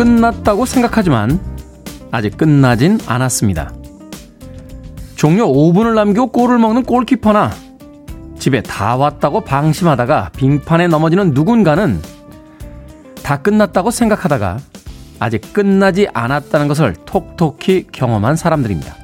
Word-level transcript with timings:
끝났다고 0.00 0.64
생각하지만 0.64 1.38
아직 2.10 2.38
끝나진 2.38 2.98
않았습니다. 3.06 3.70
종료 5.14 5.46
5분을 5.46 5.94
남기고 5.94 6.28
골을 6.28 6.56
먹는 6.56 6.84
골키퍼나 6.84 7.50
집에 8.38 8.62
다 8.62 8.96
왔다고 8.96 9.42
방심하다가 9.42 10.30
빙판에 10.34 10.88
넘어지는 10.88 11.32
누군가는 11.32 12.00
다 13.22 13.42
끝났다고 13.42 13.90
생각하다가 13.90 14.56
아직 15.18 15.52
끝나지 15.52 16.08
않았다는 16.14 16.66
것을 16.68 16.94
톡톡히 17.04 17.88
경험한 17.92 18.36
사람들입니다. 18.36 18.96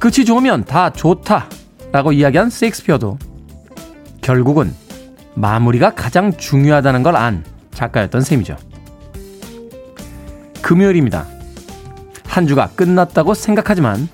끝이 0.00 0.24
좋으면 0.24 0.64
다 0.64 0.90
좋다 0.90 1.46
라고 1.92 2.10
이야기한 2.10 2.50
세익스피어도 2.50 3.16
결국은 4.22 4.74
마무리가 5.34 5.94
가장 5.94 6.36
중요하다는 6.36 7.04
걸 7.04 7.14
안 7.14 7.44
작가였던 7.70 8.22
셈이죠. 8.22 8.56
금요일입니다. 10.62 11.26
한 12.26 12.46
주가 12.46 12.68
끝났다고 12.70 13.34
생각하지만 13.34 14.08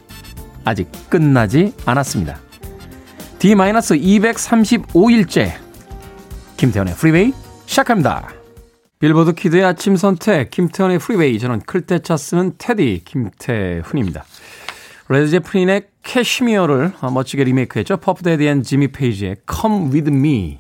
아직 0.65 0.89
끝나지 1.09 1.73
않았습니다. 1.85 2.39
D-235일째 3.39 5.53
김태훈의 6.57 6.95
프리웨이 6.95 7.33
시작합니다. 7.67 8.31
빌보드 8.99 9.35
kid의 9.35 9.65
아침 9.65 9.97
선택 9.97 10.51
김태훈의 10.51 10.99
프리웨이 10.99 11.39
저는 11.39 11.61
클 11.61 11.83
때 11.83 11.99
차 11.99 12.17
쓰는 12.17 12.55
테디 12.57 13.03
김태훈입니다. 13.05 14.25
레드 15.09 15.29
제플린의 15.29 15.89
Kashmir를 16.03 16.93
멋지게 17.13 17.45
리메이크했죠. 17.45 17.99
퍼프 17.99 18.25
대디 18.25 18.47
and 18.47 18.63
지미 18.63 18.89
페이지의 18.89 19.37
Come 19.49 19.93
With 19.93 20.11
Me 20.11 20.59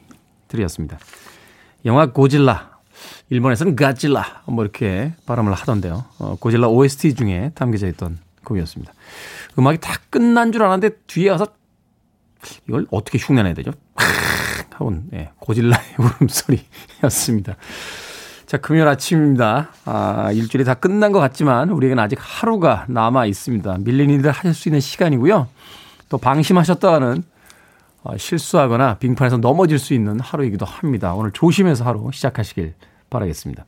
들이었습니다. 0.48 0.98
영화 1.86 2.12
고질라 2.12 2.75
일본에서는 3.30 3.76
가질라 3.76 4.42
뭐 4.46 4.64
이렇게 4.64 5.12
발음을 5.26 5.52
하던데요. 5.52 6.04
어, 6.18 6.36
고질라 6.38 6.68
OST 6.68 7.14
중에 7.14 7.50
담겨져 7.54 7.86
있던 7.88 8.18
곡이었습니다. 8.44 8.92
음악이 9.58 9.78
다 9.78 9.94
끝난 10.10 10.52
줄 10.52 10.62
알았는데 10.62 10.96
뒤에 11.06 11.30
와서 11.30 11.46
이걸 12.68 12.86
어떻게 12.90 13.18
흉내내야 13.18 13.54
되죠? 13.54 13.72
하곤 14.76 15.08
예, 15.14 15.30
고질라의 15.38 15.84
울음소리였습니다. 15.98 17.56
자, 18.46 18.58
금요일 18.58 18.86
아침입니다. 18.86 19.70
아, 19.86 20.30
일주일이 20.32 20.64
다 20.64 20.74
끝난 20.74 21.10
것 21.10 21.18
같지만 21.18 21.70
우리에게는 21.70 22.02
아직 22.02 22.18
하루가 22.20 22.84
남아 22.88 23.26
있습니다. 23.26 23.78
밀린 23.80 24.10
일들 24.10 24.30
하실 24.30 24.54
수 24.54 24.68
있는 24.68 24.80
시간이고요. 24.80 25.48
또 26.08 26.18
방심하셨다가는 26.18 27.24
어, 28.04 28.16
실수하거나 28.16 28.98
빙판에서 28.98 29.38
넘어질 29.38 29.80
수 29.80 29.94
있는 29.94 30.20
하루이기도 30.20 30.64
합니다. 30.64 31.14
오늘 31.14 31.32
조심해서 31.32 31.84
하루 31.84 32.08
시작하시길 32.12 32.74
바라겠습니다. 33.10 33.64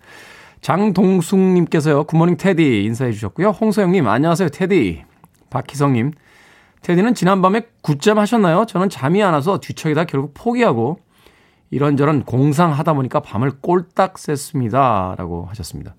장동숙님께서요, 0.60 2.04
굿모닝 2.04 2.36
테디 2.36 2.84
인사해 2.84 3.12
주셨고요. 3.12 3.50
홍소영님, 3.50 4.06
안녕하세요, 4.08 4.48
테디. 4.50 5.04
박희성님, 5.50 6.12
테디는 6.82 7.14
지난밤에 7.14 7.62
굿잠 7.82 8.18
하셨나요? 8.18 8.66
저는 8.66 8.88
잠이 8.88 9.22
안 9.22 9.32
와서 9.34 9.58
뒤척이다 9.60 10.04
결국 10.04 10.32
포기하고 10.34 10.98
이런저런 11.70 12.22
공상하다 12.24 12.94
보니까 12.94 13.20
밤을 13.20 13.60
꼴딱 13.60 14.14
샜습니다. 14.14 15.16
라고 15.16 15.46
하셨습니다. 15.50 15.94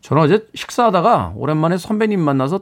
저는 0.00 0.22
어제 0.22 0.46
식사하다가 0.54 1.32
오랜만에 1.36 1.76
선배님 1.78 2.20
만나서 2.20 2.60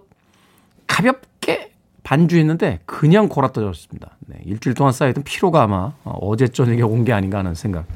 가볍게 0.86 1.72
반주했는데 2.02 2.80
그냥 2.86 3.28
골아떨어졌습니다. 3.28 4.16
네, 4.26 4.40
일주일 4.44 4.74
동안 4.74 4.92
쌓여있던 4.92 5.24
피로가 5.24 5.62
아마 5.62 5.92
어제 6.04 6.48
저녁에 6.48 6.82
온 6.82 7.04
게 7.04 7.12
아닌가 7.12 7.38
하는 7.38 7.54
생각 7.54 7.86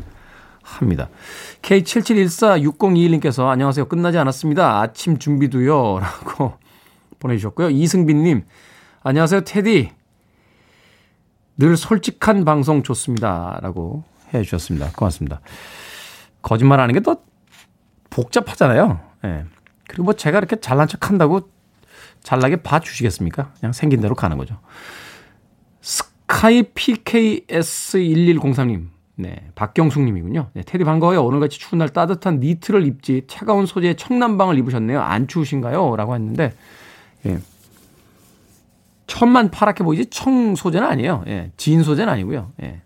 합니다. 0.65 1.09
K77146021님께서 1.63 3.49
안녕하세요. 3.49 3.87
끝나지 3.87 4.19
않았습니다. 4.19 4.81
아침 4.81 5.19
준비도요. 5.19 6.01
라고 6.01 6.55
보내주셨고요. 7.21 7.71
이승빈님, 7.71 8.45
안녕하세요. 9.03 9.43
테디. 9.43 9.93
늘 11.57 11.77
솔직한 11.77 12.45
방송 12.45 12.83
좋습니다. 12.83 13.61
라고 13.63 14.03
해 14.33 14.43
주셨습니다. 14.43 14.91
고맙습니다. 14.97 15.41
거짓말 16.43 16.81
하는 16.81 16.93
게더 16.95 17.19
복잡하잖아요. 18.11 18.99
예. 19.25 19.29
네. 19.29 19.45
그리고 19.87 20.03
뭐 20.05 20.15
제가 20.15 20.39
이렇게 20.39 20.57
잘난 20.57 20.89
척 20.89 21.09
한다고 21.09 21.49
잘나게 22.23 22.63
봐 22.63 22.81
주시겠습니까? 22.81 23.53
그냥 23.61 23.73
생긴 23.73 24.01
대로 24.01 24.17
가는 24.17 24.37
거죠. 24.37 24.59
스카이 25.81 26.63
PKS1103님. 26.63 28.94
네, 29.17 29.49
박경숙님이군요. 29.55 30.49
네, 30.55 30.63
테디 30.67 30.85
반가워요. 30.85 31.25
오늘같이 31.25 31.59
추운 31.59 31.79
날 31.79 31.89
따뜻한 31.89 32.41
니트를 32.41 32.85
입지 32.87 33.23
차가운 33.29 33.67
소재의 33.67 33.97
청남방을 33.97 34.59
입으셨네요. 34.59 35.01
안 35.01 35.29
추우신가요? 35.29 35.95
라고 35.97 36.15
했는데, 36.15 36.53
예. 37.27 37.39
천만 39.07 39.51
파랗게 39.51 39.85
보이지 39.85 40.07
청 40.07 40.57
소재는 40.57 40.87
아니에요. 40.89 41.25
예, 41.29 41.53
진 41.57 41.83
소재는 41.83 42.13
아니고요. 42.13 42.53
예. 42.63 42.81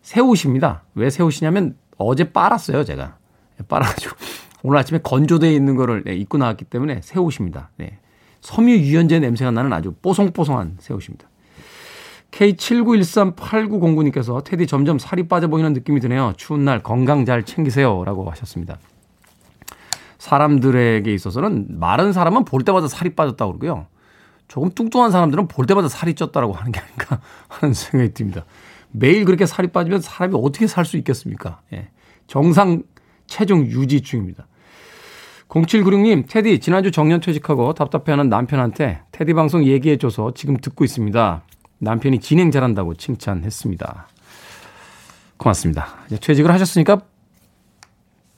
새 0.00 0.20
옷입니다. 0.20 0.84
왜 0.94 1.10
새 1.10 1.22
옷이냐면 1.22 1.76
어제 1.98 2.32
빨았어요, 2.32 2.84
제가. 2.84 3.16
예, 3.60 3.64
빨아가지고 3.66 4.16
오늘 4.64 4.78
아침에 4.78 5.00
건조되어 5.02 5.50
있는 5.50 5.76
거를 5.76 6.02
네, 6.04 6.14
입고 6.14 6.38
나왔기 6.38 6.64
때문에 6.64 7.00
새 7.02 7.18
옷입니다. 7.18 7.70
네. 7.76 7.98
섬유 8.40 8.76
유연제 8.76 9.20
냄새가 9.20 9.50
나는 9.50 9.72
아주 9.72 9.92
뽀송뽀송한 10.02 10.78
새 10.80 10.94
옷입니다. 10.94 11.28
K79138909님께서 12.32 14.42
테디 14.42 14.66
점점 14.66 14.98
살이 14.98 15.28
빠져 15.28 15.48
보이는 15.48 15.72
느낌이 15.72 16.00
드네요. 16.00 16.32
추운 16.36 16.64
날 16.64 16.82
건강 16.82 17.24
잘 17.24 17.44
챙기세요. 17.44 18.04
라고 18.04 18.28
하셨습니다. 18.30 18.78
사람들에게 20.18 21.12
있어서는 21.12 21.78
마른 21.78 22.12
사람은 22.12 22.44
볼 22.44 22.64
때마다 22.64 22.88
살이 22.88 23.10
빠졌다고 23.10 23.58
그러고요. 23.58 23.86
조금 24.48 24.70
뚱뚱한 24.70 25.10
사람들은 25.10 25.48
볼 25.48 25.66
때마다 25.66 25.88
살이 25.88 26.14
쪘다라고 26.14 26.52
하는 26.52 26.72
게 26.72 26.80
아닌가 26.80 27.20
하는 27.48 27.74
생각이 27.74 28.14
듭니다. 28.14 28.44
매일 28.90 29.24
그렇게 29.24 29.46
살이 29.46 29.68
빠지면 29.68 30.00
사람이 30.00 30.34
어떻게 30.36 30.66
살 30.66 30.84
수 30.84 30.96
있겠습니까? 30.98 31.60
예. 31.72 31.88
정상 32.26 32.82
체중 33.26 33.66
유지 33.66 34.02
중입니다. 34.02 34.46
0796님, 35.48 36.24
테디, 36.28 36.60
지난주 36.60 36.90
정년 36.90 37.20
퇴직하고 37.20 37.74
답답해하는 37.74 38.30
남편한테 38.30 39.02
테디 39.12 39.34
방송 39.34 39.64
얘기해줘서 39.64 40.32
지금 40.34 40.56
듣고 40.56 40.84
있습니다. 40.84 41.42
남편이 41.82 42.20
진행 42.20 42.52
잘한다고 42.52 42.94
칭찬했습니다. 42.94 44.08
고맙습니다. 45.36 45.96
이제 46.06 46.16
퇴직을 46.20 46.52
하셨으니까 46.52 47.00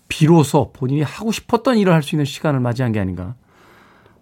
비로소 0.09 0.72
본인이 0.72 1.03
하고 1.03 1.31
싶었던 1.31 1.77
일을 1.77 1.93
할 1.93 2.03
수 2.03 2.15
있는 2.15 2.25
시간을 2.25 2.60
맞이한 2.60 2.93
게 2.93 3.00
아닌가 3.00 3.34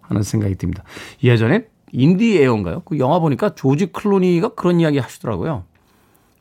하는 0.01 0.23
생각이 0.23 0.55
듭니다. 0.55 0.83
예전에 1.23 1.67
인디 1.93 2.37
에어인가요? 2.37 2.81
그 2.81 2.99
영화 2.99 3.19
보니까 3.19 3.55
조지 3.55 3.87
클로니가 3.93 4.55
그런 4.55 4.81
이야기 4.81 4.99
하시더라고요. 4.99 5.63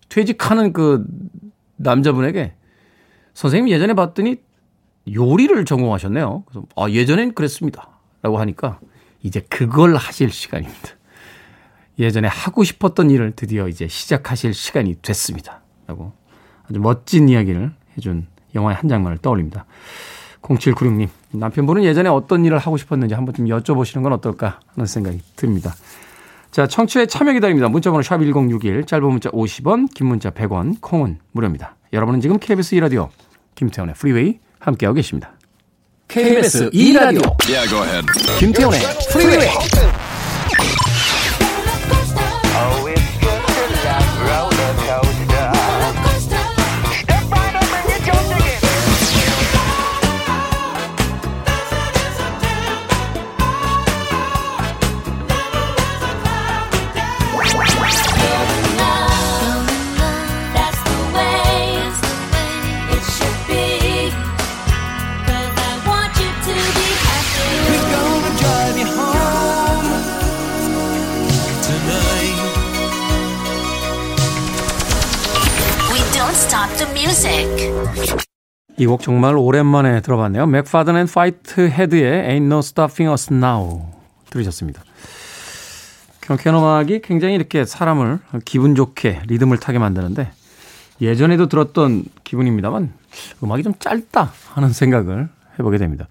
퇴직하는 0.09 0.73
그 0.73 1.05
남자분에게 1.77 2.55
선생님 3.35 3.73
예전에 3.73 3.95
봤더니 3.95 4.37
요리를 5.13 5.65
전공하셨네요. 5.65 6.45
그래서 6.47 6.67
아, 6.77 6.89
예전엔 6.91 7.35
그랬습니다. 7.35 7.89
라고 8.23 8.39
하니까 8.39 8.81
이제 9.23 9.41
그걸 9.49 9.95
하실 9.95 10.31
시간입니다. 10.31 10.89
예전에 11.99 12.29
하고 12.29 12.65
싶었던 12.65 13.11
일을 13.11 13.33
드디어 13.37 13.69
이제 13.69 13.87
시작하실 13.89 14.55
시간이 14.55 14.97
됐습니다. 15.03 15.61
라고 15.87 16.13
아주 16.69 16.81
멋진 16.81 17.29
이야기를 17.29 17.73
해준 17.97 18.27
영화의 18.55 18.77
한 18.77 18.89
장면을 18.89 19.19
떠올립니다. 19.19 19.67
0796님, 20.43 21.09
남편분은 21.33 21.85
예전에 21.85 22.09
어떤 22.09 22.45
일을 22.45 22.59
하고 22.59 22.77
싶었는지 22.77 23.15
한번 23.15 23.35
좀 23.35 23.47
여쭤보시는 23.47 24.03
건 24.03 24.13
어떨까 24.13 24.61
하는 24.75 24.87
생각이 24.87 25.21
듭니다. 25.37 25.75
자, 26.51 26.67
청취자 26.67 27.07
참여 27.07 27.33
기다립니다. 27.33 27.69
문자번호 27.69 28.03
샵 28.03 28.19
1061, 28.19 28.85
짧은 28.85 29.07
문자 29.07 29.31
50원, 29.31 29.93
긴 29.95 30.09
문자 30.09 30.31
100원, 30.31 30.81
콩은 30.81 31.21
무료입니다. 31.33 31.77
여러분은 31.93 32.21
지금 32.21 32.39
KBS 32.39 32.77
2라디오 32.77 33.09
김태훈의 33.55 33.95
프리웨이 33.95 34.39
함께하고 34.59 34.97
계십니다. 34.97 35.33
KBS 36.09 36.71
2라디오 36.71 37.23
yeah, 37.49 38.07
김태훈의 38.39 38.81
프리웨이 39.13 39.49
이 78.79 78.87
곡 78.87 79.03
정말 79.03 79.37
오랜만에 79.37 80.01
들어봤네요. 80.01 80.47
맥파든 80.47 80.97
앤 80.97 81.07
화이트헤드의 81.07 82.29
Ain't 82.29 82.47
No 82.47 82.59
Stopping 82.59 83.13
Us 83.13 83.33
Now 83.33 83.83
들으셨습니다. 84.31 84.83
경쾌한 86.23 86.59
음악이 86.59 87.01
굉장히 87.03 87.35
이렇게 87.35 87.65
사람을 87.65 88.21
기분 88.45 88.75
좋게 88.75 89.23
리듬을 89.27 89.59
타게 89.59 89.79
만드는데 89.79 90.31
예전에도 91.01 91.49
들었던 91.49 92.05
기분입니다만 92.25 92.93
음악이 93.43 93.63
좀 93.63 93.75
짧다 93.79 94.33
하는 94.55 94.73
생각을 94.73 95.29
해보게 95.59 95.79
됩니다. 95.79 96.09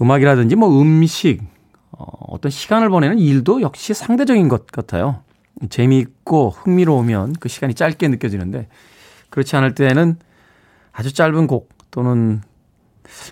음악이라든지 0.00 0.56
뭐 0.56 0.80
음식, 0.80 1.40
어, 1.92 2.04
어떤 2.28 2.50
시간을 2.50 2.90
보내는 2.90 3.18
일도 3.18 3.62
역시 3.62 3.94
상대적인 3.94 4.48
것 4.48 4.66
같아요. 4.66 5.20
재미있고 5.70 6.50
흥미로우면 6.50 7.36
그 7.38 7.48
시간이 7.48 7.74
짧게 7.74 8.08
느껴지는데 8.08 8.68
그렇지 9.30 9.54
않을 9.56 9.74
때는 9.74 10.16
아주 10.92 11.12
짧은 11.12 11.46
곡 11.46 11.70
또는 11.90 12.42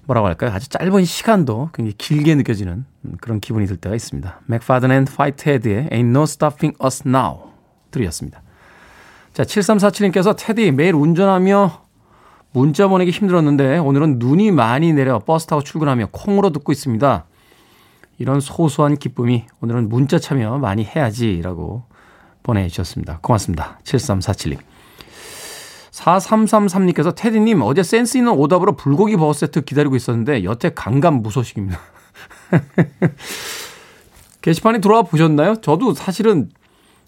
뭐라고 0.05 0.27
할까요? 0.27 0.51
아주 0.53 0.69
짧은 0.69 1.05
시간도 1.05 1.71
굉장히 1.73 1.97
길게 1.97 2.35
느껴지는 2.35 2.85
그런 3.21 3.41
기분이 3.41 3.67
들 3.67 3.77
때가 3.77 3.95
있습니다. 3.95 4.41
맥파든 4.47 4.91
앤 4.91 5.05
화이트헤드의 5.05 5.89
Ain't 5.91 6.11
No 6.11 6.23
Stopping 6.23 6.77
Us 6.85 7.03
Now 7.07 7.51
들으셨습니다. 7.91 8.43
자, 9.33 9.45
7347님께서 9.45 10.35
테디 10.37 10.73
매일 10.73 10.95
운전하며 10.95 11.83
문자 12.53 12.89
보내기 12.89 13.13
힘들었는데 13.13 13.79
오늘은 13.79 14.19
눈이 14.19 14.51
많이 14.51 14.93
내려 14.93 15.21
버스 15.21 15.47
타고 15.47 15.63
출근하며 15.63 16.09
콩으로 16.11 16.51
듣고 16.51 16.73
있습니다. 16.73 17.27
이런 18.19 18.41
소소한 18.41 18.97
기쁨이 18.97 19.47
오늘은 19.61 19.89
문자 19.89 20.19
참여 20.19 20.59
많이 20.59 20.85
해야지라고 20.85 21.85
보내주셨습니다. 22.43 23.21
고맙습니다. 23.23 23.79
7347님. 23.85 24.59
4333님께서 25.91 27.15
테디님 27.15 27.63
어제 27.63 27.83
센스 27.83 28.17
있는 28.17 28.33
오답으로 28.33 28.77
불고기 28.77 29.17
버거 29.17 29.33
세트 29.33 29.63
기다리고 29.63 29.97
있었는데 29.97 30.45
여태 30.45 30.71
감감무소식입니다. 30.73 31.79
게시판에 34.43 34.81
들어와 34.81 35.03
보셨나요? 35.03 35.57
저도 35.57 35.95
사실은 35.95 36.51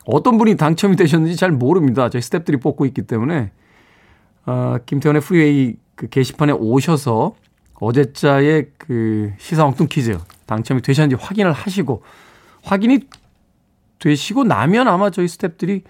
어떤 0.05 0.37
분이 0.37 0.57
당첨이 0.57 0.97
되셨는지 0.97 1.37
잘 1.37 1.53
모릅니다. 1.53 2.09
저희 2.11 2.21
스탭들이 2.21 2.61
뽑고 2.61 2.87
있기 2.87 3.03
때문에 3.03 3.53
어, 4.47 4.77
김태훈의 4.85 5.23
프리웨이 5.23 5.77
그 5.95 6.09
게시판에 6.09 6.53
오셔서 6.53 7.35
어제자의 7.75 8.71
그 8.79 9.33
시사 9.39 9.65
엉뚱 9.65 9.87
퀴즈 9.89 10.19
당첨이 10.47 10.83
되셨는지 10.83 11.23
확인을 11.23 11.53
하시고 11.53 12.03
확인이 12.63 13.01
되시고 13.99 14.45
나면 14.45 14.89
아마 14.89 15.11
저희 15.11 15.27
스탭들이 15.27 15.83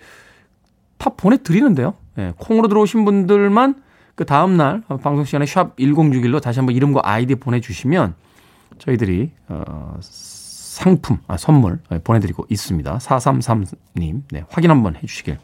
다 0.98 1.10
보내드리는데요. 1.16 1.94
예, 2.18 2.32
콩으로 2.36 2.68
들어오신 2.68 3.04
분들만 3.04 3.82
그 4.14 4.24
다음날 4.24 4.82
방송 5.02 5.24
시간에 5.24 5.46
샵 5.46 5.76
1061로 5.76 6.40
다시 6.40 6.58
한번 6.58 6.74
이름과 6.74 7.00
아이디 7.04 7.34
보내주시면 7.34 8.14
저희들이 8.78 9.30
어, 9.48 9.96
상품, 10.00 11.18
아, 11.28 11.36
선물 11.36 11.80
예, 11.92 11.98
보내드리고 11.98 12.46
있습니다. 12.48 12.98
433님, 12.98 14.22
네, 14.30 14.44
확인 14.48 14.70
한번 14.70 14.96
해주시길. 14.96 15.38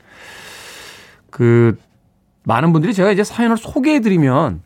그, 1.30 1.78
많은 2.44 2.72
분들이 2.72 2.94
제가 2.94 3.12
이제 3.12 3.24
사연을 3.24 3.58
소개해드리면 3.58 4.62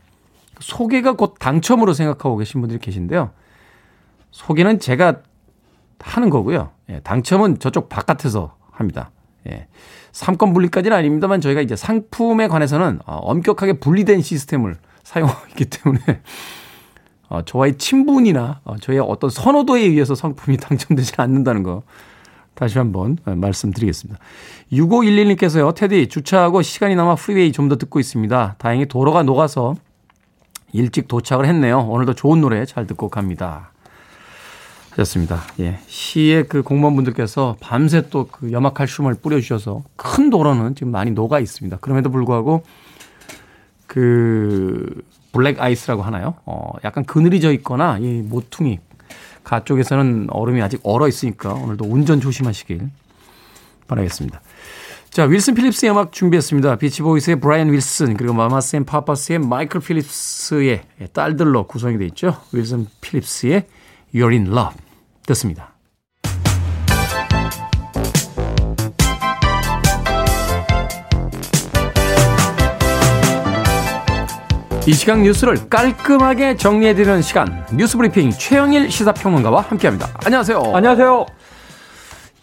소개가 0.61 1.15
곧 1.15 1.35
당첨으로 1.41 1.93
생각하고 1.95 2.37
계신 2.37 2.61
분들이 2.61 2.79
계신데요. 2.79 3.31
소개는 4.31 4.79
제가 4.79 5.23
하는 5.99 6.31
거고요. 6.31 6.71
예, 6.91 7.01
당첨은 7.01 7.59
저쪽 7.59 7.89
바깥에서 7.89 8.57
합니다. 8.71 9.11
예. 9.49 9.67
삼권 10.13 10.53
분리까지는 10.53 10.97
아닙니다만 10.97 11.41
저희가 11.41 11.61
이제 11.61 11.75
상품에 11.77 12.49
관해서는 12.49 13.01
어, 13.07 13.17
엄격하게 13.17 13.75
분리된 13.75 14.23
시스템을 14.23 14.77
사용하고 15.03 15.47
있기 15.51 15.65
때문에 15.67 16.01
어, 17.29 17.43
저와의 17.45 17.79
친분이나 17.79 18.61
어, 18.65 18.77
저의 18.77 18.99
어떤 19.01 19.31
선호도에 19.31 19.81
의해서 19.81 20.15
상품이 20.15 20.59
당첨되지 20.59 21.15
않는다는 21.17 21.63
거 21.63 21.83
다시 22.55 22.77
한번 22.79 23.17
말씀드리겠습니다. 23.25 24.21
6511님께서요, 24.73 25.75
테디, 25.75 26.09
주차하고 26.09 26.61
시간이 26.61 26.95
남아 26.95 27.15
프리웨이 27.15 27.51
좀 27.51 27.69
더 27.71 27.77
듣고 27.77 27.99
있습니다. 27.99 28.57
다행히 28.59 28.87
도로가 28.87 29.23
녹아서 29.23 29.75
일찍 30.73 31.09
도착을 31.09 31.47
했네요. 31.47 31.81
오늘도 31.81 32.15
좋은 32.15 32.41
노래 32.43 32.65
잘 32.67 32.87
듣고 32.87 33.09
갑니다. 33.09 33.72
하셨습니다. 34.93 35.41
예. 35.61 35.79
시의 35.87 36.49
그 36.49 36.63
공무원분들께서 36.63 37.57
밤새 37.61 38.09
또 38.09 38.29
그 38.31 38.53
염화칼슘을 38.53 39.15
뿌려주셔서 39.15 39.83
큰 39.97 40.31
도로는 40.31 40.75
지금 40.75 40.93
많이 40.93 41.11
녹아 41.11 41.41
있습니다. 41.41 41.79
그럼에도 41.79 42.11
불구하고 42.11 42.63
그 43.87 45.03
블랙 45.33 45.61
아이스라고 45.61 46.03
하나요? 46.03 46.35
어, 46.45 46.73
약간 46.85 47.05
그늘이 47.05 47.41
져 47.41 47.53
있거나 47.53 47.99
이 47.99 48.23
모퉁이 48.23 48.79
가 49.45 49.65
쪽에서는 49.65 50.29
얼음이 50.31 50.63
아직 50.63 50.81
얼어 50.85 51.09
있으니까 51.09 51.53
오늘도 51.55 51.85
운전 51.85 52.21
조심하시길 52.21 52.89
바라겠습니다. 53.89 54.41
자, 55.11 55.25
윌슨 55.25 55.55
필립스의 55.55 55.91
음악 55.93 56.13
준비했습니다. 56.13 56.77
비치보이스의 56.77 57.41
브라이언 57.41 57.71
윌슨, 57.73 58.17
그리고 58.17 58.33
마마스 58.33 58.77
앤 58.77 58.85
파파스의 58.85 59.41
마이클 59.41 59.81
필립스의 59.81 60.83
딸들로 61.13 61.67
구성이 61.67 61.99
되어 61.99 62.07
있죠. 62.07 62.37
윌슨 62.53 62.87
필립스의 63.03 63.67
You're 64.15 64.33
in 64.33 64.47
Love 64.47 64.77
듣습니다. 65.27 65.73
이 74.85 74.93
시간 74.93 75.23
뉴스를 75.23 75.69
깔끔하게 75.71 76.57
정리해드리는 76.57 77.23
시간 77.23 77.65
뉴스 77.73 77.97
브리핑 77.97 78.31
최영일 78.31 78.91
시사평론가와 78.91 79.63
함께합니다. 79.63 80.09
안녕하세요. 80.25 80.61
안녕하세요. 80.75 81.27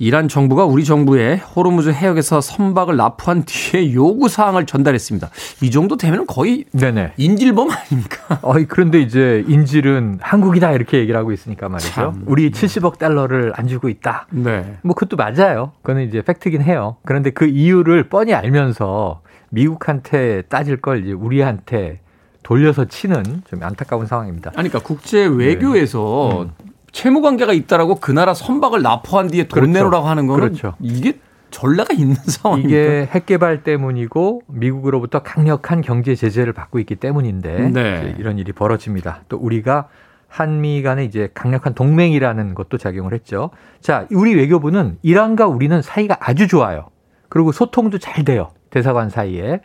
이란 0.02 0.30
정부가 0.30 0.64
우리 0.64 0.86
정부에 0.86 1.36
호르무즈 1.36 1.90
해역에서 1.90 2.40
선박을 2.40 2.96
납부한 2.96 3.44
뒤에 3.46 3.94
요구 3.94 4.30
사항을 4.30 4.66
전달했습니다. 4.66 5.30
이 5.62 5.72
정도 5.72 5.98
되면 5.98 6.26
거의 6.26 6.64
네네. 6.72 7.14
인질범 7.18 7.70
아닙니까? 7.70 8.40
어, 8.42 8.54
그런데 8.70 9.02
이제 9.02 9.44
인질은 9.50 10.20
한국이다 10.22 10.72
이렇게 10.72 11.00
얘기를 11.00 11.20
하고 11.20 11.34
있으니까 11.34 11.68
말이죠. 11.68 11.92
참. 11.92 12.24
우리 12.28 12.50
70억 12.50 12.98
달러를 12.98 13.52
안 13.58 13.68
주고 13.68 13.90
있다. 13.90 14.28
네. 14.32 14.78
뭐 14.84 14.96
그것도 14.96 15.18
맞아요. 15.18 15.74
그거는 15.82 16.08
이제 16.08 16.22
팩트긴 16.22 16.62
해요. 16.62 16.96
그런데 17.04 17.32
그 17.32 17.46
이유를 17.46 18.08
뻔히 18.08 18.34
알면서 18.34 19.20
미국한테 19.50 20.44
따질 20.44 20.78
걸 20.78 21.04
이제 21.04 21.12
우리한테 21.12 22.00
돌려서 22.42 22.86
치는 22.86 23.44
좀 23.50 23.62
안타까운 23.64 24.06
상황입니다. 24.06 24.52
아니, 24.56 24.70
그러니까 24.70 24.80
국제 24.88 25.26
외교에서 25.26 26.46
네. 26.48 26.64
음. 26.66 26.69
채무 26.92 27.22
관계가 27.22 27.54
있다라고 27.54 27.96
그 27.96 28.12
나라 28.12 28.34
선박을 28.34 28.82
납포한 28.82 29.28
뒤에 29.28 29.44
돈 29.48 29.62
그렇죠. 29.62 29.72
내놓으라고 29.74 30.08
하는 30.08 30.28
거는 30.28 30.40
그렇죠. 30.42 30.76
이게 30.80 31.20
전례가 31.52 31.94
있는 31.94 32.16
상황입니까? 32.26 32.78
이게 32.78 33.10
핵 33.12 33.26
개발 33.26 33.64
때문이고 33.64 34.44
미국으로부터 34.48 35.20
강력한 35.24 35.82
경제 35.82 36.16
제재를 36.16 36.54
받고 36.54 36.80
있기 36.80 36.96
때문인데 36.96 37.70
네. 37.70 38.16
이런 38.18 38.38
일이 38.38 38.52
벌어집니다. 38.52 39.22
또 39.30 39.38
우리가 39.38 39.88
한미 40.28 40.84
간에 40.84 41.06
이제 41.06 41.30
강력한 41.34 41.74
동맹이라는 41.74 42.54
것도 42.54 42.78
작용을 42.78 43.14
했죠. 43.14 43.50
자, 43.82 44.06
우리 44.12 44.36
외교부는 44.36 45.00
이란과 45.02 45.48
우리는 45.48 45.82
사이가 45.82 46.18
아주 46.20 46.48
좋아요. 46.48 46.90
그리고 47.30 47.52
소통도 47.52 47.98
잘 47.98 48.24
돼요. 48.24 48.52
대사관 48.70 49.10
사이에. 49.10 49.62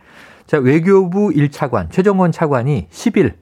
자, 0.47 0.59
외교부 0.59 1.31
1차관 1.31 1.90
최정원 1.90 2.33
차관이 2.33 2.87
10일 2.90 3.35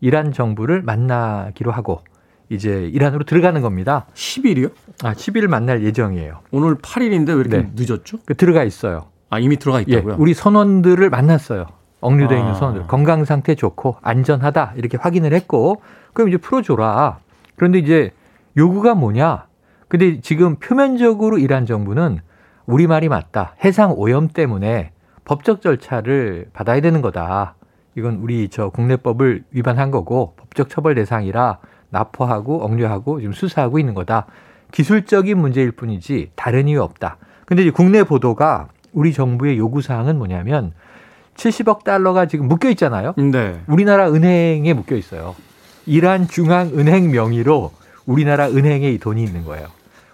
이란 0.00 0.32
정부를 0.32 0.82
만나기로 0.82 1.72
하고 1.72 2.00
이제 2.50 2.88
이란으로 2.92 3.24
들어가는 3.24 3.60
겁니다. 3.60 4.06
10일이요? 4.14 4.70
아, 5.02 5.12
10일 5.12 5.48
만날 5.48 5.82
예정이에요. 5.84 6.40
오늘 6.50 6.76
8일인데 6.76 7.28
왜 7.28 7.40
이렇게 7.40 7.58
네. 7.58 7.70
늦었죠? 7.74 8.18
그 8.24 8.34
들어가 8.34 8.64
있어요. 8.64 9.06
아, 9.30 9.38
이미 9.38 9.56
들어가 9.56 9.80
있다고요? 9.80 10.14
예, 10.14 10.16
우리 10.18 10.34
선원들을 10.34 11.10
만났어요. 11.10 11.66
억류돼 12.00 12.34
아. 12.34 12.38
있는 12.38 12.54
선원들. 12.54 12.86
건강 12.86 13.24
상태 13.24 13.54
좋고 13.54 13.96
안전하다 14.02 14.74
이렇게 14.76 14.96
확인을 14.96 15.32
했고 15.34 15.82
그럼 16.14 16.28
이제 16.28 16.38
풀어줘라. 16.38 17.18
그런데 17.56 17.78
이제 17.78 18.12
요구가 18.56 18.94
뭐냐? 18.94 19.46
근데 19.88 20.20
지금 20.20 20.56
표면적으로 20.56 21.38
이란 21.38 21.66
정부는 21.66 22.20
우리 22.66 22.86
말이 22.86 23.08
맞다. 23.08 23.54
해상 23.64 23.92
오염 23.96 24.28
때문에 24.28 24.92
법적 25.24 25.60
절차를 25.60 26.48
받아야 26.52 26.80
되는 26.80 27.02
거다. 27.02 27.54
이건 27.96 28.16
우리 28.22 28.48
저 28.48 28.70
국내법을 28.70 29.44
위반한 29.50 29.90
거고 29.90 30.34
법적 30.36 30.68
처벌 30.68 30.94
대상이라 30.94 31.58
납포하고 31.90 32.62
억류하고 32.62 33.20
지금 33.20 33.32
수사하고 33.32 33.78
있는 33.78 33.94
거다. 33.94 34.26
기술적인 34.72 35.38
문제일 35.38 35.72
뿐이지 35.72 36.30
다른 36.34 36.68
이유 36.68 36.82
없다. 36.82 37.16
근데 37.46 37.62
이제 37.62 37.70
국내 37.70 38.04
보도가 38.04 38.68
우리 38.92 39.12
정부의 39.12 39.58
요구 39.58 39.80
사항은 39.80 40.18
뭐냐면 40.18 40.72
70억 41.36 41.84
달러가 41.84 42.26
지금 42.26 42.48
묶여 42.48 42.68
있잖아요. 42.70 43.14
네. 43.16 43.60
우리나라 43.68 44.10
은행에 44.10 44.72
묶여 44.74 44.96
있어요. 44.96 45.34
이란 45.86 46.28
중앙 46.28 46.68
은행 46.78 47.10
명의로 47.10 47.72
우리나라 48.04 48.48
은행에 48.48 48.90
이 48.90 48.98
돈이 48.98 49.22
있는 49.22 49.44
거예요. 49.44 49.68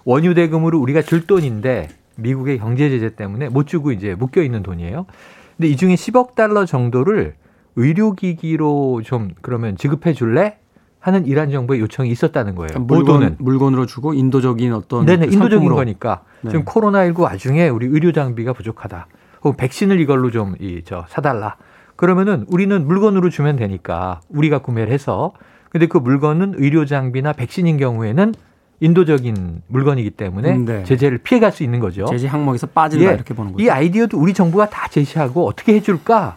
원유 0.04 0.34
대금으로 0.34 0.78
우리가 0.78 1.02
줄 1.02 1.26
돈인데 1.26 1.88
미국의 2.16 2.58
경제 2.58 2.90
제재 2.90 3.14
때문에 3.16 3.48
못 3.48 3.66
주고 3.66 3.90
이제 3.90 4.14
묶여 4.14 4.42
있는 4.42 4.62
돈이에요. 4.62 5.06
근데 5.56 5.68
이 5.68 5.76
중에 5.76 5.94
10억 5.94 6.34
달러 6.34 6.66
정도를 6.66 7.34
의료기기로 7.76 9.02
좀 9.04 9.30
그러면 9.40 9.76
지급해 9.76 10.12
줄래? 10.12 10.58
하는 11.04 11.26
이란 11.26 11.50
정부의 11.50 11.80
요청이 11.80 12.08
있었다는 12.08 12.54
거예요. 12.54 12.68
그러니까 12.68 12.94
물건, 12.94 13.36
물건으로 13.38 13.84
주고 13.84 14.14
인도적인 14.14 14.72
어떤 14.72 15.04
네네 15.04 15.26
그 15.26 15.34
인도적인 15.34 15.68
거니까 15.68 16.22
네. 16.40 16.50
지금 16.50 16.64
코로나 16.64 17.04
19 17.04 17.20
와중에 17.20 17.68
우리 17.68 17.84
의료 17.86 18.10
장비가 18.10 18.54
부족하다. 18.54 19.06
혹은 19.42 19.54
백신을 19.58 20.00
이걸로 20.00 20.30
좀 20.30 20.54
이 20.60 20.80
저 20.86 21.04
사달라. 21.10 21.56
그러면은 21.96 22.46
우리는 22.48 22.86
물건으로 22.86 23.28
주면 23.28 23.56
되니까 23.56 24.22
우리가 24.30 24.60
구매를 24.60 24.90
해서 24.94 25.34
근데 25.68 25.86
그 25.88 25.98
물건은 25.98 26.54
의료 26.56 26.86
장비나 26.86 27.34
백신인 27.34 27.76
경우에는 27.76 28.32
인도적인 28.80 29.60
물건이기 29.68 30.08
때문에 30.10 30.56
네. 30.56 30.84
제재를 30.84 31.18
피해갈 31.18 31.52
수 31.52 31.62
있는 31.64 31.80
거죠. 31.80 32.06
제재 32.06 32.28
항목에서 32.28 32.66
빠진다 32.68 33.10
예. 33.10 33.14
이렇게 33.14 33.34
보는 33.34 33.52
거죠. 33.52 33.62
이 33.62 33.68
아이디어도 33.68 34.18
우리 34.18 34.32
정부가 34.32 34.70
다 34.70 34.88
제시하고 34.88 35.46
어떻게 35.46 35.74
해줄까? 35.74 36.36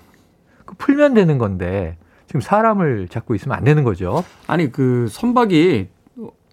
그 0.65 0.75
풀면 0.77 1.13
되는 1.13 1.37
건데 1.37 1.95
지금 2.27 2.41
사람을 2.41 3.07
잡고 3.09 3.35
있으면 3.35 3.57
안 3.57 3.63
되는 3.63 3.83
거죠. 3.83 4.23
아니 4.47 4.71
그 4.71 5.07
선박이 5.09 5.87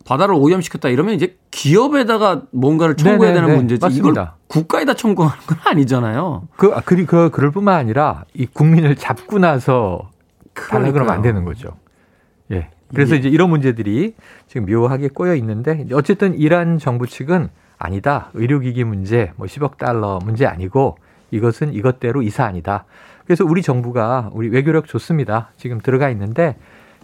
바다를 0.05 0.35
오염시켰다 0.35 0.89
이러면 0.91 1.15
이제 1.15 1.37
기업에다가 1.51 2.43
뭔가를 2.51 2.97
청구해야 2.97 3.33
네네네. 3.33 3.47
되는 3.47 3.57
문제지 3.59 3.81
맞습니다. 3.81 4.11
이걸 4.11 4.29
국가에다 4.49 4.95
청구하는 4.95 5.39
건 5.47 5.59
아니잖아요. 5.65 6.49
그, 6.57 6.73
아, 6.75 6.81
그, 6.85 7.05
그, 7.07 7.31
그럴 7.31 7.51
뿐만 7.51 7.77
아니라 7.77 8.25
이 8.35 8.47
국민을 8.47 8.97
잡고 8.97 9.39
나서 9.39 10.11
달라 10.53 10.93
그러면 10.93 11.15
안 11.15 11.23
되는 11.23 11.45
거죠. 11.45 11.77
예. 12.51 12.71
그래서 12.93 13.15
예. 13.15 13.19
이제 13.19 13.29
이런 13.29 13.51
문제들이 13.51 14.15
지금 14.47 14.67
묘하게 14.67 15.09
꼬여 15.09 15.35
있는데 15.37 15.87
어쨌든 15.93 16.35
이란 16.39 16.79
정부 16.79 17.07
측은 17.07 17.49
아니다. 17.79 18.31
의료기기 18.35 18.85
문제, 18.85 19.33
뭐 19.37 19.47
10억 19.47 19.79
달러 19.79 20.21
문제 20.23 20.47
아니고 20.47 20.99
이것은 21.31 21.73
이것대로 21.73 22.23
이사 22.23 22.45
아니다. 22.45 22.85
그래서 23.27 23.45
우리 23.45 23.63
정부가 23.63 24.31
우리 24.33 24.49
외교력 24.49 24.87
좋습니다. 24.87 25.51
지금 25.57 25.81
들어가 25.81 26.11
있는데 26.11 26.57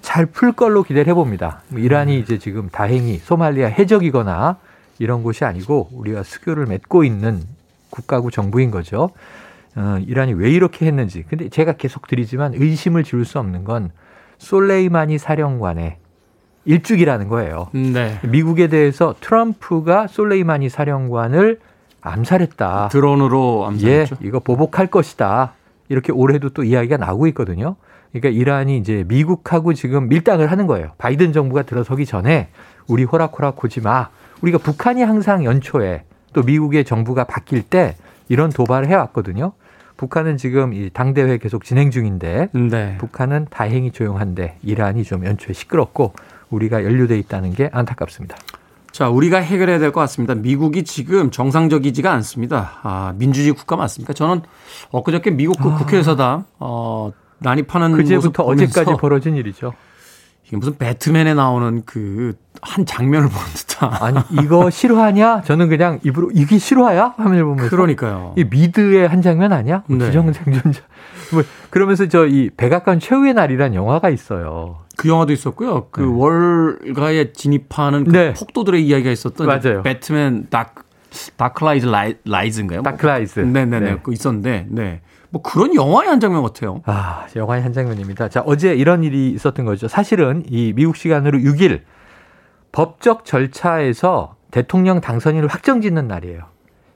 잘 0.02 0.26
풀 0.26 0.52
걸로 0.52 0.82
기대를 0.82 1.10
해봅니다. 1.10 1.62
뭐 1.68 1.80
이란이 1.80 2.18
이제 2.18 2.38
지금 2.38 2.68
다행히 2.70 3.18
소말리아 3.18 3.68
해적이거나 3.68 4.56
이런 4.98 5.22
곳이 5.22 5.44
아니고 5.44 5.88
우리가 5.92 6.22
수교를 6.22 6.66
맺고 6.66 7.04
있는 7.04 7.42
국가고 7.90 8.30
정부인 8.30 8.70
거죠. 8.70 9.10
어, 9.76 9.98
이란이 10.06 10.34
왜 10.34 10.50
이렇게 10.50 10.86
했는지. 10.86 11.24
근데 11.28 11.48
제가 11.48 11.72
계속 11.72 12.06
드리지만 12.06 12.54
의심을 12.54 13.04
지울 13.04 13.24
수 13.24 13.38
없는 13.38 13.64
건 13.64 13.90
솔레이마니 14.38 15.18
사령관의 15.18 15.96
일죽이라는 16.64 17.28
거예요. 17.28 17.68
네. 17.72 18.18
미국에 18.22 18.68
대해서 18.68 19.14
트럼프가 19.20 20.06
솔레이마니 20.06 20.68
사령관을 20.68 21.60
암살했다. 22.02 22.88
드론으로 22.90 23.66
암살했죠. 23.66 24.16
예, 24.22 24.26
이거 24.26 24.40
보복할 24.40 24.86
것이다. 24.86 25.54
이렇게 25.90 26.12
올해도 26.12 26.50
또 26.50 26.64
이야기가 26.64 26.96
나오고 26.96 27.26
있거든요. 27.28 27.76
그러니까 28.12 28.30
이란이 28.30 28.78
이제 28.78 29.04
미국하고 29.06 29.74
지금 29.74 30.08
밀당을 30.08 30.50
하는 30.50 30.66
거예요. 30.66 30.92
바이든 30.98 31.32
정부가 31.32 31.62
들어서기 31.62 32.06
전에 32.06 32.48
우리 32.86 33.04
호락호락 33.04 33.56
고지 33.56 33.80
마. 33.80 34.08
우리가 34.40 34.58
북한이 34.58 35.02
항상 35.02 35.44
연초에 35.44 36.04
또 36.32 36.42
미국의 36.42 36.84
정부가 36.84 37.24
바뀔 37.24 37.62
때 37.62 37.96
이런 38.28 38.50
도발을 38.50 38.88
해왔거든요. 38.88 39.52
북한은 39.96 40.38
지금 40.38 40.72
이 40.72 40.90
당대회 40.90 41.36
계속 41.38 41.64
진행 41.64 41.90
중인데 41.90 42.48
네. 42.52 42.96
북한은 42.98 43.48
다행히 43.50 43.90
조용한데 43.90 44.56
이란이 44.62 45.04
좀 45.04 45.26
연초에 45.26 45.52
시끄럽고 45.52 46.14
우리가 46.50 46.84
연루돼 46.84 47.18
있다는 47.18 47.52
게 47.52 47.68
안타깝습니다. 47.72 48.36
자, 49.00 49.08
우리가 49.08 49.38
해결해야 49.38 49.78
될 49.78 49.92
것 49.92 50.00
같습니다. 50.02 50.34
미국이 50.34 50.84
지금 50.84 51.30
정상적이지가 51.30 52.12
않습니다. 52.12 52.72
아, 52.82 53.14
민주주의 53.16 53.54
국가 53.54 53.74
맞습니까? 53.74 54.12
저는 54.12 54.42
엊그저께 54.90 55.30
미국 55.30 55.58
그 55.58 55.70
아. 55.70 55.76
국회에서다 55.78 56.44
어, 56.58 57.10
난입하는 57.38 57.92
그제부터 57.92 58.42
어제까지 58.42 58.92
벌어진 59.00 59.36
일이죠. 59.36 59.72
이게 60.46 60.58
무슨 60.58 60.76
배트맨에 60.76 61.32
나오는 61.32 61.82
그 61.86 62.34
한 62.62 62.84
장면을 62.86 63.28
보는 63.28 63.44
듯한. 63.54 63.90
아니 64.00 64.18
이거 64.42 64.70
실화냐? 64.70 65.42
저는 65.42 65.68
그냥 65.68 65.98
입으로 66.02 66.30
이게 66.34 66.58
실화야? 66.58 67.14
화면을 67.16 67.44
보면서. 67.44 67.70
그러니까요. 67.70 68.34
이 68.36 68.44
미드의 68.44 69.08
한 69.08 69.22
장면 69.22 69.52
아니야? 69.52 69.82
뭐 69.86 69.98
네. 69.98 70.06
기정생존자. 70.06 70.82
뭐 71.32 71.42
그러면서 71.70 72.06
저 72.08 72.26
이 72.26 72.50
백악관 72.56 73.00
최후의 73.00 73.34
날이란 73.34 73.74
영화가 73.74 74.10
있어요. 74.10 74.78
그 74.96 75.08
영화도 75.08 75.32
있었고요. 75.32 75.88
그 75.90 76.00
네. 76.02 76.06
월가에 76.06 77.32
진입하는 77.32 78.04
그 78.04 78.10
네. 78.10 78.32
폭도들의 78.34 78.84
이야기가 78.86 79.10
있었던 79.10 79.46
맞아요. 79.46 79.82
배트맨 79.82 80.48
다크 80.50 80.82
다크라이즈 81.36 81.86
라이즈인가요? 82.24 82.82
다크라이즈. 82.82 83.40
네네네. 83.40 83.80
네. 83.80 83.98
그 84.02 84.12
있었는데, 84.12 84.66
네. 84.68 85.00
뭐 85.30 85.42
그런 85.42 85.74
영화의 85.74 86.08
한 86.08 86.20
장면 86.20 86.42
같아요. 86.42 86.82
아, 86.86 87.26
영화의 87.34 87.62
한 87.62 87.72
장면입니다. 87.72 88.28
자, 88.28 88.42
어제 88.46 88.74
이런 88.74 89.02
일이 89.02 89.30
있었던 89.30 89.64
거죠. 89.64 89.88
사실은 89.88 90.44
이 90.48 90.72
미국 90.74 90.96
시간으로 90.96 91.38
6일 91.38 91.80
법적 92.72 93.24
절차에서 93.24 94.34
대통령 94.50 95.00
당선인을 95.00 95.48
확정 95.48 95.80
짓는 95.80 96.08
날이에요. 96.08 96.42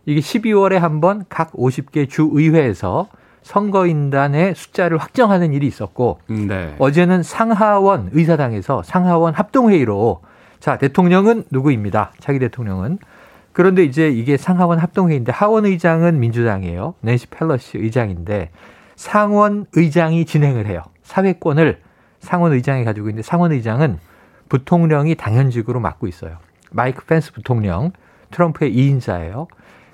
이게 0.06 0.20
12월에 0.20 0.74
한 0.74 1.00
번 1.00 1.24
각 1.28 1.52
50개 1.52 2.08
주 2.08 2.28
의회에서 2.32 3.08
선거인단의 3.42 4.54
숫자를 4.54 4.98
확정하는 4.98 5.52
일이 5.52 5.66
있었고 5.66 6.20
네. 6.28 6.74
어제는 6.78 7.22
상하원 7.22 8.10
의사당에서 8.12 8.82
상하원 8.82 9.34
합동회의로 9.34 10.22
자 10.60 10.78
대통령은 10.78 11.44
누구입니다. 11.50 12.12
차기 12.20 12.38
대통령은 12.38 12.98
그런데 13.52 13.84
이제 13.84 14.08
이게 14.08 14.36
상하원 14.36 14.78
합동회의인데 14.78 15.30
하원 15.30 15.66
의장은 15.66 16.18
민주당이에요. 16.20 16.94
낸시 17.00 17.26
펠러시 17.28 17.78
의장인데 17.78 18.50
상원 18.96 19.66
의장이 19.74 20.24
진행을 20.24 20.66
해요. 20.66 20.82
사회권을 21.02 21.80
상원 22.20 22.52
의장이 22.52 22.84
가지고 22.84 23.08
있는데 23.10 23.22
상원 23.22 23.52
의장은 23.52 23.98
부통령이 24.48 25.14
당연직으로 25.14 25.80
맡고 25.80 26.06
있어요. 26.06 26.38
마이크 26.70 27.04
펜스 27.04 27.32
부통령 27.32 27.92
트럼프의 28.30 28.74
2인자예요. 28.74 29.46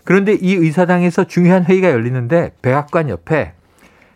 그런데 0.05 0.33
이 0.35 0.55
의사당에서 0.55 1.25
중요한 1.25 1.65
회의가 1.65 1.91
열리는데 1.91 2.53
백악관 2.63 3.09
옆에 3.11 3.53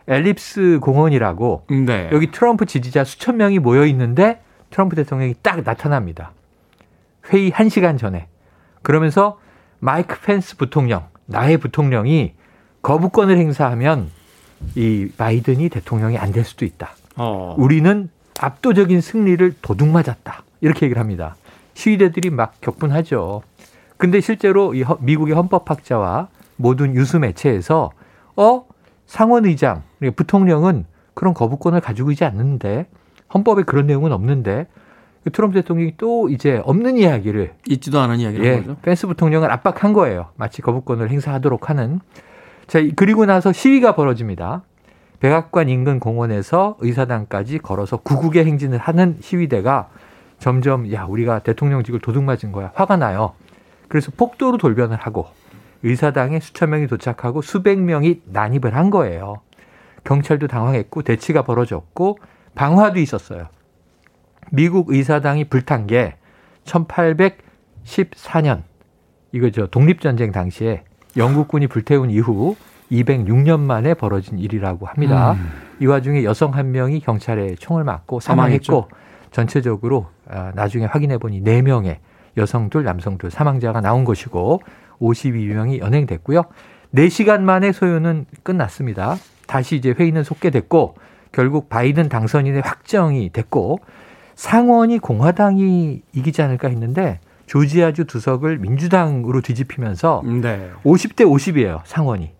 엘립스 0.08 0.80
공원이라고 0.82 1.66
네. 1.86 2.10
여기 2.12 2.30
트럼프 2.30 2.66
지지자 2.66 3.04
수천 3.04 3.36
명이 3.36 3.58
모여 3.58 3.86
있는데 3.86 4.40
트럼프 4.70 4.96
대통령이 4.96 5.34
딱 5.42 5.62
나타납니다. 5.62 6.32
회의 7.32 7.50
1시간 7.50 7.98
전에. 7.98 8.26
그러면서 8.82 9.38
마이크 9.78 10.20
펜스 10.20 10.56
부통령, 10.56 11.04
나의 11.26 11.58
부통령이 11.58 12.34
거부권을 12.82 13.38
행사하면 13.38 14.10
이 14.74 15.08
바이든이 15.16 15.68
대통령이 15.68 16.18
안 16.18 16.32
될 16.32 16.44
수도 16.44 16.64
있다. 16.64 16.90
어. 17.16 17.54
우리는 17.58 18.08
압도적인 18.40 19.00
승리를 19.00 19.56
도둑맞았다. 19.62 20.42
이렇게 20.60 20.86
얘기를 20.86 21.00
합니다. 21.00 21.36
시위대들이 21.74 22.30
막 22.30 22.60
격분하죠. 22.60 23.42
근데 23.96 24.20
실제로 24.20 24.74
이 24.74 24.84
미국의 25.00 25.34
헌법학자와 25.34 26.28
모든 26.56 26.94
유수 26.94 27.18
매체에서 27.18 27.90
어 28.36 28.64
상원 29.06 29.44
의장 29.44 29.82
그러니까 29.98 30.16
부통령은 30.16 30.86
그런 31.14 31.34
거부권을 31.34 31.80
가지고 31.80 32.10
있지 32.10 32.24
않는데 32.24 32.86
헌법에 33.32 33.62
그런 33.62 33.86
내용은 33.86 34.12
없는데 34.12 34.66
그 35.22 35.30
트럼프 35.30 35.54
대통령이 35.54 35.94
또 35.96 36.28
이제 36.28 36.60
없는 36.64 36.98
이야기를 36.98 37.54
있지도 37.68 37.98
않은 38.00 38.20
이야기를 38.20 38.44
예, 38.44 38.56
거죠. 38.58 38.76
펜스 38.82 39.06
부통령을 39.06 39.50
압박한 39.50 39.92
거예요. 39.92 40.28
마치 40.36 40.60
거부권을 40.60 41.10
행사하도록 41.10 41.70
하는. 41.70 42.00
자 42.66 42.80
그리고 42.96 43.26
나서 43.26 43.52
시위가 43.52 43.94
벌어집니다. 43.94 44.62
백악관 45.25 45.71
인근 45.71 46.00
공원에서 46.00 46.76
의사당까지 46.81 47.61
걸어서 47.61 47.97
구국의 47.97 48.45
행진을 48.45 48.76
하는 48.76 49.16
시위대가 49.23 49.88
점점 50.38 50.93
야 50.93 51.04
우리가 51.04 51.38
대통령직을 51.38 52.00
도둑맞은 52.00 52.52
거야 52.52 52.73
화가 52.75 52.99
나요. 52.99 53.33
그래서 53.88 54.12
폭도로 54.14 54.59
돌변을 54.59 54.99
하고 54.99 55.28
의사당에 55.83 56.40
수천 56.40 56.69
명이 56.69 56.88
도착하고 56.88 57.40
수백 57.40 57.81
명이 57.81 58.21
난입을 58.26 58.76
한 58.76 58.90
거예요. 58.90 59.40
경찰도 60.04 60.47
당황했고 60.47 61.00
대치가 61.00 61.40
벌어졌고 61.40 62.19
방화도 62.54 63.00
있었어요. 63.00 63.49
미국 64.52 64.90
의사당이 64.90 65.45
불탄 65.45 65.87
게 65.87 66.16
1814년 66.66 68.64
이거죠. 69.33 69.69
독립전쟁 69.69 70.33
당시에 70.33 70.85
영국군이 71.16 71.66
불태운 71.66 72.11
이후 72.11 72.57
206년 72.90 73.60
만에 73.60 73.94
벌어진 73.94 74.38
일이라고 74.38 74.86
합니다. 74.86 75.32
음. 75.32 75.50
이 75.80 75.86
와중에 75.86 76.24
여성 76.24 76.54
한 76.54 76.72
명이 76.72 77.00
경찰에 77.00 77.54
총을 77.56 77.84
맞고 77.84 78.20
사망했고 78.20 78.64
사망했죠. 78.64 78.88
전체적으로 79.30 80.06
아, 80.28 80.52
나중에 80.54 80.84
확인해 80.84 81.18
보니 81.18 81.42
4명의 81.42 81.96
여성 82.36 82.70
둘, 82.70 82.84
남성 82.84 83.18
둘 83.18 83.30
사망자가 83.30 83.80
나온 83.80 84.04
것이고 84.04 84.60
52명이 85.00 85.78
연행됐고요. 85.78 86.42
4시간 86.94 87.40
만에 87.40 87.72
소요는 87.72 88.26
끝났습니다. 88.42 89.16
다시 89.46 89.76
이제 89.76 89.90
회의는 89.90 90.22
속개됐고 90.22 90.94
결국 91.32 91.68
바이든 91.68 92.08
당선인의 92.08 92.62
확정이 92.62 93.30
됐고 93.30 93.80
상원이 94.36 94.98
공화당이 94.98 96.02
이기지 96.12 96.42
않을까 96.42 96.68
했는데 96.68 97.20
조지아주 97.46 98.04
두석을 98.04 98.58
민주당으로 98.58 99.40
뒤집히면서 99.40 100.22
네. 100.24 100.70
50대 100.84 101.24
50이에요. 101.26 101.80
상원이. 101.84 102.32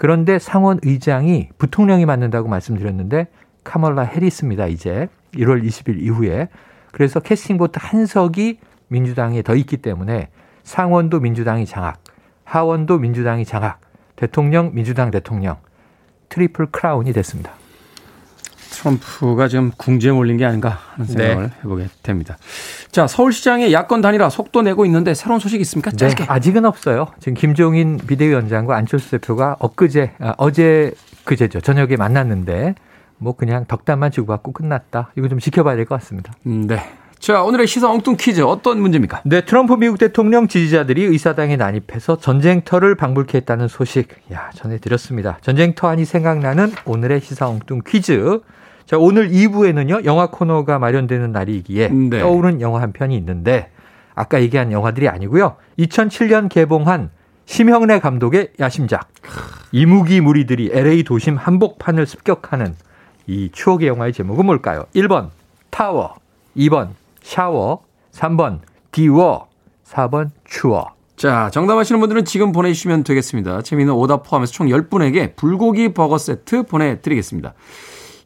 그런데 0.00 0.38
상원 0.38 0.78
의장이 0.82 1.50
부통령이 1.58 2.06
맡는다고 2.06 2.48
말씀드렸는데 2.48 3.26
카멀라 3.64 4.04
해리스입니다. 4.04 4.66
이제 4.66 5.10
1월 5.34 5.62
20일 5.62 6.00
이후에. 6.00 6.48
그래서 6.90 7.20
캐스팅 7.20 7.58
보트 7.58 7.78
한 7.82 8.06
석이 8.06 8.60
민주당에 8.88 9.42
더 9.42 9.54
있기 9.54 9.76
때문에 9.76 10.30
상원도 10.62 11.20
민주당이 11.20 11.66
장악, 11.66 12.02
하원도 12.44 12.98
민주당이 12.98 13.44
장악, 13.44 13.78
대통령 14.16 14.70
민주당 14.72 15.10
대통령 15.10 15.58
트리플 16.30 16.70
크라운이 16.70 17.12
됐습니다. 17.12 17.59
트럼프가 18.70 19.48
지금 19.48 19.70
궁지에 19.76 20.12
몰린 20.12 20.36
게 20.36 20.44
아닌가 20.44 20.78
하는 20.94 21.06
네. 21.06 21.12
생각을 21.12 21.42
네. 21.48 21.52
해보게 21.64 21.88
됩니다. 22.02 22.38
자, 22.90 23.06
서울시장의 23.06 23.72
야권 23.72 24.00
단일화 24.00 24.30
속도 24.30 24.62
내고 24.62 24.84
있는데 24.86 25.14
새로운 25.14 25.40
소식 25.40 25.60
있습니까? 25.60 25.90
짧게. 25.90 26.24
네, 26.24 26.26
아직은 26.28 26.64
없어요. 26.64 27.08
지금 27.18 27.34
김종인 27.34 27.98
비대위원장과 27.98 28.76
안철수 28.76 29.10
대표가 29.10 29.56
엊그제, 29.58 30.12
아, 30.20 30.34
어제 30.38 30.92
그제죠. 31.24 31.60
저녁에 31.60 31.96
만났는데 31.96 32.74
뭐 33.18 33.34
그냥 33.36 33.66
덕담만 33.66 34.10
주고받고 34.12 34.52
끝났다. 34.52 35.12
이거 35.16 35.28
좀 35.28 35.38
지켜봐야 35.38 35.76
될 35.76 35.84
것 35.84 36.00
같습니다. 36.00 36.32
음, 36.46 36.66
네. 36.66 36.80
자, 37.18 37.42
오늘의 37.42 37.66
시사 37.66 37.90
엉뚱 37.90 38.16
퀴즈 38.18 38.40
어떤 38.40 38.80
문제입니까? 38.80 39.20
네, 39.26 39.42
트럼프 39.44 39.74
미국 39.74 39.98
대통령 39.98 40.48
지지자들이 40.48 41.04
의사당에 41.04 41.56
난입해서 41.56 42.16
전쟁터를 42.18 42.94
방불케 42.94 43.36
했다는 43.38 43.68
소식, 43.68 44.08
야, 44.32 44.48
전해드렸습니다. 44.54 45.36
전쟁터 45.42 45.86
안이 45.88 46.06
생각나는 46.06 46.72
오늘의 46.86 47.20
시사 47.20 47.46
엉뚱 47.48 47.82
퀴즈. 47.86 48.40
자, 48.86 48.98
오늘 48.98 49.30
2부에는요, 49.30 50.04
영화 50.04 50.26
코너가 50.26 50.78
마련되는 50.78 51.32
날이기에 51.32 51.88
네. 51.88 52.18
떠오른 52.18 52.60
영화 52.60 52.80
한 52.80 52.92
편이 52.92 53.16
있는데, 53.16 53.70
아까 54.14 54.40
얘기한 54.40 54.72
영화들이 54.72 55.08
아니고요. 55.08 55.56
2007년 55.78 56.48
개봉한 56.48 57.10
심형래 57.46 58.00
감독의 58.00 58.50
야심작. 58.60 59.08
이무기 59.72 60.20
무리들이 60.20 60.70
LA 60.72 61.04
도심 61.04 61.36
한복판을 61.36 62.06
습격하는 62.06 62.74
이 63.26 63.50
추억의 63.52 63.88
영화의 63.88 64.12
제목은 64.12 64.46
뭘까요? 64.46 64.84
1번 64.94 65.30
타워, 65.70 66.14
2번 66.56 66.90
샤워, 67.22 67.84
3번 68.12 68.60
디워, 68.92 69.48
4번 69.86 70.30
추워. 70.44 70.94
자, 71.16 71.50
정답 71.52 71.76
하시는 71.76 72.00
분들은 72.00 72.24
지금 72.24 72.50
보내주시면 72.52 73.04
되겠습니다. 73.04 73.62
재미있는 73.62 73.94
오답 73.94 74.22
포함해서 74.24 74.52
총 74.52 74.68
10분에게 74.68 75.36
불고기 75.36 75.92
버거 75.92 76.18
세트 76.18 76.62
보내드리겠습니다. 76.64 77.54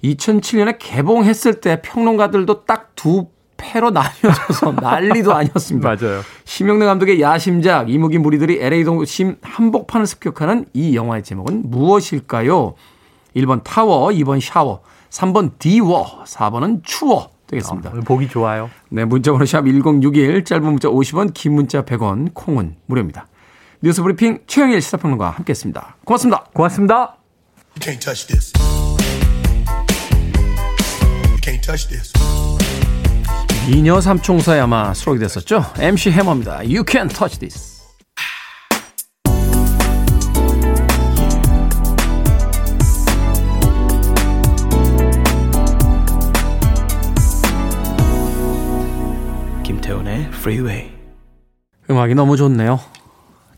2007년에 0.05 0.77
개봉했을 0.79 1.61
때 1.61 1.81
평론가들도 1.83 2.65
딱 2.65 2.95
두 2.95 3.27
패로 3.57 3.91
나뉘어져서 3.91 4.73
난리도 4.81 5.35
아니었습니다. 5.35 5.97
맞아요. 6.01 6.23
심영래 6.45 6.87
감독의 6.87 7.21
야심작 7.21 7.91
이무기 7.91 8.19
무리들이 8.19 8.59
LA 8.61 8.85
도심 8.85 9.37
한복판을 9.43 10.07
습격하는 10.07 10.67
이 10.73 10.97
영화의 10.97 11.23
제목은 11.23 11.71
무엇일까요? 11.71 12.75
1번 13.37 13.63
타워, 13.65 14.09
2번 14.09 14.41
샤워, 14.41 14.83
3번 15.11 15.53
디워, 15.59 16.25
4번은 16.25 16.81
추워. 16.85 17.31
되겠습니다. 17.47 17.91
어, 17.91 18.01
보기 18.07 18.29
좋아요. 18.29 18.71
네, 18.89 19.05
문자번호 19.05 19.45
샵 19.45 19.67
1061, 19.67 20.45
짧은 20.45 20.65
문자 20.65 20.89
50원, 20.89 21.35
긴 21.35 21.55
문자 21.55 21.83
100원, 21.85 22.31
콩은 22.33 22.77
무료입니다. 22.87 23.27
뉴스 23.83 24.03
브리핑 24.03 24.41
최영일 24.47 24.81
시사평론가 24.81 25.31
함께했습니다. 25.31 25.97
고맙습니다. 26.05 26.45
고맙습니다. 26.55 27.17
미녀 33.71 34.01
삼총사에 34.01 34.61
아마 34.61 34.95
수록이 34.95 35.19
됐었죠. 35.19 35.63
MC 35.79 36.11
해머입니다. 36.11 36.61
You 36.61 36.85
can 36.89 37.07
touch 37.07 37.39
this. 37.39 37.83
김태훈의 49.65 50.29
Freeway. 50.29 50.93
음악이 51.91 52.15
너무 52.15 52.39
좋네요. 52.39 52.81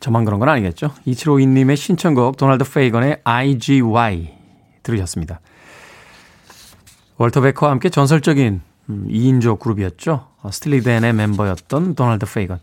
저만 0.00 0.24
그런 0.24 0.40
건 0.40 0.48
아니겠죠. 0.48 0.90
2752님의 1.06 1.76
신청곡 1.76 2.36
도널드 2.36 2.64
페이건의 2.68 3.20
IGY 3.22 4.34
들으셨습니다. 4.82 5.40
월터 7.18 7.40
베커와 7.40 7.72
함께 7.72 7.88
전설적인 7.88 8.60
2인조 8.88 9.52
음, 9.52 9.58
그룹이었죠. 9.58 10.26
스틸리 10.50 10.86
댄의 10.86 11.12
멤버였던 11.12 11.94
도널드 11.94 12.26
페이건. 12.26 12.60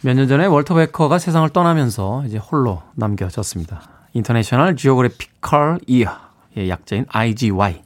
몇 0.00 0.14
년 0.14 0.28
전에 0.28 0.46
월터 0.46 0.74
베커가 0.74 1.18
세상을 1.18 1.48
떠나면서 1.50 2.24
이제 2.26 2.38
홀로 2.38 2.82
남겨졌습니다. 2.94 3.88
인터내셔널 4.12 4.76
지오그래피컬 4.76 5.80
이어의 5.86 6.68
약자인 6.68 7.06
IGY 7.08 7.82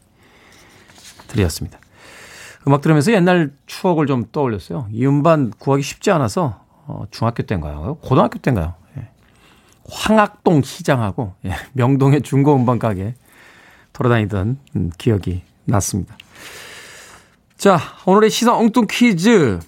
들이었습니다. 1.29 1.79
음악 2.67 2.81
들으면서 2.81 3.13
옛날 3.13 3.53
추억을 3.67 4.07
좀 4.07 4.25
떠올렸어요. 4.31 4.89
이 4.93 5.07
음반 5.07 5.51
구하기 5.59 5.83
쉽지 5.83 6.11
않아서 6.11 6.65
어, 6.87 7.05
중학교 7.11 7.43
때인가요? 7.43 7.99
고등학교 8.03 8.39
때인가요? 8.39 8.75
예. 8.99 9.09
황학동 9.91 10.63
시장하고 10.63 11.35
예, 11.45 11.53
명동의 11.73 12.23
중고 12.23 12.55
음반 12.57 12.79
가게 12.79 13.15
돌아다니던 13.93 14.59
음, 14.77 14.91
기억이 14.99 15.43
났습니다. 15.68 16.16
자, 17.57 17.78
오늘의 18.07 18.31
시선 18.31 18.54
엉뚱 18.54 18.87
퀴즈. 18.88 19.59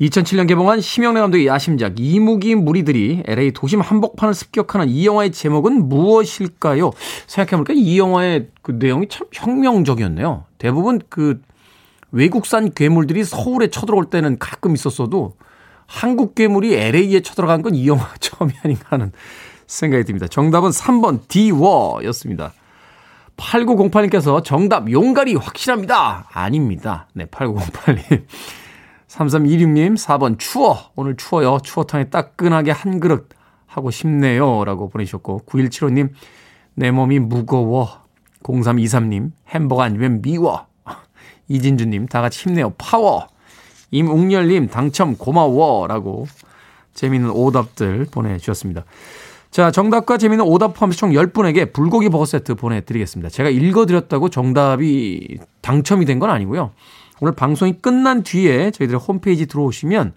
2007년 0.00 0.46
개봉한 0.46 0.80
심영래 0.80 1.18
감독의 1.20 1.48
야심작 1.48 1.94
이무기 1.98 2.54
무리들이 2.54 3.24
LA 3.26 3.50
도심 3.50 3.80
한복판을 3.80 4.32
습격하는 4.32 4.88
이 4.88 5.04
영화의 5.06 5.32
제목은 5.32 5.88
무엇일까요? 5.88 6.92
생각해보니까 7.26 7.74
이 7.74 7.98
영화의 7.98 8.48
그 8.62 8.72
내용이 8.78 9.08
참 9.08 9.26
혁명적이었네요. 9.32 10.44
대부분 10.58 11.00
그 11.08 11.40
외국산 12.12 12.72
괴물들이 12.72 13.24
서울에 13.24 13.68
쳐들어올 13.68 14.04
때는 14.08 14.38
가끔 14.38 14.74
있었어도 14.74 15.34
한국 15.86 16.36
괴물이 16.36 16.74
LA에 16.74 17.20
쳐들어간 17.20 17.62
건 17.62 17.74
이 17.74 17.88
영화가 17.88 18.14
처음이 18.20 18.52
아닌가 18.62 18.84
하는 18.90 19.10
생각이 19.66 20.04
듭니다. 20.04 20.28
정답은 20.28 20.70
3번 20.70 21.26
디워였습니다. 21.26 22.52
8908님께서 23.38 24.44
정답 24.44 24.90
용가리 24.90 25.34
확실합니다. 25.36 26.26
아닙니다. 26.30 27.06
네, 27.14 27.24
8908님. 27.26 28.24
3326님, 29.06 29.96
4번 29.96 30.38
추워. 30.38 30.90
오늘 30.96 31.16
추워요. 31.16 31.58
추어탕에 31.62 32.10
따끈하게 32.10 32.72
한 32.72 33.00
그릇 33.00 33.30
하고 33.66 33.90
싶네요. 33.90 34.64
라고 34.64 34.90
보내주셨고, 34.90 35.42
9175님, 35.46 36.10
내 36.74 36.90
몸이 36.90 37.20
무거워. 37.20 38.02
0323님, 38.42 39.32
햄버거 39.48 39.82
아니면 39.82 40.20
미워. 40.20 40.66
이진주님, 41.48 42.06
다 42.06 42.20
같이 42.20 42.42
힘내요. 42.48 42.74
파워. 42.76 43.28
임웅열님, 43.90 44.68
당첨 44.68 45.16
고마워. 45.16 45.86
라고 45.86 46.26
재미있는 46.94 47.30
오답들 47.30 48.06
보내주셨습니다. 48.10 48.84
자, 49.50 49.70
정답과 49.70 50.18
재미있는 50.18 50.44
오답 50.46 50.74
포함해서 50.74 50.98
총 50.98 51.10
10분에게 51.10 51.72
불고기 51.72 52.10
버거 52.10 52.26
세트 52.26 52.54
보내드리겠습니다. 52.54 53.30
제가 53.30 53.48
읽어드렸다고 53.48 54.28
정답이 54.28 55.38
당첨이 55.62 56.04
된 56.04 56.18
건 56.18 56.30
아니고요. 56.30 56.72
오늘 57.20 57.34
방송이 57.34 57.78
끝난 57.80 58.22
뒤에 58.22 58.70
저희들의 58.70 59.00
홈페이지 59.00 59.46
들어오시면 59.46 60.12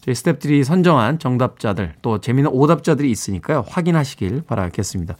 저희 0.00 0.14
스탭들이 0.14 0.64
선정한 0.64 1.18
정답자들 1.18 1.94
또 2.02 2.20
재미있는 2.20 2.52
오답자들이 2.52 3.10
있으니까요. 3.10 3.64
확인하시길 3.68 4.42
바라겠습니다. 4.46 5.16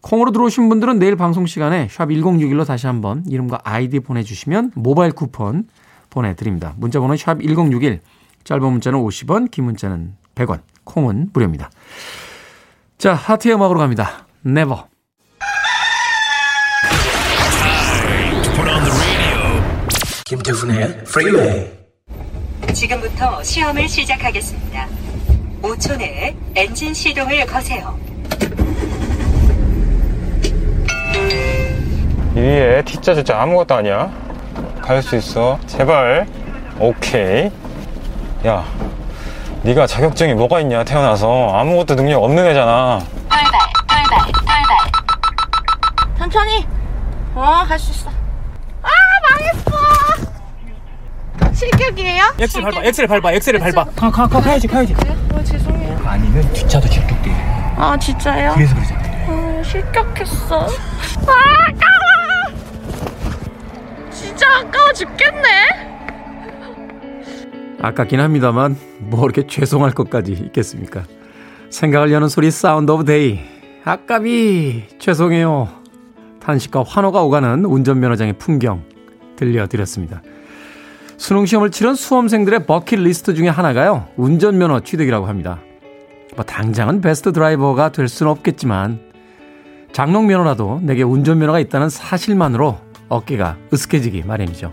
콩으로 0.00 0.30
들어오신 0.32 0.68
분들은 0.68 0.98
내일 0.98 1.16
방송 1.16 1.46
시간에 1.46 1.88
샵 1.90 2.06
1061로 2.08 2.66
다시 2.66 2.86
한번 2.86 3.24
이름과 3.26 3.60
아이디 3.64 4.00
보내주시면 4.00 4.72
모바일 4.74 5.12
쿠폰 5.12 5.64
보내드립니다. 6.10 6.74
문자번호 6.78 7.16
샵 7.16 7.40
1061, 7.40 8.00
짧은 8.44 8.70
문자는 8.72 8.98
50원, 9.00 9.50
긴 9.50 9.64
문자는 9.64 10.14
100원, 10.34 10.60
콩은 10.84 11.30
무료입니다. 11.32 11.70
자, 12.98 13.14
하트의 13.14 13.54
음악으로 13.54 13.78
갑니다. 13.78 14.26
Never. 14.44 14.82
김태훈의 20.24 21.04
프리웨이 21.04 21.66
지금부터 22.74 23.42
시험을 23.42 23.88
시작하겠습니다. 23.88 24.86
5초 25.62 25.96
내에 25.96 26.36
엔진 26.54 26.92
시동을 26.92 27.46
거세요. 27.46 27.98
위에 32.34 32.82
T자 32.84 33.14
진짜 33.14 33.40
아무것도 33.40 33.74
아니야. 33.74 34.10
갈 34.82 35.02
수 35.02 35.16
있어. 35.16 35.58
제발. 35.66 36.26
오케이. 36.78 37.50
야, 38.46 38.64
네가 39.62 39.86
자격증이 39.86 40.34
뭐가 40.34 40.60
있냐 40.60 40.84
태어나서 40.84 41.52
아무것도 41.54 41.96
능력 41.96 42.22
없는 42.22 42.46
애잖아. 42.46 43.00
돌발, 43.28 43.50
돌발, 43.88 44.32
돌발. 44.32 44.76
천천히. 46.18 46.66
어, 47.34 47.42
할수 47.68 47.90
있어. 47.90 48.10
아, 48.82 48.88
망했어. 49.30 49.70
실격이에요? 51.54 52.34
엑셀 52.38 52.62
밟아, 52.62 52.82
엑셀 52.84 53.06
밟아, 53.06 53.32
엑셀을 53.32 53.60
밟아. 53.60 53.84
가, 53.96 54.10
가, 54.10 54.26
가, 54.28 54.40
가야지, 54.40 54.66
가야지. 54.68 54.94
네? 54.94 55.16
어, 55.32 55.42
죄송해요. 55.42 56.00
아니면 56.04 56.52
뒷차도 56.52 56.86
실격돼. 56.88 57.30
아, 57.76 57.96
진짜요? 58.00 58.54
그래서 58.54 58.74
그러잖아. 58.74 59.00
어, 59.28 59.62
실격했어. 59.64 60.60
아, 60.60 60.66
까워! 61.26 62.08
아까워 64.58 64.92
죽겠네. 64.92 65.87
아깝긴 67.80 68.20
합니다만 68.20 68.76
뭐 68.98 69.24
이렇게 69.24 69.46
죄송할 69.46 69.92
것까지 69.92 70.32
있겠습니까? 70.32 71.04
생각을 71.70 72.12
여는 72.12 72.28
소리 72.28 72.50
Sound 72.50 72.90
of 72.90 73.04
Day. 73.04 73.40
아깝이 73.84 74.84
죄송해요. 74.98 75.68
탄식과 76.40 76.82
환호가 76.86 77.22
오가는 77.22 77.64
운전면허장의 77.64 78.34
풍경 78.38 78.82
들려드렸습니다. 79.36 80.22
수능 81.16 81.46
시험을 81.46 81.70
치른 81.70 81.94
수험생들의 81.94 82.66
버킷리스트 82.66 83.34
중에 83.34 83.48
하나가요. 83.48 84.08
운전면허 84.16 84.80
취득이라고 84.80 85.26
합니다. 85.26 85.60
뭐 86.36 86.44
당장은 86.44 87.00
best 87.00 87.32
driver가 87.32 87.90
될 87.90 88.08
수는 88.08 88.30
없겠지만 88.32 89.00
장롱 89.92 90.26
면허라도 90.26 90.80
내게 90.82 91.02
운전면허가 91.02 91.58
있다는 91.60 91.88
사실만으로 91.88 92.78
어깨가 93.08 93.56
으쓱해지기 93.72 94.24
마련이죠. 94.24 94.70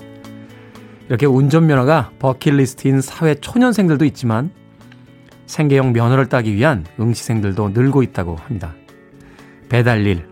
이렇게 1.08 1.26
운전면허가 1.26 2.12
버킷리스트인 2.20 3.02
사회 3.02 3.36
초년생들도 3.36 4.06
있지만 4.06 4.50
생계형 5.46 5.94
면허를 5.94 6.28
따기 6.28 6.56
위한 6.56 6.86
응시생들도 7.00 7.70
늘고 7.70 8.02
있다고 8.02 8.36
합니다. 8.36 8.74
배달일, 9.70 10.28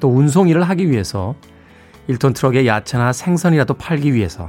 또 0.00 0.10
운송 0.10 0.48
일을 0.48 0.62
하기 0.62 0.90
위해서 0.90 1.34
1톤 2.08 2.34
트럭에 2.34 2.66
야채나 2.66 3.12
생선이라도 3.12 3.74
팔기 3.74 4.12
위해서 4.12 4.46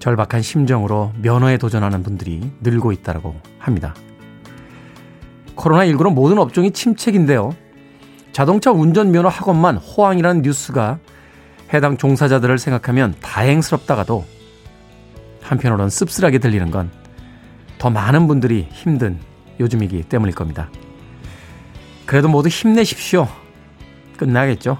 절박한 0.00 0.42
심정으로 0.42 1.12
면허에 1.22 1.58
도전하는 1.58 2.02
분들이 2.02 2.50
늘고 2.60 2.90
있다고 2.90 3.36
합니다. 3.58 3.94
코로나19로 5.54 6.12
모든 6.12 6.38
업종이 6.38 6.72
침체인데요. 6.72 7.54
자동차 8.32 8.72
운전면허 8.72 9.28
학원만 9.28 9.76
호황이라는 9.76 10.42
뉴스가 10.42 10.98
해당 11.72 11.96
종사자들을 11.96 12.58
생각하면 12.58 13.14
다행스럽다가도 13.20 14.24
한편으로는 15.42 15.90
씁쓸하게 15.90 16.38
들리는 16.38 16.70
건 16.70 16.90
더 17.78 17.90
많은 17.90 18.28
분들이 18.28 18.68
힘든 18.70 19.18
요즘이기 19.58 20.04
때문일 20.04 20.36
겁니다. 20.36 20.70
그래도 22.06 22.28
모두 22.28 22.48
힘내십시오. 22.48 23.26
끝나겠죠? 24.16 24.78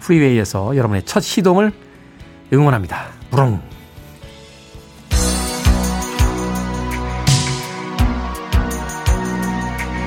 프리웨이에서 0.00 0.76
여러분의 0.78 1.02
첫 1.04 1.20
시동을 1.20 1.72
응원합니다. 2.54 3.08
부릉. 3.30 3.60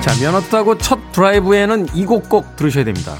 자, 0.02 0.14
면허 0.20 0.40
따고 0.48 0.78
첫 0.78 0.98
드라이브에는 1.12 1.88
이 1.94 2.04
곡 2.06 2.28
꼭 2.28 2.56
들으셔야 2.56 2.84
됩니다. 2.84 3.14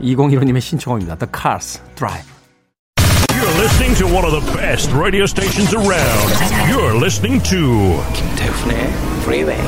2015님의 0.00 0.60
신청곡입니다. 0.60 1.16
The 1.16 1.30
Cars 1.34 1.82
Drive. 1.94 2.35
Listening 3.66 3.96
to 3.96 4.06
one 4.06 4.24
of 4.24 4.30
the 4.30 4.44
best 4.56 4.92
radio 4.92 5.26
stations 5.26 5.74
around. 5.74 6.28
You're 6.70 6.94
listening 6.94 7.42
to 7.50 8.00
김태훈의 8.14 8.76
Freeway. 9.22 9.60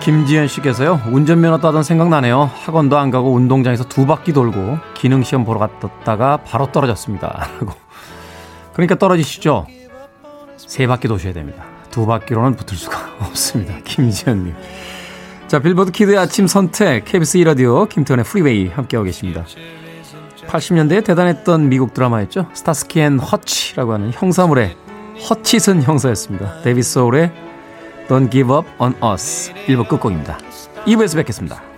김지현 0.00 0.48
씨께서요. 0.48 1.00
운전면허 1.10 1.58
따던 1.58 1.82
생각나네요. 1.82 2.50
학원도 2.54 2.98
안 2.98 3.10
가고 3.10 3.32
운동장에서 3.32 3.84
두 3.84 4.06
바퀴 4.06 4.32
돌고 4.32 4.78
기능시험 4.94 5.44
보러 5.44 5.58
갔다가 5.58 6.36
바로 6.36 6.70
떨어졌습니다. 6.70 7.48
라고. 7.58 7.72
그러니까 8.74 8.96
떨어지시죠. 8.96 9.66
세 10.56 10.86
바퀴 10.86 11.08
도셔야 11.08 11.32
됩니다. 11.32 11.64
두 11.90 12.06
바퀴로는 12.06 12.54
붙을 12.56 12.76
수가 12.76 12.96
없습니다. 13.26 13.74
김지현님. 13.84 14.54
자, 15.46 15.58
빌보드 15.58 15.92
kid의 15.92 16.18
아침 16.18 16.46
선택, 16.46 17.04
KBS 17.04 17.38
2라디오, 17.38 17.88
김태훈의 17.88 18.24
프리웨이 18.24 18.68
함께하고 18.68 19.04
계십니다. 19.04 19.44
80년대에 20.46 21.04
대단했던 21.04 21.68
미국 21.68 21.94
드라마였죠. 21.94 22.48
스타스키 22.54 23.00
앤 23.00 23.18
허치라고 23.18 23.92
하는 23.92 24.10
형사물의 24.12 24.76
허치슨 25.28 25.82
형사였습니다. 25.82 26.62
데이비드 26.62 26.82
소울의 26.82 27.32
Don't 28.08 28.30
Give 28.30 28.54
Up 28.54 28.68
On 28.78 28.94
Us 29.02 29.52
1부 29.66 29.88
끝곡입니다. 29.88 30.38
2부에서 30.86 31.16
뵙겠습니다. 31.16 31.73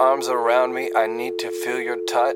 Arms 0.00 0.28
around 0.30 0.72
me. 0.74 0.90
I 0.96 1.06
need 1.06 1.38
to 1.40 1.50
feel 1.62 1.78
your 1.78 1.98
touch. 2.06 2.34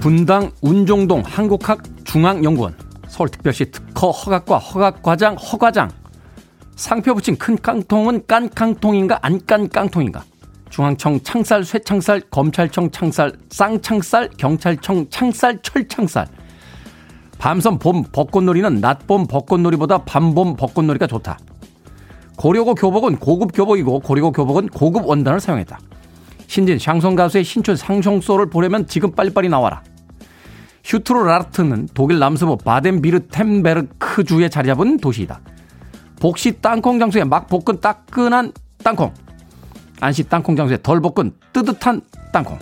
분당 0.00 0.50
운종동 0.62 1.22
한국학 1.24 1.82
중앙연구원 2.04 2.74
서울특별시 3.06 3.70
특허 3.70 4.10
허각과 4.10 4.58
허각과장 4.58 5.36
허과장 5.36 5.90
상표 6.74 7.14
붙인 7.14 7.36
큰 7.36 7.56
깡통은 7.56 8.26
깐 8.26 8.48
깡통인가 8.48 9.18
안깐 9.20 9.68
깡통인가 9.68 10.24
중앙청 10.70 11.20
창살 11.20 11.64
쇠창살 11.64 12.22
검찰청 12.30 12.90
창살 12.90 13.32
쌍창살 13.50 14.30
경찰청 14.38 15.06
창살 15.10 15.60
철창살 15.60 16.39
밤섬 17.40 17.78
봄 17.78 18.02
벚꽃놀이는 18.02 18.80
낮봄 18.80 19.26
벚꽃놀이보다 19.26 20.04
밤봄 20.04 20.56
벚꽃놀이가 20.56 21.06
좋다. 21.06 21.38
고려고 22.36 22.74
교복은 22.74 23.16
고급 23.16 23.52
교복이고 23.54 24.00
고려고 24.00 24.30
교복은 24.30 24.68
고급 24.68 25.06
원단을 25.06 25.40
사용했다. 25.40 25.78
신진 26.46 26.78
샹송 26.78 27.16
가수의 27.16 27.44
신춘 27.44 27.76
상송소를 27.76 28.50
보려면 28.50 28.86
지금 28.86 29.12
빨리빨리 29.12 29.48
나와라. 29.48 29.82
휴트로 30.84 31.24
라르트는 31.24 31.88
독일 31.94 32.18
남서부 32.18 32.58
바덴비르템베르크 32.58 34.24
주에 34.24 34.50
자리 34.50 34.66
잡은 34.66 34.98
도시이다. 34.98 35.40
복시 36.20 36.60
땅콩 36.60 36.98
장수에 36.98 37.24
막 37.24 37.46
볶은 37.46 37.80
따끈한 37.80 38.52
땅콩. 38.84 39.14
안시 40.00 40.28
땅콩 40.28 40.56
장수에 40.56 40.78
덜 40.82 41.00
볶은 41.00 41.32
뜨뜻한 41.54 42.02
땅콩. 42.34 42.58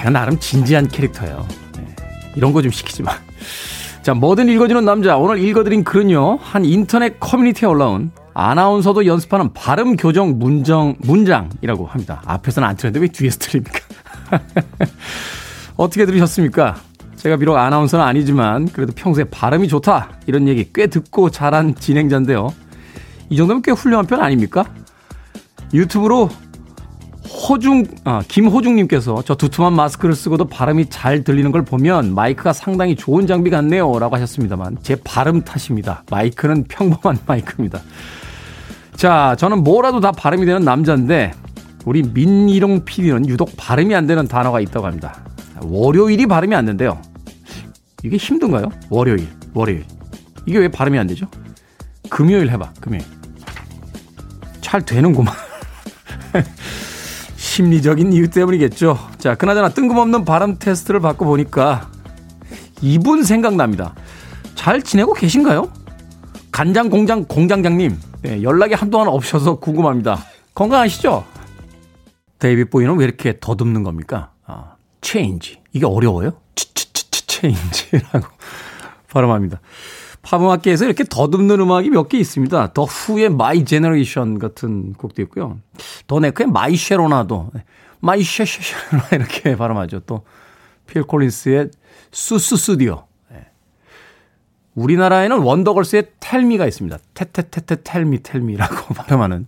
제가 0.00 0.08
나름 0.10 0.38
진지한 0.38 0.88
캐릭터예요. 0.88 1.46
네, 1.76 1.84
이런 2.34 2.54
거 2.54 2.62
좀 2.62 2.70
시키지 2.70 3.02
마. 3.02 3.12
자, 4.02 4.14
뭐든 4.14 4.48
읽어주는 4.48 4.82
남자. 4.82 5.18
오늘 5.18 5.38
읽어드린 5.38 5.84
글은요, 5.84 6.38
한 6.40 6.64
인터넷 6.64 7.20
커뮤니티에 7.20 7.68
올라온 7.68 8.10
아나운서도 8.32 9.04
연습하는 9.04 9.52
발음 9.52 9.96
교정 9.96 10.38
문정, 10.38 10.96
문장이라고 11.00 11.84
합니다. 11.86 12.22
앞에서는 12.24 12.66
안 12.66 12.76
틀렸는데 12.76 13.00
왜 13.04 13.08
뒤에서 13.08 13.38
틀립니까? 13.40 13.78
어떻게 15.76 16.06
들으셨습니까? 16.06 16.76
제가 17.16 17.36
비록 17.36 17.56
아나운서는 17.56 18.02
아니지만 18.02 18.68
그래도 18.68 18.94
평소에 18.96 19.24
발음이 19.24 19.68
좋다 19.68 20.08
이런 20.26 20.48
얘기 20.48 20.70
꽤 20.72 20.86
듣고 20.86 21.28
자란 21.30 21.74
진행자인데요. 21.74 22.54
이 23.28 23.36
정도면 23.36 23.60
꽤 23.60 23.72
훌륭한 23.72 24.06
편 24.06 24.22
아닙니까? 24.22 24.64
유튜브로 25.74 26.30
호중, 27.28 27.84
아, 28.04 28.22
김호중님께서 28.26 29.22
저 29.24 29.34
두툼한 29.34 29.74
마스크를 29.74 30.14
쓰고도 30.14 30.46
발음이 30.46 30.88
잘 30.88 31.22
들리는 31.22 31.52
걸 31.52 31.64
보면 31.64 32.14
마이크가 32.14 32.52
상당히 32.52 32.96
좋은 32.96 33.26
장비 33.26 33.50
같네요. 33.50 33.98
라고 33.98 34.16
하셨습니다만 34.16 34.78
제 34.82 34.96
발음 34.96 35.42
탓입니다. 35.42 36.04
마이크는 36.10 36.64
평범한 36.64 37.18
마이크입니다. 37.26 37.80
자, 38.96 39.36
저는 39.38 39.64
뭐라도 39.64 40.00
다 40.00 40.12
발음이 40.12 40.46
되는 40.46 40.62
남자인데 40.62 41.32
우리 41.84 42.02
민희룡 42.02 42.84
PD는 42.84 43.28
유독 43.28 43.52
발음이 43.56 43.94
안 43.94 44.06
되는 44.06 44.26
단어가 44.26 44.60
있다고 44.60 44.86
합니다. 44.86 45.22
월요일이 45.62 46.26
발음이 46.26 46.54
안 46.54 46.66
된대요. 46.66 47.00
이게 48.02 48.16
힘든가요? 48.16 48.70
월요일, 48.88 49.28
월요일. 49.54 49.84
이게 50.46 50.58
왜 50.58 50.68
발음이 50.68 50.98
안 50.98 51.06
되죠? 51.06 51.26
금요일 52.08 52.50
해봐, 52.50 52.72
금요일. 52.80 53.04
잘 54.60 54.84
되는구만. 54.84 55.34
심리적인 57.50 58.12
이유 58.12 58.30
때문이겠죠. 58.30 58.96
자, 59.18 59.34
그나저나 59.34 59.70
뜬금없는 59.70 60.24
발음 60.24 60.60
테스트를 60.60 61.00
받고 61.00 61.24
보니까 61.24 61.90
이분 62.80 63.24
생각납니다. 63.24 63.92
잘 64.54 64.80
지내고 64.82 65.14
계신가요? 65.14 65.68
간장 66.52 66.90
공장 66.90 67.24
공장장님, 67.24 67.98
네, 68.22 68.42
연락이 68.44 68.74
한동안 68.74 69.08
없어서 69.08 69.56
궁금합니다. 69.58 70.20
건강하시죠? 70.54 71.24
데이비 72.38 72.66
보이는 72.66 72.96
왜 72.96 73.04
이렇게 73.04 73.36
더듬는 73.40 73.82
겁니까? 73.82 74.30
아, 74.46 74.74
change. 75.02 75.58
이게 75.72 75.86
어려워요? 75.86 76.34
치치치치 76.54 77.24
change라고 77.26 78.28
발음합니다. 79.12 79.60
팝음악계에서 80.22 80.84
이렇게 80.84 81.02
더듬는 81.02 81.58
음악이 81.60 81.90
몇 81.90 82.08
개 82.08 82.16
있습니다. 82.18 82.74
더 82.74 82.84
후의 82.84 83.30
My 83.30 83.64
Generation 83.64 84.38
같은 84.38 84.92
곡도 84.92 85.20
있고요. 85.22 85.58
더 86.10 86.18
낵의 86.18 86.48
My 86.48 86.74
Sharona도 86.74 87.52
My 88.00 88.24
Sha 88.24 88.43
Sha 88.43 88.63
Sharona 88.63 89.08
이렇게 89.14 89.54
발음하죠. 89.54 90.00
또 90.00 90.24
필 90.90 91.04
콜린스의 91.04 91.70
Sussudio. 92.10 93.04
예. 93.32 93.46
우리나라에는 94.74 95.38
원더걸스의 95.38 96.08
Tell 96.18 96.42
Me가 96.42 96.66
있습니다. 96.66 96.98
테테테테 97.14 97.76
텔미 97.84 98.24
텔미라고 98.24 98.94
발음하는 98.94 99.46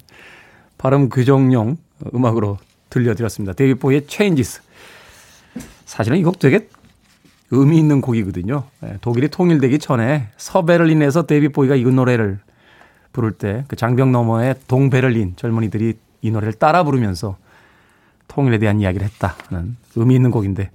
발음 0.78 1.08
교정용 1.08 1.78
음악으로 2.14 2.58
들려드렸습니다. 2.90 3.54
데이비드 3.54 3.74
보위의 3.74 4.06
Changes. 4.06 4.62
사실은 5.84 6.18
이곡 6.18 6.38
되게 6.38 6.68
의미 7.50 7.78
있는 7.78 8.00
곡이거든요. 8.00 8.62
예, 8.84 8.98
독일이 9.00 9.26
통일되기 9.26 9.80
전에 9.80 10.28
서베를린에서 10.36 11.26
데이비드 11.26 11.48
보위가 11.48 11.74
이 11.74 11.84
노래를 11.84 12.38
부를 13.12 13.32
때 13.32 13.64
그 13.66 13.74
장벽 13.74 14.10
너머의 14.10 14.54
동베를린 14.68 15.34
젊은이들이 15.34 15.94
이 16.22 16.30
노래를 16.30 16.54
따라 16.54 16.82
부르면서 16.84 17.36
통일에 18.28 18.58
대한 18.58 18.80
이야기를 18.80 19.06
했다는 19.06 19.76
의미 19.96 20.14
있는 20.14 20.30
곡인데 20.30 20.70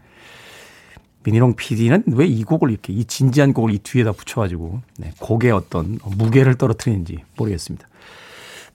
미니롱 1.23 1.55
PD는 1.55 2.03
왜 2.13 2.25
이 2.27 2.43
곡을 2.43 2.69
이렇게 2.71 2.93
이 2.93 3.03
진지한 3.03 3.53
곡을 3.53 3.73
이 3.73 3.79
뒤에다 3.79 4.11
붙여가지고 4.13 4.81
네, 4.97 5.11
곡의 5.19 5.51
어떤 5.51 5.97
무게를 6.17 6.55
떨어뜨리는지 6.55 7.17
모르겠습니다. 7.35 7.87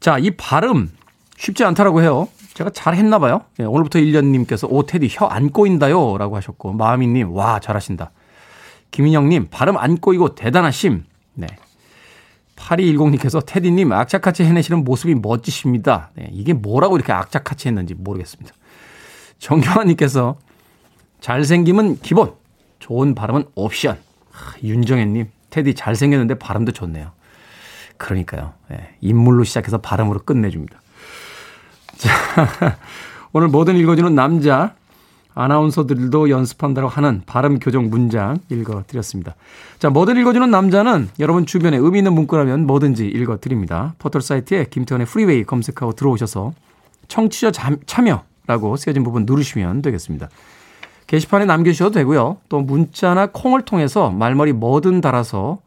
자, 0.01 0.19
이 0.19 0.33
발음 0.33 0.91
쉽지 1.39 1.65
않다라고 1.65 2.03
해요. 2.03 2.29
제가 2.55 2.71
잘 2.71 2.95
했나 2.95 3.19
봐요. 3.19 3.43
네, 3.57 3.65
오늘부터 3.65 3.99
1년님께서 4.01 4.67
오 4.71 4.85
테디 4.85 5.09
혀 5.11 5.27
안 5.29 5.51
꼬인다요 5.51 6.19
라고 6.19 6.37
하셨고 6.37 6.73
마음이님 6.73 7.31
와 7.33 7.59
잘하신다. 7.61 8.11
김인영님 8.91 9.49
발음 9.51 9.79
안 9.79 9.97
꼬이고 9.97 10.35
대단하심. 10.35 11.05
네. 11.35 11.47
8210님께서 12.57 13.45
테디님 13.45 13.93
악착같이 13.93 14.45
해내시는 14.45 14.85
모습이 14.85 15.15
멋지십니다. 15.17 16.11
네, 16.15 16.29
이게 16.33 16.53
뭐라고 16.53 16.97
이렇게 16.97 17.13
악착같이 17.13 17.69
했는지 17.69 17.95
모르겠습니다. 17.95 18.55
정경환님께서 19.39 20.37
잘생김은 21.21 22.01
기본, 22.01 22.35
좋은 22.79 23.15
발음은 23.15 23.45
옵션. 23.55 23.99
하, 24.31 24.57
윤정혜님, 24.63 25.31
테디 25.51 25.75
잘생겼는데 25.75 26.39
발음도 26.39 26.73
좋네요. 26.73 27.13
그러니까요. 27.97 28.55
네, 28.69 28.97
인물로 29.01 29.45
시작해서 29.45 29.79
발음으로 29.79 30.21
끝내줍니다. 30.21 30.81
자, 31.97 32.79
오늘 33.33 33.49
뭐든 33.49 33.77
읽어주는 33.77 34.15
남자, 34.15 34.75
아나운서들도 35.35 36.31
연습한다고 36.31 36.89
하는 36.89 37.23
발음 37.27 37.59
교정 37.59 37.91
문장 37.91 38.39
읽어드렸습니다. 38.51 39.35
자, 39.79 39.91
뭐든 39.91 40.17
읽어주는 40.19 40.51
남자는 40.51 41.09
여러분 41.19 41.47
주변에 41.47 41.77
의미 41.77 41.99
있는 41.99 42.13
문구라면 42.13 42.67
뭐든지 42.67 43.07
읽어드립니다. 43.07 43.95
포털 43.99 44.21
사이트에 44.23 44.67
김태훈의 44.71 45.07
프리웨이 45.07 45.45
검색하고 45.45 45.93
들어오셔서 45.93 46.53
청취자 47.09 47.53
참여라고 47.87 48.77
쓰여진 48.77 49.05
부분 49.05 49.25
누르시면 49.27 49.83
되겠습니다. 49.83 50.29
게시판에 51.07 51.45
남겨주셔도 51.45 51.91
되고요. 51.91 52.39
또 52.49 52.61
문자나 52.61 53.29
콩을 53.33 53.63
통해서 53.63 54.11
말머리 54.11 54.53
뭐든 54.53 55.01
달아서 55.01 55.59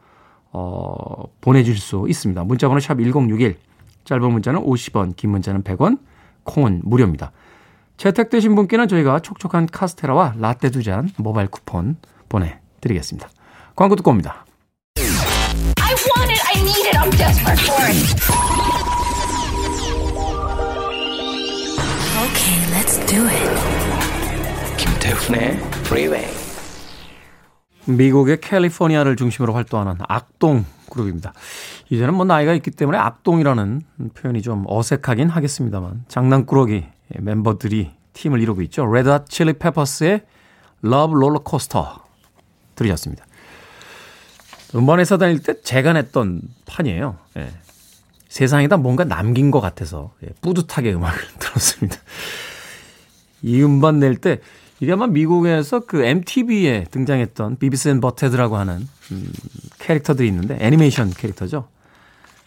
어, 0.51 1.23
보내주실 1.41 1.81
수 1.81 2.05
있습니다. 2.07 2.43
문자번호 2.45 2.79
샵 2.79 2.97
1061, 2.97 3.57
짧은 4.05 4.31
문자는 4.31 4.61
50원, 4.61 5.15
긴 5.15 5.31
문자는 5.31 5.63
100원, 5.63 5.99
콩은 6.45 6.81
무료입니다. 6.83 7.31
채택되신 7.97 8.55
분께는 8.55 8.87
저희가 8.87 9.19
촉촉한 9.19 9.67
카스테라와 9.67 10.35
라떼 10.39 10.69
두 10.71 10.83
잔 10.83 11.09
모바일 11.17 11.47
쿠폰 11.47 11.97
보내드리겠습니다. 12.29 13.29
광고 13.75 13.95
듣고 13.95 14.11
옵니다. 14.11 14.45
I 14.97 15.93
want 16.17 16.31
it, 16.31 16.41
I 16.53 16.61
need 16.61 16.87
it, 16.87 16.97
I'm 16.97 17.11
desperate 17.17 17.61
for 17.61 17.83
it. 17.85 19.25
Okay, 22.25 22.57
let's 22.73 22.97
do 23.07 23.21
it. 23.27 23.49
김태훈의 24.77 25.51
Freeway. 25.85 26.27
미국의 27.87 28.41
캘리포니아를 28.41 29.15
중심으로 29.15 29.53
활동하는 29.53 29.95
악동 30.07 30.65
그룹입니다. 30.89 31.33
이제는 31.89 32.15
뭐 32.15 32.25
나이가 32.25 32.53
있기 32.53 32.71
때문에 32.71 32.97
악동이라는 32.97 33.81
표현이 34.15 34.41
좀 34.41 34.63
어색하긴 34.67 35.29
하겠습니다만 35.29 36.05
장난꾸러기 36.07 36.85
멤버들이 37.09 37.91
팀을 38.13 38.41
이루고 38.41 38.61
있죠. 38.63 38.85
레드핫 38.91 39.29
칠리 39.29 39.53
페퍼스의 39.53 40.21
Love 40.81 41.15
Rollercoaster 41.15 42.03
들으셨습니다. 42.75 43.25
음반회사 44.75 45.17
다닐 45.17 45.41
때 45.41 45.61
제가 45.61 45.93
냈던 45.93 46.41
판이에요. 46.65 47.17
예. 47.37 47.49
세상에다 48.29 48.77
뭔가 48.77 49.05
남긴 49.05 49.49
것 49.51 49.61
같아서 49.61 50.13
예, 50.23 50.29
뿌듯하게 50.41 50.93
음악을 50.93 51.19
들었습니다. 51.39 51.97
이 53.41 53.61
음반 53.63 53.99
낼 53.99 54.17
때 54.17 54.39
이게 54.81 54.91
아마 54.91 55.07
미국에서 55.07 55.81
그 55.81 56.03
MTV에 56.03 56.85
등장했던 56.91 57.57
Beavis 57.57 57.87
and 57.89 58.01
Butt-Head라고 58.01 58.57
하는 58.57 58.85
음, 59.11 59.31
캐릭터들이 59.79 60.27
있는데 60.27 60.57
애니메이션 60.59 61.11
캐릭터죠. 61.11 61.69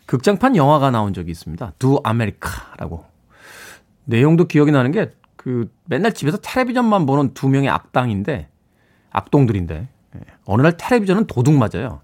극장판 0.04 0.56
영화가 0.56 0.90
나온 0.90 1.14
적이 1.14 1.30
있습니다. 1.30 1.72
Do 1.78 2.00
America라고. 2.04 3.04
내용도 4.08 4.46
기억이 4.46 4.72
나는 4.72 4.90
게 4.90 5.18
그 5.38 5.70
맨날 5.86 6.12
집에서 6.12 6.36
텔레비전만 6.36 7.06
보는 7.06 7.32
두 7.32 7.48
명의 7.48 7.70
악당인데 7.70 8.48
악동들인데 9.10 9.88
예, 10.16 10.20
어느 10.44 10.60
날 10.60 10.76
텔레비전을 10.76 11.26
도둑 11.26 11.54
맞아요. 11.54 12.00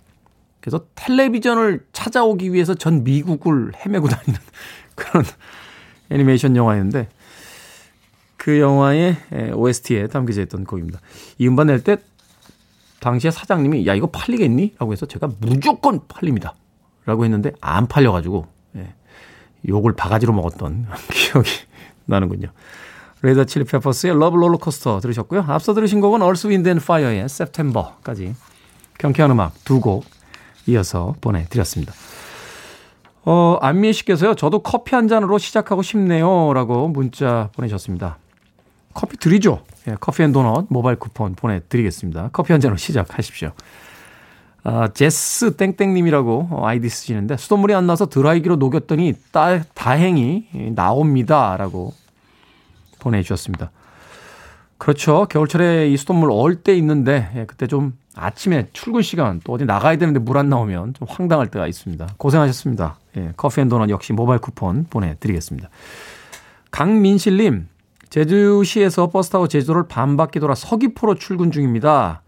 그래서 0.60 0.86
텔레비전을 0.94 1.84
찾아오기 1.92 2.54
위해서 2.54 2.74
전 2.74 3.04
미국을 3.04 3.72
헤매고 3.74 4.08
다니는 4.08 4.40
그런 4.94 5.24
애니메이션 6.08 6.56
영화였는데 6.56 7.08
그 8.38 8.60
영화의 8.60 9.16
OST에 9.52 10.06
담겨져 10.06 10.40
있던 10.42 10.64
곡입니다. 10.64 11.00
이 11.38 11.46
음반 11.48 11.66
낼 11.66 11.82
때 11.82 11.98
당시에 13.00 13.30
사장님이 13.30 13.86
야 13.86 13.94
이거 13.94 14.06
팔리겠니? 14.06 14.76
라고 14.78 14.92
해서 14.92 15.04
제가 15.04 15.28
무조건 15.40 16.06
팔립니다. 16.08 16.54
라고 17.04 17.24
했는데 17.24 17.52
안 17.60 17.88
팔려가지고 17.88 18.46
예, 18.76 18.94
욕을 19.68 19.94
바가지로 19.94 20.32
먹었던 20.32 20.86
기억이 21.12 21.50
나는군요. 22.06 22.48
레드 23.22 23.46
칠리 23.46 23.64
페퍼스의 23.64 24.18
Love 24.18 24.36
Rollercoaster 24.36 25.00
들으셨고요. 25.00 25.44
앞서 25.48 25.72
들으신 25.72 26.00
곡은 26.00 26.20
얼스 26.22 26.48
윈드 26.48 26.68
앤 26.68 26.78
파이어의 26.78 27.20
September까지 27.24 28.34
경쾌한 28.98 29.30
음악 29.30 29.54
두 29.64 29.80
곡 29.80 30.04
이어서 30.66 31.14
보내드렸습니다. 31.20 31.92
어, 33.26 33.58
안미애 33.60 33.92
씨께서요. 33.92 34.34
저도 34.34 34.60
커피 34.60 34.94
한 34.94 35.08
잔으로 35.08 35.38
시작하고 35.38 35.82
싶네요. 35.82 36.52
라고 36.52 36.88
문자 36.88 37.48
보내셨습니다. 37.54 38.18
커피 38.92 39.16
드리죠. 39.16 39.62
예, 39.88 39.96
커피 40.00 40.22
and 40.22 40.32
도넛 40.32 40.66
모바일 40.68 40.98
쿠폰 40.98 41.34
보내드리겠습니다. 41.34 42.30
커피 42.32 42.52
한 42.52 42.60
잔으로 42.60 42.76
시작하십시오. 42.76 43.52
아, 44.66 44.88
제스 44.88 45.56
땡땡님이라고 45.56 46.60
아이디 46.62 46.88
쓰시는데 46.88 47.36
수돗물이 47.36 47.74
안 47.74 47.86
나서 47.86 48.06
드라이기로 48.06 48.56
녹였더니 48.56 49.12
따, 49.30 49.62
다행히 49.74 50.46
나옵니다. 50.74 51.56
라고 51.58 51.92
보내주셨습니다. 52.98 53.70
그렇죠. 54.78 55.26
겨울철에 55.28 55.90
이 55.90 55.96
수돗물 55.96 56.30
얼 56.32 56.56
때 56.62 56.74
있는데 56.76 57.30
예, 57.36 57.44
그때 57.44 57.66
좀 57.66 57.92
아침에 58.16 58.68
출근 58.72 59.02
시간 59.02 59.40
또 59.44 59.52
어디 59.52 59.64
나가야 59.66 59.96
되는데 59.96 60.18
물 60.18 60.38
안 60.38 60.48
나오면 60.48 60.94
좀 60.94 61.08
황당할 61.10 61.50
때가 61.50 61.66
있습니다. 61.66 62.06
고생하셨습니다. 62.16 62.96
예, 63.18 63.32
커피 63.36 63.60
and 63.60 63.68
도넛 63.68 63.90
역시 63.90 64.12
모바일 64.14 64.40
쿠폰 64.40 64.86
보내드리겠습니다. 64.88 65.68
강민실님 66.70 67.68
제주시에서 68.08 69.10
버스 69.10 69.30
타고 69.30 69.46
제주도를 69.46 69.88
반바퀴 69.88 70.40
돌아 70.40 70.54
서귀포로 70.54 71.16
출근 71.16 71.50
중입니다. 71.50 72.22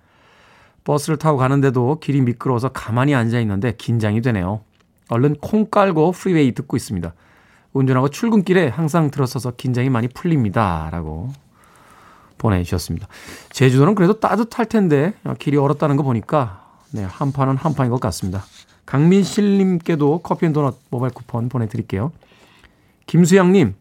버스를 0.86 1.16
타고 1.18 1.36
가는데도 1.36 1.98
길이 2.00 2.20
미끄러워서 2.20 2.68
가만히 2.68 3.14
앉아 3.14 3.40
있는데 3.40 3.74
긴장이 3.76 4.22
되네요. 4.22 4.60
얼른 5.08 5.36
콩 5.40 5.66
깔고 5.66 6.12
프리웨이 6.12 6.52
듣고 6.52 6.76
있습니다. 6.76 7.12
운전하고 7.72 8.08
출근길에 8.08 8.68
항상 8.68 9.10
들었어서 9.10 9.50
긴장이 9.50 9.90
많이 9.90 10.06
풀립니다. 10.06 10.88
라고 10.92 11.32
보내주셨습니다. 12.38 13.08
제주도는 13.50 13.96
그래도 13.96 14.20
따뜻할 14.20 14.66
텐데 14.66 15.12
길이 15.40 15.56
얼었다는 15.56 15.96
거 15.96 16.04
보니까 16.04 16.64
네, 16.92 17.02
한파는 17.02 17.56
한파인 17.56 17.90
것 17.90 18.00
같습니다. 18.00 18.44
강민실님께도 18.86 20.20
커피 20.22 20.42
and 20.42 20.54
도넛 20.54 20.78
모바일 20.90 21.12
쿠폰 21.12 21.48
보내드릴게요. 21.48 22.12
김수영님, 23.06 23.74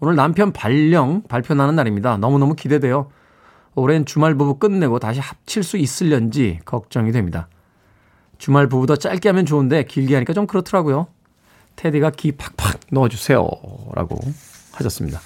오늘 0.00 0.14
남편 0.14 0.52
발령 0.52 1.22
발표 1.22 1.54
나는 1.54 1.74
날입니다. 1.74 2.18
너무너무 2.18 2.54
기대돼요. 2.54 3.10
올해는 3.74 4.04
주말 4.04 4.34
부부 4.34 4.58
끝내고 4.58 4.98
다시 4.98 5.20
합칠 5.20 5.62
수 5.62 5.76
있을련지 5.76 6.60
걱정이 6.64 7.12
됩니다. 7.12 7.48
주말 8.38 8.68
부부도 8.68 8.96
짧게 8.96 9.28
하면 9.28 9.46
좋은데 9.46 9.84
길게 9.84 10.14
하니까 10.14 10.32
좀 10.32 10.46
그렇더라고요. 10.46 11.06
테디가 11.76 12.10
기 12.10 12.32
팍팍 12.32 12.80
넣어주세요. 12.90 13.46
라고 13.94 14.18
하셨습니다. 14.72 15.20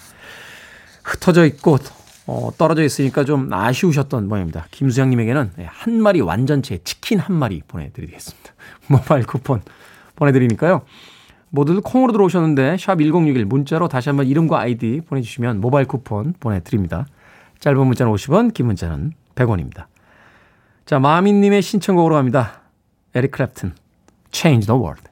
흩어져 1.03 1.47
있고 1.47 1.79
어, 2.27 2.51
떨어져 2.57 2.83
있으니까 2.83 3.25
좀 3.25 3.53
아쉬우셨던 3.53 4.29
모양입니다. 4.29 4.67
김수영님에게는 4.71 5.53
네, 5.57 5.67
한 5.69 6.01
마리 6.01 6.21
완전체 6.21 6.79
치킨 6.85 7.19
한 7.19 7.37
마리 7.37 7.63
보내드리겠습니다. 7.67 8.53
모바일 8.89 9.27
쿠폰 9.27 9.63
보내드리니까요. 10.17 10.83
모두들 11.51 11.83
콩으로 11.83 12.13
들어오셨는데 12.13 12.77
샵1061 12.77 13.45
문자로 13.45 13.89
다시 13.89 14.09
한번 14.09 14.27
이름과 14.27 14.59
아이디 14.59 15.03
보내주시면 15.07 15.61
모바일 15.61 15.87
쿠폰 15.87 16.35
보내드립니다. 16.41 17.07
짧은 17.65 17.87
문자는 17.87 18.13
50원, 18.13 18.53
긴 18.53 18.67
문자는 18.67 19.15
100원입니다. 19.37 19.87
자, 20.85 20.99
마미님의 20.99 21.63
신청곡으로 21.63 22.15
갑니다. 22.15 22.61
에릭 23.15 23.31
클랩튼, 23.31 23.73
Change 24.33 24.67
the 24.67 24.79
World. 24.79 25.03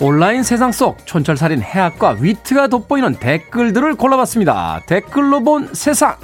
온라인 0.00 0.42
세상 0.42 0.72
속 0.72 1.04
촌철살인 1.04 1.60
해학과 1.60 2.16
위트가 2.18 2.68
돋보이는 2.68 3.16
댓글들을 3.16 3.96
골라봤습니다. 3.96 4.80
댓글로 4.86 5.44
본 5.44 5.74
세상. 5.74 6.16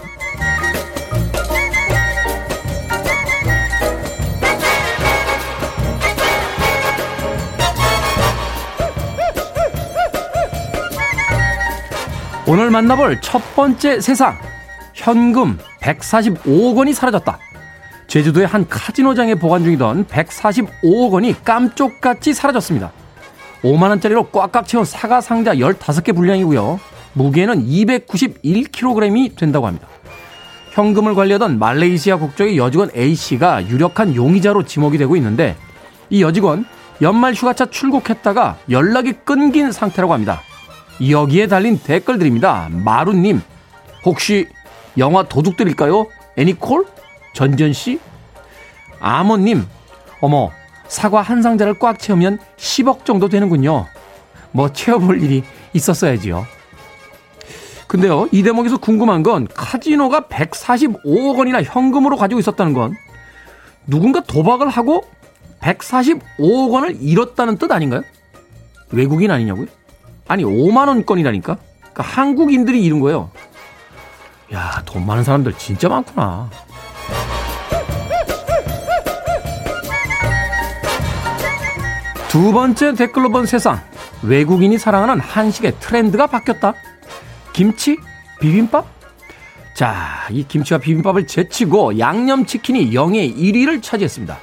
오늘 12.50 12.70
만나볼 12.70 13.20
첫 13.20 13.42
번째 13.54 14.00
세상. 14.00 14.38
현금 14.94 15.58
145억 15.82 16.78
원이 16.78 16.94
사라졌다. 16.94 17.38
제주도의 18.06 18.46
한 18.46 18.66
카지노장에 18.66 19.34
보관 19.34 19.64
중이던 19.64 20.06
145억 20.06 21.12
원이 21.12 21.44
깜쪽같이 21.44 22.32
사라졌습니다. 22.32 22.90
5만원짜리로 23.60 24.32
꽉꽉 24.32 24.66
채운 24.66 24.86
사과 24.86 25.20
상자 25.20 25.56
15개 25.56 26.16
분량이고요. 26.16 26.80
무게는 27.12 27.66
291kg이 27.66 29.36
된다고 29.36 29.66
합니다. 29.66 29.86
현금을 30.70 31.14
관리하던 31.14 31.58
말레이시아 31.58 32.16
국적의 32.16 32.56
여직원 32.56 32.88
A씨가 32.96 33.68
유력한 33.68 34.14
용의자로 34.14 34.62
지목이 34.62 34.96
되고 34.96 35.16
있는데 35.16 35.54
이 36.08 36.22
여직원 36.22 36.64
연말 37.02 37.34
휴가차 37.34 37.66
출국했다가 37.66 38.56
연락이 38.70 39.12
끊긴 39.12 39.70
상태라고 39.70 40.14
합니다. 40.14 40.40
여기에 41.06 41.46
달린 41.46 41.78
댓글들입니다. 41.78 42.68
마루님, 42.70 43.40
혹시 44.04 44.48
영화 44.96 45.22
도둑들일까요? 45.22 46.06
애니콜? 46.36 46.86
전전씨? 47.34 48.00
아모님, 49.00 49.64
어머, 50.20 50.50
사과 50.88 51.20
한 51.20 51.42
상자를 51.42 51.78
꽉 51.78 51.98
채우면 51.98 52.38
10억 52.56 53.04
정도 53.04 53.28
되는군요. 53.28 53.86
뭐 54.50 54.72
채워볼 54.72 55.22
일이 55.22 55.44
있었어야지요. 55.72 56.46
근데요, 57.86 58.28
이 58.32 58.42
대목에서 58.42 58.78
궁금한 58.78 59.22
건 59.22 59.46
카지노가 59.54 60.22
145억 60.22 61.38
원이나 61.38 61.62
현금으로 61.62 62.16
가지고 62.16 62.40
있었다는 62.40 62.72
건 62.72 62.94
누군가 63.86 64.20
도박을 64.20 64.68
하고 64.68 65.04
145억 65.60 66.70
원을 66.70 66.98
잃었다는 67.00 67.56
뜻 67.56 67.70
아닌가요? 67.72 68.02
외국인 68.90 69.30
아니냐고요? 69.30 69.66
아니 70.28 70.44
5만 70.44 70.88
원권이라니까. 70.88 71.56
그러니까 71.80 72.02
한국인들이 72.02 72.84
잃은 72.84 73.00
거예요. 73.00 73.30
야, 74.52 74.82
돈 74.84 75.04
많은 75.06 75.24
사람들 75.24 75.54
진짜 75.54 75.88
많구나. 75.88 76.48
두 82.28 82.52
번째 82.52 82.94
댓글로 82.94 83.30
본 83.30 83.46
세상. 83.46 83.80
외국인이 84.22 84.76
사랑하는 84.78 85.18
한식의 85.18 85.76
트렌드가 85.80 86.26
바뀌었다. 86.26 86.74
김치? 87.52 87.96
비빔밥? 88.40 88.86
자, 89.74 90.26
이 90.30 90.46
김치와 90.46 90.78
비빔밥을 90.80 91.26
제치고 91.26 91.98
양념치킨이 91.98 92.94
영예 92.94 93.28
1위를 93.32 93.82
차지했습니다. 93.82 94.38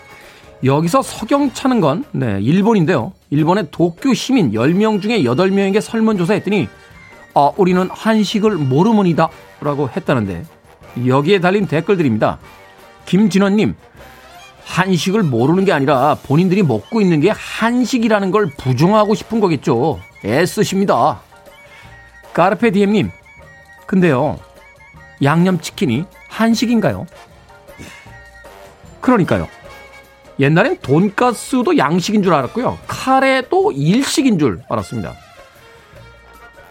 여기서 0.63 1.01
석영 1.01 1.53
차는 1.53 1.81
건, 1.81 2.05
네, 2.11 2.39
일본인데요. 2.41 3.13
일본의 3.29 3.67
도쿄 3.71 4.13
시민 4.13 4.51
10명 4.51 5.01
중에 5.01 5.21
8명에게 5.23 5.81
설문조사 5.81 6.33
했더니, 6.35 6.67
아, 7.33 7.51
우리는 7.57 7.89
한식을 7.91 8.51
모르문이다. 8.55 9.29
라고 9.61 9.89
했다는데, 9.89 10.45
여기에 11.05 11.39
달린 11.39 11.67
댓글들입니다. 11.67 12.39
김진원님, 13.05 13.75
한식을 14.63 15.23
모르는 15.23 15.65
게 15.65 15.73
아니라 15.73 16.15
본인들이 16.23 16.63
먹고 16.63 17.01
있는 17.01 17.19
게 17.19 17.29
한식이라는 17.29 18.31
걸 18.31 18.49
부정하고 18.57 19.13
싶은 19.13 19.39
거겠죠. 19.39 19.99
애쓰십니다. 20.23 21.21
까르페 22.33 22.71
디엠님, 22.71 23.11
근데요, 23.85 24.39
양념치킨이 25.21 26.05
한식인가요? 26.29 27.05
그러니까요. 29.01 29.47
옛날엔 30.39 30.79
돈가스도 30.81 31.77
양식인 31.77 32.23
줄 32.23 32.33
알았고요. 32.33 32.77
카레도 32.87 33.71
일식인 33.71 34.37
줄 34.37 34.61
알았습니다. 34.69 35.13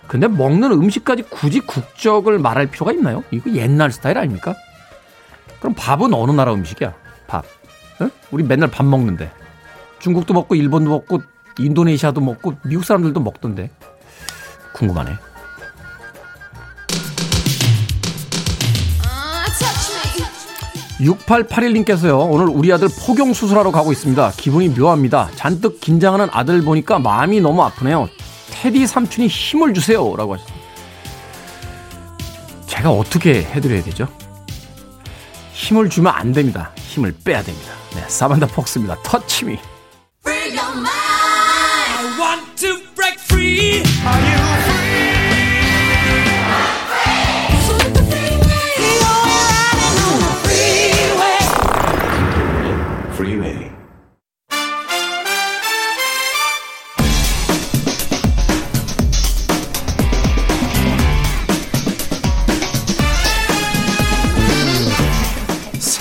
근데 0.06 0.28
먹는 0.28 0.70
음식까지 0.70 1.22
굳이 1.22 1.60
국적을 1.60 2.38
말할 2.38 2.66
필요가 2.66 2.92
있나요? 2.92 3.24
이거 3.30 3.50
옛날 3.52 3.90
스타일 3.90 4.18
아닙니까? 4.18 4.54
그럼 5.60 5.74
밥은 5.74 6.12
어느 6.12 6.30
나라 6.32 6.52
음식이야? 6.52 6.94
밥. 7.26 7.44
응? 8.02 8.10
우리 8.30 8.44
맨날 8.44 8.70
밥 8.70 8.84
먹는데. 8.84 9.30
중국도 9.98 10.34
먹고 10.34 10.54
일본도 10.54 10.90
먹고 10.90 11.22
인도네시아도 11.58 12.20
먹고 12.20 12.54
미국 12.64 12.84
사람들도 12.84 13.18
먹던데. 13.20 13.70
궁금하네. 14.74 15.12
6881님께서요, 21.04 22.30
오늘 22.30 22.48
우리 22.48 22.72
아들 22.72 22.88
포경 22.88 23.32
수술하러 23.32 23.70
가고 23.70 23.92
있습니다. 23.92 24.32
기분이 24.36 24.70
묘합니다. 24.70 25.30
잔뜩 25.34 25.80
긴장하는 25.80 26.28
아들 26.32 26.62
보니까 26.62 26.98
마음이 26.98 27.40
너무 27.40 27.62
아프네요. 27.62 28.08
테디 28.50 28.86
삼촌이 28.86 29.28
힘을 29.28 29.74
주세요. 29.74 30.14
라고 30.16 30.34
하셨습니다. 30.34 30.64
제가 32.66 32.90
어떻게 32.90 33.42
해드려야 33.42 33.82
되죠? 33.82 34.08
힘을 35.52 35.88
주면 35.90 36.12
안 36.14 36.32
됩니다. 36.32 36.72
힘을 36.76 37.14
빼야 37.24 37.42
됩니다. 37.42 37.72
네, 37.94 38.04
사반다 38.08 38.46
폭스입니다. 38.46 38.96
터치미. 39.04 39.58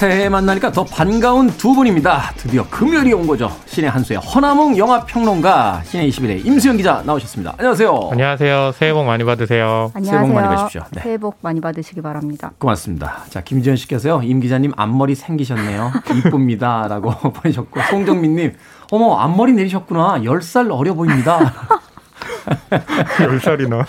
새해 0.04 0.28
만나니까 0.28 0.70
더 0.74 0.84
반가운 0.84 1.48
두 1.48 1.74
분입니다. 1.74 2.34
드디어 2.36 2.68
금요일이 2.70 3.14
온 3.14 3.26
거죠. 3.26 3.50
신의 3.68 3.90
한수의 3.90 4.20
허나몽 4.20 4.78
영화평론가 4.78 5.84
신의 5.86 6.10
21의 6.10 6.46
임수영 6.46 6.76
기자 6.76 7.02
나오셨습니다. 7.06 7.56
안녕하세요. 7.58 8.10
안녕하세요. 8.12 8.74
새해 8.74 8.92
복 8.92 9.06
많이 9.06 9.24
받으세요. 9.24 9.94
새해 10.04 10.20
복 10.20 10.34
많이 10.34 10.48
받으십시오. 10.50 10.84
네. 10.92 11.02
새해 11.02 11.18
복 11.18 11.38
많이 11.40 11.62
받으시기 11.62 12.02
바랍니다. 12.02 12.52
고맙습니다. 12.58 13.24
자, 13.30 13.40
김지현 13.40 13.78
씨께서요. 13.78 14.24
임 14.24 14.42
기자님 14.42 14.74
앞머리 14.76 15.16
생기셨네요. 15.16 15.94
이쁩니다. 16.26 16.86
라고 16.90 17.12
보내셨고 17.32 17.80
송정민님 17.90 18.58
어머 18.92 19.16
앞머리 19.16 19.54
내리셨구나. 19.54 20.20
10살 20.20 20.70
어려 20.70 20.96
보입니다. 20.96 21.54
10살이나. 22.70 23.86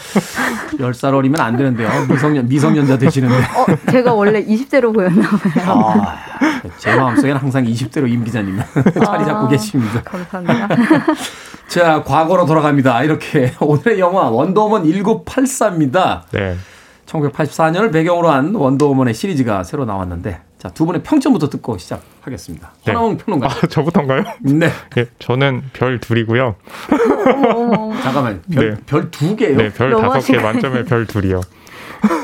10살 0.78 1.14
어리면 1.14 1.40
안 1.40 1.56
되는데요. 1.56 1.88
미성년, 2.08 2.48
미성년자 2.48 2.98
되시는데. 2.98 3.34
어, 3.34 3.66
제가 3.90 4.12
원래 4.14 4.44
20대로 4.44 4.92
보였나 4.94 5.28
봐요. 5.28 5.64
아, 5.66 6.16
제 6.78 6.94
마음속에는 6.94 7.36
항상 7.36 7.64
20대로 7.64 8.08
임 8.08 8.24
기자님 8.24 8.58
자리 9.04 9.24
잡고 9.24 9.46
아, 9.46 9.48
계십니다. 9.48 10.02
감사합니다. 10.02 10.68
자, 11.68 12.02
과거로 12.02 12.46
돌아갑니다. 12.46 13.02
이렇게 13.04 13.52
오늘의 13.60 13.98
영화 13.98 14.28
원더우먼 14.30 14.84
1984입니다. 14.84 16.22
네. 16.32 16.56
1984년을 17.06 17.92
배경으로 17.92 18.30
한 18.30 18.54
원더우먼의 18.54 19.14
시리즈가 19.14 19.62
새로 19.64 19.84
나왔는데 19.84 20.40
자, 20.64 20.70
두 20.70 20.86
분의 20.86 21.02
평점부터 21.02 21.50
듣고 21.50 21.76
시작하겠습니다. 21.76 22.72
네. 22.86 22.92
하나몽 22.92 23.18
평론가. 23.18 23.48
아, 23.48 23.66
저부터인가요? 23.68 24.24
네. 24.40 24.70
예, 24.96 25.04
저는 25.18 25.62
별 25.74 26.00
둘이고요. 26.00 26.54
잠깐만. 28.02 28.40
별, 28.50 28.70
네. 28.70 28.80
별두 28.86 29.36
개요? 29.36 29.58
네, 29.58 29.70
별 29.70 29.90
다섯 29.90 30.32
개. 30.32 30.38
만점에 30.38 30.84
별 30.84 31.06
둘이요. 31.06 31.42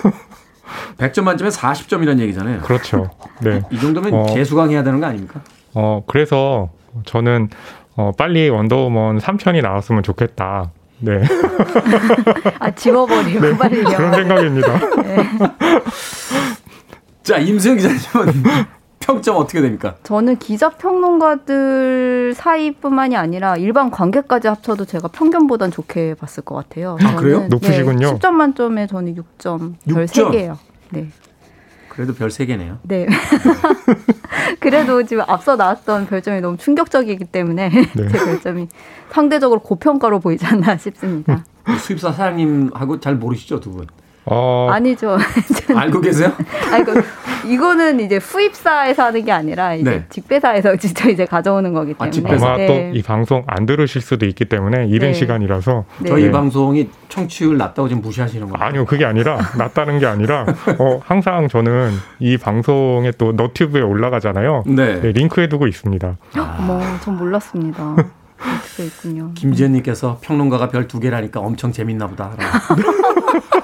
100점 0.97 1.25
만점에 1.25 1.51
40점이라는 1.51 2.19
얘기잖아요. 2.21 2.61
그렇죠. 2.63 3.11
네. 3.43 3.61
이 3.71 3.79
정도면 3.79 4.15
어. 4.15 4.35
개수강해야 4.35 4.85
되는 4.85 5.01
거 5.01 5.07
아닙니까? 5.07 5.43
어, 5.75 6.03
그래서 6.07 6.71
저는 7.05 7.51
어, 7.97 8.13
빨리 8.17 8.49
원더우먼 8.49 9.19
3편이 9.19 9.61
나왔으면 9.61 10.03
좋겠다. 10.03 10.71
네. 11.01 11.21
아, 12.59 12.71
지워버리고 12.71 13.57
빨리요. 13.59 13.85
그런 13.85 14.15
생각입니다. 14.15 14.81
자, 17.31 17.39
임수영 17.39 17.77
기자님은 17.77 18.43
평점 18.99 19.37
어떻게 19.37 19.61
됩니까? 19.61 19.95
저는 20.03 20.39
기자 20.41 20.69
평론가들 20.69 22.35
사이뿐만이 22.35 23.17
아니라 23.17 23.57
일반 23.57 23.93
관객까지 23.93 24.49
합쳐도 24.49 24.85
제가 24.85 25.07
평균보단 25.07 25.71
좋게 25.71 26.15
봤을 26.15 26.43
것 26.43 26.57
같아요. 26.57 26.99
아, 27.01 27.15
그래요? 27.15 27.47
높으시군요. 27.49 28.11
네, 28.11 28.19
10점 28.19 28.33
만점에 28.33 28.89
저는 28.89 29.15
6점, 29.15 29.75
별 29.89 30.07
6점? 30.07 30.31
3개예요. 30.31 30.57
네. 30.91 31.09
그래도 31.89 32.15
별 32.15 32.31
3개네요. 32.31 32.79
네. 32.83 33.07
그래도 34.59 35.05
지금 35.05 35.23
앞서 35.29 35.55
나왔던 35.55 36.07
별점이 36.07 36.41
너무 36.41 36.57
충격적이기 36.57 37.27
때문에 37.27 37.71
제 37.97 38.07
별점이 38.09 38.67
상대적으로 39.13 39.61
고평가로 39.61 40.19
보이지 40.19 40.47
않나 40.47 40.77
싶습니다. 40.77 41.45
수입사 41.79 42.11
사장님하고 42.11 42.99
잘 42.99 43.15
모르시죠, 43.15 43.61
두 43.61 43.71
분? 43.71 43.87
어, 44.27 44.69
아니죠. 44.71 45.17
알고 45.75 46.01
계세요? 46.01 46.33
아니, 46.71 46.85
그, 46.85 47.03
이거는 47.47 48.01
이제 48.01 48.21
수입사에서 48.21 49.05
하는 49.05 49.25
게 49.25 49.33
아니라 49.33 49.75
이제 49.75 49.91
네. 49.91 50.05
직배사에서 50.11 50.77
직접 50.77 51.09
이제 51.09 51.25
가져오는 51.25 51.73
거기 51.73 51.93
아, 51.99 52.05
때문에. 52.05 52.11
직배사. 52.11 52.47
아마 52.47 52.57
네. 52.59 52.67
또이 52.67 53.03
방송 53.03 53.43
안 53.47 53.65
들으실 53.67 54.03
수도 54.03 54.27
있기 54.27 54.45
때문에 54.45 54.87
이른 54.87 55.09
네. 55.09 55.15
시간이라서 55.15 55.85
네. 56.01 56.09
저희 56.11 56.25
네. 56.25 56.31
방송이 56.31 56.91
청취율 57.09 57.57
낮다고 57.57 57.89
지금 57.89 58.03
무시하시는 58.03 58.49
거예요? 58.49 58.65
아니요, 58.65 58.85
그게 58.85 59.05
아니라 59.05 59.39
낫다는 59.57 59.99
게 59.99 60.07
아니라 60.07 60.45
어, 60.79 61.01
항상 61.05 61.49
저는 61.49 61.91
이 62.19 62.37
방송에 62.37 63.11
또 63.19 63.33
너튜브에 63.33 63.81
올라가잖아요. 63.81 64.65
네. 64.67 65.01
네, 65.01 65.13
링크해두고 65.13 65.67
있습니다. 65.67 66.17
어머, 66.59 66.81
전 67.03 67.17
몰랐습니다. 67.17 67.97
있군요. 68.79 69.33
김지현님께서 69.35 70.19
평론가가 70.23 70.69
별 70.69 70.89
두 70.89 70.99
개라니까 71.01 71.41
엄청 71.41 71.73
재밌나 71.73 72.07
보다. 72.07 72.31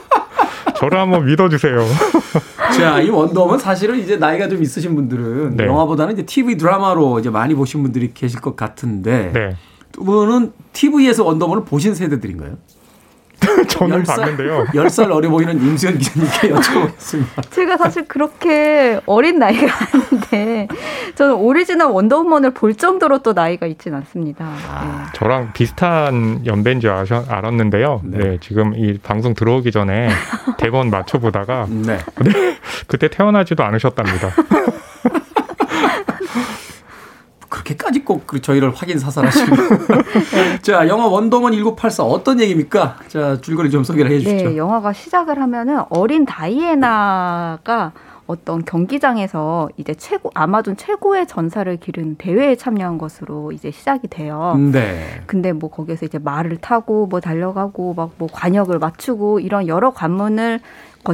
저를 0.87 0.99
한번 0.99 1.27
믿어주세요. 1.27 1.85
자, 2.79 3.01
이 3.01 3.11
원더우먼 3.11 3.59
사실은 3.59 3.99
이제 3.99 4.17
나이가 4.17 4.49
좀 4.49 4.63
있으신 4.63 4.95
분들은 4.95 5.57
네. 5.57 5.67
영화보다는 5.67 6.15
이제 6.15 6.23
TV 6.25 6.57
드라마로 6.57 7.19
이제 7.19 7.31
많이 7.31 7.55
보신 7.55 7.83
분들이 7.83 8.13
계실 8.15 8.41
것 8.41 8.57
같은데 8.57 9.31
네, 9.33 9.57
두 9.93 10.05
분은 10.05 10.53
TV에서 10.73 11.25
원더우먼을 11.25 11.65
보신 11.65 11.95
세대들인가요? 11.95 12.57
저는 13.69 14.03
봤는데요. 14.05 14.65
10살 14.67 15.11
어려 15.11 15.29
보이는 15.31 15.55
임수현 15.61 15.99
기자님께 15.99 16.51
여쭤보겠습니다. 16.55 17.51
제가 17.51 17.77
사실 17.77 18.07
그렇게 18.07 19.01
어린 19.07 19.39
나이가 19.39 19.73
아닌데 19.93 20.69
저는 21.15 21.35
오리지널 21.35 21.91
원더우먼을 21.91 22.51
볼 22.53 22.75
정도로 22.75 23.19
또 23.19 23.33
나이가 23.33 23.67
있진 23.67 23.95
않습니다. 23.95 24.45
아. 24.69 25.11
저랑 25.15 25.53
비슷한 25.53 26.45
연배인 26.47 26.81
줄 26.81 26.91
아셔, 26.91 27.25
알았는데요. 27.29 28.01
네. 28.05 28.19
네. 28.19 28.39
지금 28.41 28.75
이 28.77 28.99
방송 28.99 29.35
들어오기 29.35 29.73
전에 29.73 30.09
대본 30.59 30.91
맞춰보다가 30.91 31.67
네. 31.69 31.99
그때 32.87 33.09
태어나지도 33.09 33.63
않으셨답니다. 33.63 34.31
그렇게까지 37.67 38.05
꼭 38.05 38.27
그 38.27 38.41
저희를 38.41 38.73
확인 38.75 38.99
사살하시고. 38.99 39.57
자, 40.63 40.89
영화 40.89 41.07
원더우먼 41.07 41.53
1984 41.53 42.05
어떤 42.05 42.41
얘기입니까? 42.41 42.97
자, 43.09 43.41
줄거리 43.41 43.71
좀 43.71 43.85
소개를 43.85 44.11
해 44.11 44.19
주시죠. 44.19 44.51
네, 44.51 44.57
영화가 44.57 44.93
시작을 44.93 45.41
하면은 45.41 45.83
어린 45.91 46.25
다이애나가 46.27 47.93
어떤 48.27 48.65
경기장에서 48.65 49.69
이제 49.77 49.95
최고 49.95 50.31
아마존 50.35 50.77
최고의 50.77 51.29
전사를 51.29 51.77
기른 51.77 52.17
대회에 52.17 52.57
참여한 52.57 52.99
것으로 52.99 53.53
이제 53.53 53.71
시작이 53.71 54.09
돼요. 54.09 54.57
네. 54.73 55.23
근데 55.27 55.53
뭐 55.53 55.71
거기서 55.71 56.07
이제 56.07 56.19
말을 56.19 56.57
타고 56.57 57.07
뭐 57.07 57.21
달려가고 57.21 57.95
막 57.95 58.11
뭐 58.19 58.29
관역을 58.33 58.79
맞추고 58.79 59.41
이런 59.41 59.69
여러 59.69 59.91
관문을 59.93 60.61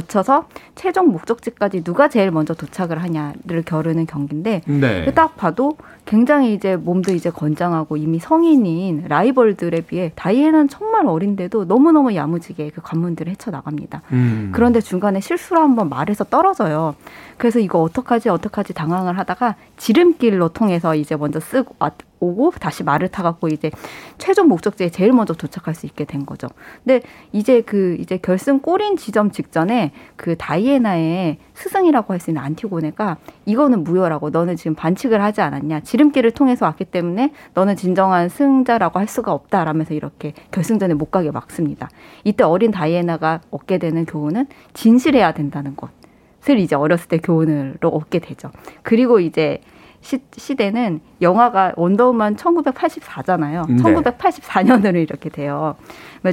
거쳐서 0.03 0.45
최종 0.73 1.09
목적지까지 1.11 1.83
누가 1.83 2.07
제일 2.07 2.31
먼저 2.31 2.55
도착을 2.55 3.01
하냐를 3.03 3.61
겨루는 3.63 4.07
경기인데 4.07 4.61
네. 4.65 5.13
딱 5.13 5.37
봐도 5.37 5.77
굉장히 6.05 6.53
이제 6.55 6.75
몸도 6.75 7.13
이제 7.13 7.29
건장하고 7.29 7.95
이미 7.97 8.17
성인인 8.19 9.05
라이벌들에 9.07 9.81
비해 9.81 10.11
다이애나는 10.15 10.67
정말 10.67 11.05
어린데도 11.05 11.65
너무너무 11.65 12.15
야무지게 12.15 12.71
그 12.71 12.81
관문들을 12.81 13.31
헤쳐나갑니다. 13.33 14.01
음. 14.13 14.49
그런데 14.53 14.81
중간에 14.81 15.19
실수로 15.19 15.61
한번 15.61 15.89
말에서 15.89 16.23
떨어져요. 16.23 16.95
그래서 17.37 17.59
이거 17.59 17.79
어떡하지 17.81 18.29
어떡하지 18.29 18.73
당황을 18.73 19.17
하다가 19.19 19.55
지름길로 19.77 20.49
통해서 20.49 20.95
이제 20.95 21.15
먼저 21.15 21.39
쓰고 21.39 21.75
왔- 21.77 21.93
오고 22.23 22.51
다시 22.59 22.83
말을 22.83 23.09
타갖고 23.09 23.49
이제 23.49 23.71
최종 24.17 24.47
목적지에 24.47 24.89
제일 24.89 25.11
먼저 25.11 25.33
도착할 25.33 25.75
수 25.75 25.85
있게 25.85 26.05
된 26.05 26.25
거죠. 26.25 26.47
근데 26.83 27.01
이제 27.31 27.61
그 27.61 27.97
이제 27.99 28.17
결승 28.17 28.59
골인 28.59 28.95
지점 28.97 29.31
직전에 29.31 29.91
그 30.15 30.35
다이애나의 30.37 31.37
스승이라고 31.53 32.13
할 32.13 32.19
수 32.23 32.31
있는 32.31 32.41
안티고네가 32.41 33.17
이거는 33.45 33.83
무효라고 33.83 34.29
너는 34.29 34.55
지금 34.55 34.75
반칙을 34.75 35.21
하지 35.21 35.41
않았냐 35.41 35.81
지름길을 35.81 36.31
통해서 36.31 36.65
왔기 36.65 36.85
때문에 36.85 37.33
너는 37.53 37.75
진정한 37.75 38.29
승자라고 38.29 38.97
할 38.99 39.07
수가 39.07 39.33
없다라면서 39.33 39.93
이렇게 39.93 40.33
결승전에 40.51 40.93
못 40.93 41.11
가게 41.11 41.31
막습니다. 41.31 41.89
이때 42.23 42.45
어린 42.45 42.71
다이애나가 42.71 43.41
얻게 43.51 43.77
되는 43.77 44.05
교훈은 44.05 44.47
진실해야 44.73 45.33
된다는 45.33 45.75
것 45.75 46.03
을 46.49 46.59
이제 46.59 46.75
어렸을 46.75 47.07
때 47.07 47.17
교훈으로 47.19 47.87
얻게 47.89 48.19
되죠. 48.19 48.51
그리고 48.81 49.21
이제 49.21 49.61
시, 50.01 50.19
시대는 50.35 50.99
영화가 51.23 51.73
원더우먼 51.75 52.35
1984잖아요. 52.35 53.65
네. 53.69 53.75
1984년으로 53.81 54.95
이렇게 55.01 55.29
돼요. 55.29 55.75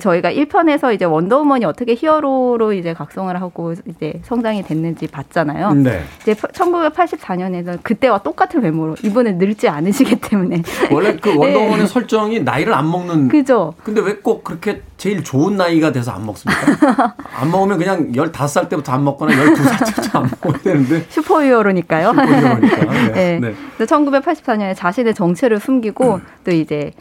저희가 0.01 0.31
1편에서 0.31 0.95
이제 0.95 1.05
원더우먼이 1.05 1.65
어떻게 1.65 1.95
히어로로 1.97 2.73
이제 2.75 2.95
각성을 2.95 3.41
하고 3.43 3.75
이제 3.87 4.21
성장이 4.23 4.63
됐는지 4.63 5.09
봤잖아요. 5.09 5.73
네. 5.75 6.03
이제 6.23 6.35
1984년에는 6.35 7.83
그때와 7.83 8.19
똑같은 8.19 8.63
외모로 8.63 8.95
이분은 9.03 9.39
늙지 9.39 9.69
않으시기 9.69 10.21
때문에 10.21 10.63
원래 10.93 11.17
그 11.17 11.31
원더우먼의 11.37 11.79
네. 11.79 11.87
설정이 11.87 12.41
나이를 12.41 12.73
안 12.75 12.89
먹는 12.91 13.29
그죠? 13.29 13.75
근데 13.83 14.01
왜 14.01 14.21
꼭 14.23 14.45
그렇게 14.45 14.83
제일 14.99 15.25
좋은 15.25 15.57
나이가 15.57 15.93
돼서 15.93 16.11
안 16.11 16.27
먹습니까? 16.27 17.15
안 17.41 17.51
먹으면 17.51 17.79
그냥 17.79 18.13
15살 18.13 18.69
때부터 18.69 18.93
안 18.93 19.03
먹거나 19.03 19.33
12살 19.33 19.87
때부터 19.97 20.19
안 20.19 20.31
먹어야 20.43 20.63
되는데 20.63 21.07
슈퍼히어로니까요. 21.09 22.09
슈퍼히어로니까. 22.11 22.77
네. 22.85 23.09
네. 23.15 23.39
네. 23.41 23.55
그래서 23.79 23.97
1984년에 23.97 24.75
자신의 24.81 25.15
정체를 25.15 25.61
숨기고 25.61 26.21
또 26.43 26.51
이제 26.51 26.93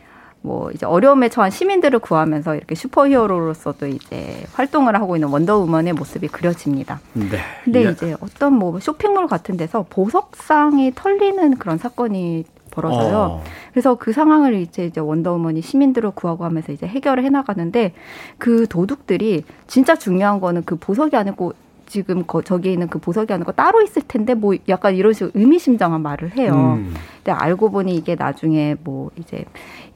뭐 0.41 0.69
이제 0.71 0.85
어려움에 0.85 1.29
처한 1.29 1.49
시민들을 1.49 1.99
구하면서 1.99 2.55
이렇게 2.55 2.75
슈퍼히어로로서 2.75 3.73
도 3.73 3.87
이제 3.87 4.43
활동을 4.53 4.95
하고 4.95 5.15
있는 5.15 5.29
원더우먼의 5.29 5.93
모습이 5.93 6.27
그려집니다. 6.27 6.99
네. 7.13 7.39
근데 7.63 7.85
예. 7.85 7.91
이제 7.91 8.15
어떤 8.21 8.53
뭐 8.53 8.79
쇼핑몰 8.81 9.27
같은 9.27 9.55
데서 9.55 9.85
보석상이 9.89 10.91
털리는 10.93 11.57
그런 11.57 11.77
사건이 11.77 12.43
벌어져요. 12.71 13.17
어. 13.17 13.43
그래서 13.71 13.95
그 13.95 14.11
상황을 14.11 14.55
이제 14.55 14.85
이제 14.85 14.99
원더우먼이 14.99 15.61
시민들을 15.61 16.11
구하고 16.11 16.43
하면서 16.43 16.73
이제 16.73 16.85
해결을 16.85 17.23
해 17.23 17.29
나가는데 17.29 17.93
그 18.37 18.67
도둑들이 18.67 19.45
진짜 19.67 19.95
중요한 19.95 20.41
거는 20.41 20.63
그 20.65 20.75
보석이 20.75 21.15
아니고 21.15 21.53
지금 21.89 22.23
거, 22.25 22.41
저기에 22.41 22.71
있는 22.71 22.87
그 22.87 22.99
보석이 22.99 23.33
아니고 23.33 23.51
따로 23.51 23.81
있을 23.81 24.03
텐데 24.07 24.35
뭐 24.35 24.55
약간 24.69 24.95
이런 24.95 25.11
식으로 25.11 25.31
의미심장한 25.33 26.01
말을 26.01 26.37
해요. 26.37 26.77
음. 26.79 26.93
근데 27.17 27.31
알고 27.31 27.71
보니 27.71 27.93
이게 27.95 28.15
나중에 28.15 28.75
뭐 28.83 29.09
이제 29.17 29.43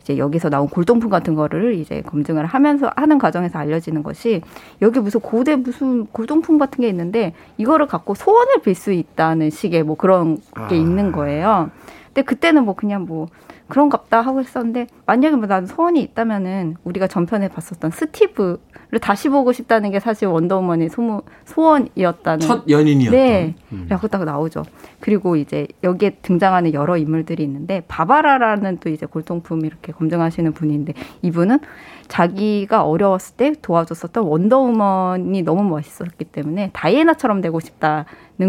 이제 0.01 0.17
여기서 0.17 0.49
나온 0.49 0.67
골동품 0.67 1.09
같은 1.09 1.33
거를 1.35 1.75
이제 1.75 2.01
검증을 2.01 2.45
하면서 2.45 2.91
하는 2.97 3.17
과정에서 3.19 3.57
알려지는 3.59 4.03
것이 4.03 4.41
여기 4.81 4.99
무슨 4.99 5.21
고대 5.21 5.55
무슨 5.55 6.05
골동품 6.07 6.57
같은 6.57 6.81
게 6.81 6.89
있는데 6.89 7.33
이거를 7.57 7.87
갖고 7.87 8.13
소원을 8.13 8.61
빌 8.63 8.73
수 8.75 8.91
있다는 8.91 9.51
식의 9.51 9.83
뭐 9.83 9.95
그런 9.95 10.37
게 10.37 10.41
아. 10.55 10.73
있는 10.73 11.11
거예요. 11.11 11.69
근데 12.14 12.22
그때는 12.22 12.64
뭐 12.64 12.76
그냥 12.76 13.05
뭐 13.05 13.28
그런갑다 13.68 14.22
하고 14.22 14.39
있었는데 14.39 14.88
만약에 15.07 15.36
뭐 15.36 15.47
나는 15.47 15.66
소원이 15.66 15.99
있다면은 16.01 16.76
우리가 16.84 17.07
전편에 17.07 17.47
봤었던 17.47 17.89
스티브를 17.89 18.59
다시 19.01 19.30
보고 19.30 19.51
싶다는 19.51 19.89
게 19.89 19.99
사실 19.99 20.28
원더우먼의 20.28 20.89
소문 20.89 21.22
소원이었다는 21.45 22.39
첫 22.39 22.70
연인이었던. 22.70 23.20
네. 23.20 23.55
음. 23.72 23.88
라고 23.89 24.07
딱 24.07 24.26
나오죠. 24.26 24.64
그리고 24.99 25.36
이제 25.36 25.68
여기에 25.84 26.18
등장하는 26.22 26.74
여러 26.74 26.97
인물들이 26.97 27.41
있는데 27.43 27.84
바바라라는 27.88 28.78
또 28.78 28.89
이제 28.89 29.07
골동품 29.07 29.66
이렇게 29.66 29.91
검증하시는 29.91 30.53
분인데 30.53 30.93
이분은 31.24 31.59
자기가 32.08 32.84
어려웠을 32.84 33.38
때 33.38 33.54
도와줬었던 33.62 34.24
원더우먼이 34.24 35.41
너무 35.43 35.64
멋있었기 35.64 36.26
때문에 36.26 36.72
다이애나처럼 36.74 37.41
되고 37.41 37.60
싶다. 37.60 38.06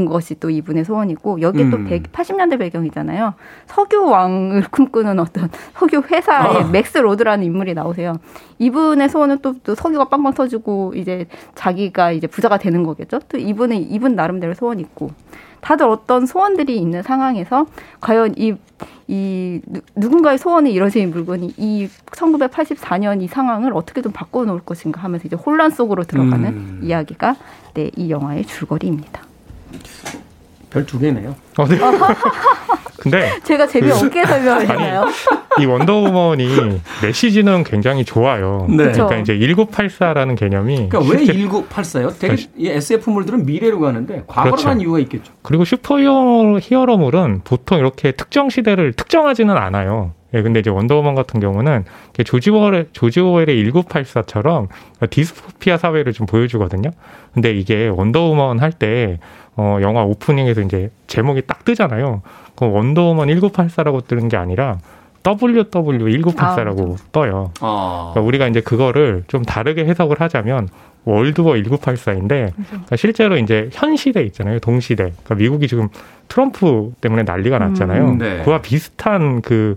것이 0.06 0.40
또 0.40 0.50
이분의 0.50 0.84
소원이고 0.84 1.40
여기 1.40 1.70
또 1.70 1.76
음. 1.76 1.86
80년대 1.88 2.58
배경이잖아요. 2.58 3.34
석유 3.66 4.04
왕을 4.04 4.64
꿈꾸는 4.72 5.20
어떤 5.20 5.48
석유 5.74 6.02
회사의 6.10 6.64
아. 6.64 6.68
맥스 6.68 6.98
로드라는 6.98 7.44
인물이 7.44 7.74
나오세요. 7.74 8.14
이분의 8.58 9.08
소원은 9.08 9.38
또, 9.40 9.54
또 9.62 9.74
석유가 9.74 10.08
빵빵 10.08 10.34
터지고 10.34 10.94
이제 10.96 11.26
자기가 11.54 12.12
이제 12.12 12.26
부자가 12.26 12.58
되는 12.58 12.82
거겠죠. 12.82 13.20
또 13.28 13.38
이분은 13.38 13.90
이분 13.90 14.16
나름대로 14.16 14.54
소원이 14.54 14.82
있고 14.82 15.10
다들 15.64 15.86
어떤 15.88 16.26
소원들이 16.26 16.76
있는 16.76 17.02
상황에서 17.02 17.64
과연 18.02 18.34
이, 18.36 18.54
이 19.08 19.62
누- 19.66 19.80
누군가의 19.96 20.36
소원이 20.36 20.70
이뤄진 20.70 21.08
물건이 21.10 21.54
이 21.56 21.88
1984년 22.10 23.22
이 23.22 23.28
상황을 23.28 23.72
어떻게 23.72 24.02
좀 24.02 24.12
바꿔놓을 24.12 24.60
것인가 24.60 25.00
하면서 25.02 25.26
이제 25.26 25.36
혼란 25.36 25.70
속으로 25.70 26.04
들어가는 26.04 26.44
음. 26.48 26.80
이야기가 26.82 27.36
네, 27.72 27.90
이 27.96 28.10
영화의 28.10 28.44
줄거리입니다. 28.44 29.22
별 30.74 30.84
두 30.84 30.98
개네요. 30.98 31.34
어, 31.56 31.66
네. 31.66 31.78
근데 32.98 33.30
제가 33.44 33.66
재미없게 33.66 34.24
설명을 34.24 34.62
했나요? 34.68 35.04
이 35.60 35.66
원더우먼이 35.66 36.80
메시지는 37.02 37.62
굉장히 37.64 38.04
좋아요. 38.04 38.66
네. 38.68 38.92
그러니까 38.92 39.16
이제 39.16 39.34
1984라는 39.38 40.36
개념이 40.36 40.88
그러니까 40.88 41.00
왜 41.00 41.24
실제- 41.24 41.34
1984요? 41.34 42.18
되게 42.18 42.46
이 42.56 42.68
SF물들은 42.68 43.44
미래로 43.46 43.78
가는데 43.80 44.24
과거로 44.26 44.52
그렇죠. 44.56 44.68
간 44.68 44.80
이유가 44.80 44.98
있겠죠. 45.00 45.32
그리고 45.42 45.64
슈퍼히어로 45.64 46.60
히어로물은 46.62 47.42
보통 47.44 47.78
이렇게 47.78 48.12
특정 48.12 48.48
시대를 48.48 48.94
특정하지는 48.94 49.54
않아요. 49.56 50.12
예, 50.32 50.42
근데 50.42 50.58
이제 50.58 50.68
원더우먼 50.68 51.14
같은 51.14 51.38
경우는 51.38 51.84
조지 52.24 52.50
오웰의, 52.50 52.86
조지 52.92 53.20
오웰의 53.20 53.46
1984처럼 53.70 54.66
디스토피아 55.08 55.76
사회를 55.76 56.12
좀 56.12 56.26
보여주거든요. 56.26 56.90
근데 57.34 57.52
이게 57.52 57.86
원더우먼 57.86 58.58
할 58.58 58.72
때, 58.72 59.20
어, 59.56 59.78
영화 59.82 60.02
오프닝에서 60.04 60.62
이제 60.62 60.90
제목이 61.06 61.42
딱 61.46 61.64
뜨잖아요. 61.64 62.22
그럼 62.56 62.72
원더우먼 62.72 63.28
1984라고 63.28 64.06
뜨는 64.06 64.28
게 64.28 64.36
아니라 64.36 64.78
WW1984라고 65.22 66.96
떠요. 67.12 67.50
아. 67.60 68.10
그러니까 68.12 68.26
우리가 68.28 68.48
이제 68.48 68.60
그거를 68.60 69.24
좀 69.26 69.42
다르게 69.42 69.84
해석을 69.86 70.20
하자면 70.20 70.68
월드워 71.04 71.54
1984인데 71.54 72.52
그러니까 72.68 72.96
실제로 72.96 73.36
이제 73.36 73.68
현 73.72 73.96
시대 73.96 74.22
있잖아요. 74.24 74.58
동시대. 74.58 75.04
그러니까 75.04 75.34
미국이 75.34 75.68
지금 75.68 75.88
트럼프 76.28 76.92
때문에 77.00 77.22
난리가 77.22 77.58
났잖아요. 77.58 78.04
음, 78.04 78.18
네. 78.18 78.42
그와 78.44 78.60
비슷한 78.60 79.40
그 79.40 79.76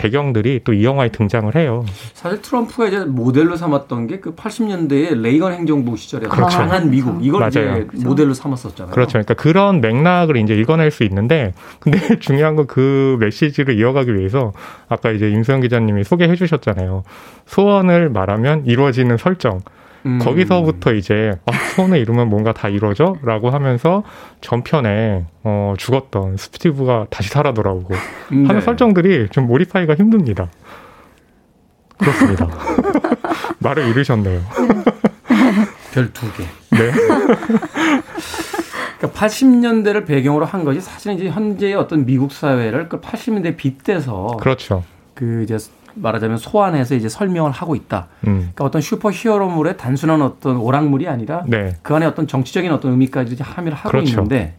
배경들이 0.00 0.60
또 0.64 0.72
이 0.72 0.84
영화에 0.84 1.08
등장을 1.10 1.54
해요. 1.56 1.84
사실 2.14 2.40
트럼프가 2.42 2.86
이제 2.88 3.00
모델로 3.04 3.56
삼았던 3.56 4.06
게 4.06 4.20
그 4.20 4.34
80년대의 4.34 5.20
레이건 5.20 5.52
행정부 5.52 5.96
시절에 5.96 6.26
그렇죠. 6.28 6.56
강한 6.58 6.90
미국 6.90 7.24
이걸 7.24 7.40
맞아요. 7.40 7.84
이제 7.94 8.06
모델로 8.06 8.32
삼았었잖아요. 8.34 8.92
그렇죠. 8.94 9.12
그러니까 9.12 9.34
그런 9.34 9.80
맥락을 9.80 10.36
이제 10.36 10.54
읽어낼 10.54 10.90
수 10.90 11.04
있는데, 11.04 11.52
근데 11.80 11.98
중요한 12.20 12.56
건 12.56 12.66
그 12.66 13.16
메시지를 13.20 13.78
이어가기 13.78 14.14
위해서 14.14 14.52
아까 14.88 15.10
이제 15.10 15.28
임수영 15.30 15.60
기자님이 15.60 16.04
소개해 16.04 16.36
주셨잖아요. 16.36 17.02
소원을 17.46 18.10
말하면 18.10 18.64
이루어지는 18.66 19.16
설정. 19.16 19.60
음. 20.06 20.18
거기서부터 20.18 20.94
이제 20.94 21.32
아, 21.46 21.52
소원을 21.52 21.98
이루면 21.98 22.28
뭔가 22.28 22.52
다 22.52 22.68
이루어져라고 22.68 23.50
하면서 23.50 24.02
전편에 24.40 25.26
어, 25.44 25.74
죽었던 25.76 26.36
스티브가 26.36 27.06
다시 27.10 27.28
살아 27.28 27.52
돌아오고 27.52 27.94
음, 28.32 28.44
하는 28.44 28.60
네. 28.60 28.60
설정들이 28.60 29.28
좀 29.30 29.46
몰입하기가 29.46 29.94
힘듭니다. 29.94 30.48
그렇습니다. 31.98 32.48
말을 33.60 33.88
잃으셨네요. 33.88 34.40
별 35.92 36.12
두 36.12 36.26
개. 36.32 36.44
네. 36.70 36.92
그러니까 38.98 39.18
80년대를 39.20 40.06
배경으로 40.06 40.44
한 40.44 40.64
것이 40.64 40.80
사실 40.80 41.12
이제 41.12 41.28
현재의 41.28 41.74
어떤 41.74 42.04
미국 42.06 42.32
사회를 42.32 42.88
그 42.88 43.00
80년대 43.00 43.56
빗대서 43.56 44.36
그렇죠. 44.40 44.84
그 45.14 45.42
이제 45.42 45.58
말하자면 45.94 46.38
소환해서 46.38 46.94
이제 46.94 47.08
설명을 47.08 47.50
하고 47.50 47.74
있다. 47.74 48.08
음. 48.26 48.38
그러니까 48.38 48.64
어떤 48.64 48.80
슈퍼 48.80 49.10
히어로물의 49.10 49.76
단순한 49.76 50.22
어떤 50.22 50.56
오락물이 50.56 51.08
아니라 51.08 51.44
네. 51.46 51.76
그 51.82 51.94
안에 51.94 52.06
어떤 52.06 52.26
정치적인 52.26 52.70
어떤 52.72 52.92
의미까지 52.92 53.36
함의를 53.40 53.76
하고 53.76 53.90
그렇죠. 53.90 54.10
있는데 54.10 54.54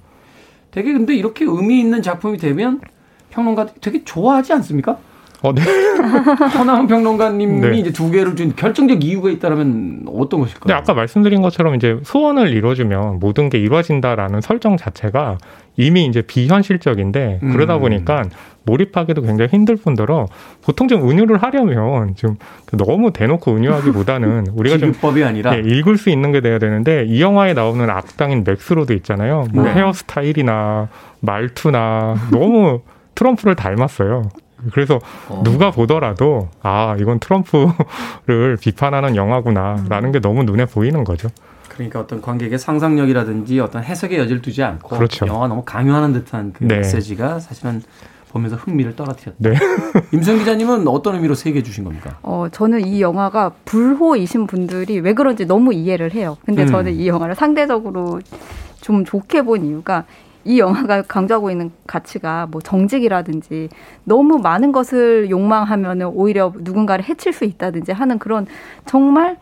되게 0.71 0.93
근데 0.93 1.15
이렇게 1.15 1.45
의미 1.45 1.79
있는 1.79 2.01
작품이 2.01 2.38
되면 2.38 2.82
평론가 3.29 3.67
되게 3.82 4.03
좋아하지 4.03 4.53
않습니까? 4.53 4.97
어, 5.43 5.53
네. 5.53 5.61
허나은 6.55 6.87
평론가님이 6.87 7.59
네. 7.61 7.77
이제 7.77 7.91
두 7.91 8.11
개를 8.11 8.35
준 8.35 8.55
결정적 8.55 9.03
이유가 9.03 9.29
있다면 9.29 10.05
어떤 10.07 10.41
것일까요? 10.41 10.59
근데 10.61 10.73
아까 10.73 10.93
말씀드린 10.93 11.41
것처럼 11.41 11.75
이제 11.75 11.97
소원을 12.03 12.49
이루어주면 12.49 13.19
모든 13.19 13.49
게 13.49 13.57
이루어진다라는 13.57 14.41
설정 14.41 14.77
자체가 14.77 15.37
이미 15.77 16.05
이제 16.05 16.21
비현실적인데 16.21 17.39
음. 17.41 17.51
그러다 17.53 17.79
보니까 17.79 18.23
몰입하기도 18.63 19.23
굉장히 19.23 19.49
힘들 19.49 19.75
뿐더러 19.75 20.27
보통 20.61 20.87
좀 20.87 21.09
은유를 21.09 21.37
하려면 21.37 22.15
좀 22.15 22.35
너무 22.73 23.11
대놓고 23.11 23.55
은유하기보다는 23.55 24.47
우리가 24.53 24.77
좀 24.77 24.91
비교법이 24.91 25.23
아니라 25.23 25.55
예, 25.55 25.61
읽을 25.61 25.97
수 25.97 26.11
있는 26.11 26.31
게 26.31 26.41
돼야 26.41 26.59
되는데 26.59 27.05
이 27.07 27.21
영화에 27.21 27.53
나오는 27.53 27.89
악당인 27.89 28.43
맥스로도 28.45 28.93
있잖아요. 28.93 29.45
뭐 29.53 29.63
네. 29.63 29.73
헤어스타일이나 29.73 30.89
말투나 31.21 32.15
너무 32.31 32.81
트럼프를 33.15 33.55
닮았어요. 33.55 34.29
그래서 34.72 34.99
어. 35.30 35.41
누가 35.43 35.72
보더라도 35.72 36.49
아 36.62 36.95
이건 36.99 37.20
트럼프를 37.20 38.57
비판하는 38.62 39.16
영화구나라는 39.16 40.12
게 40.12 40.20
너무 40.20 40.43
눈에 40.43 40.66
보이는 40.66 41.03
거죠. 41.03 41.30
그러니까 41.70 42.01
어떤 42.01 42.22
관객의 42.22 42.59
상상력이라든지 42.59 43.59
어떤 43.59 43.84
해석의 43.84 44.20
여지를 44.20 44.41
두지 44.41 44.62
않고 44.62 44.89
그렇죠. 44.89 45.26
영화가 45.26 45.47
너무 45.47 45.64
강요하는 45.64 46.14
듯한 46.14 46.53
그 46.53 46.66
네. 46.66 46.78
메시지가 46.78 47.39
사실은 47.39 47.82
보면서 48.32 48.55
흥미를 48.55 48.95
떨어뜨렸다. 48.95 49.38
네. 49.39 49.55
임성 50.14 50.38
기자님은 50.39 50.88
어떤 50.88 51.16
의미로 51.16 51.36
세개 51.36 51.64
주신 51.64 51.84
겁니까? 51.84 52.18
어, 52.24 52.47
저는 52.51 52.86
이 52.86 53.01
영화가 53.01 53.51
불호이신 53.66 54.47
분들이 54.47 54.99
왜 54.99 55.14
그런지 55.14 55.45
너무 55.45 55.74
이해를 55.74 56.14
해요. 56.14 56.38
근데 56.45 56.64
음. 56.64 56.68
저는 56.68 56.93
이 56.93 57.07
영화를 57.07 57.36
상대적으로 57.36 58.20
좀 58.80 59.05
좋게 59.05 59.43
본 59.43 59.66
이유가 59.66 60.05
이 60.43 60.59
영화가 60.59 61.03
강조하고 61.03 61.51
있는 61.51 61.71
가치가 61.85 62.47
뭐 62.49 62.61
정직이라든지 62.61 63.69
너무 64.03 64.39
많은 64.39 64.71
것을 64.71 65.29
욕망하면은 65.29 66.07
오히려 66.07 66.53
누군가를 66.57 67.05
해칠 67.05 67.33
수 67.33 67.45
있다든지 67.45 67.91
하는 67.91 68.17
그런 68.19 68.47
정말 68.85 69.37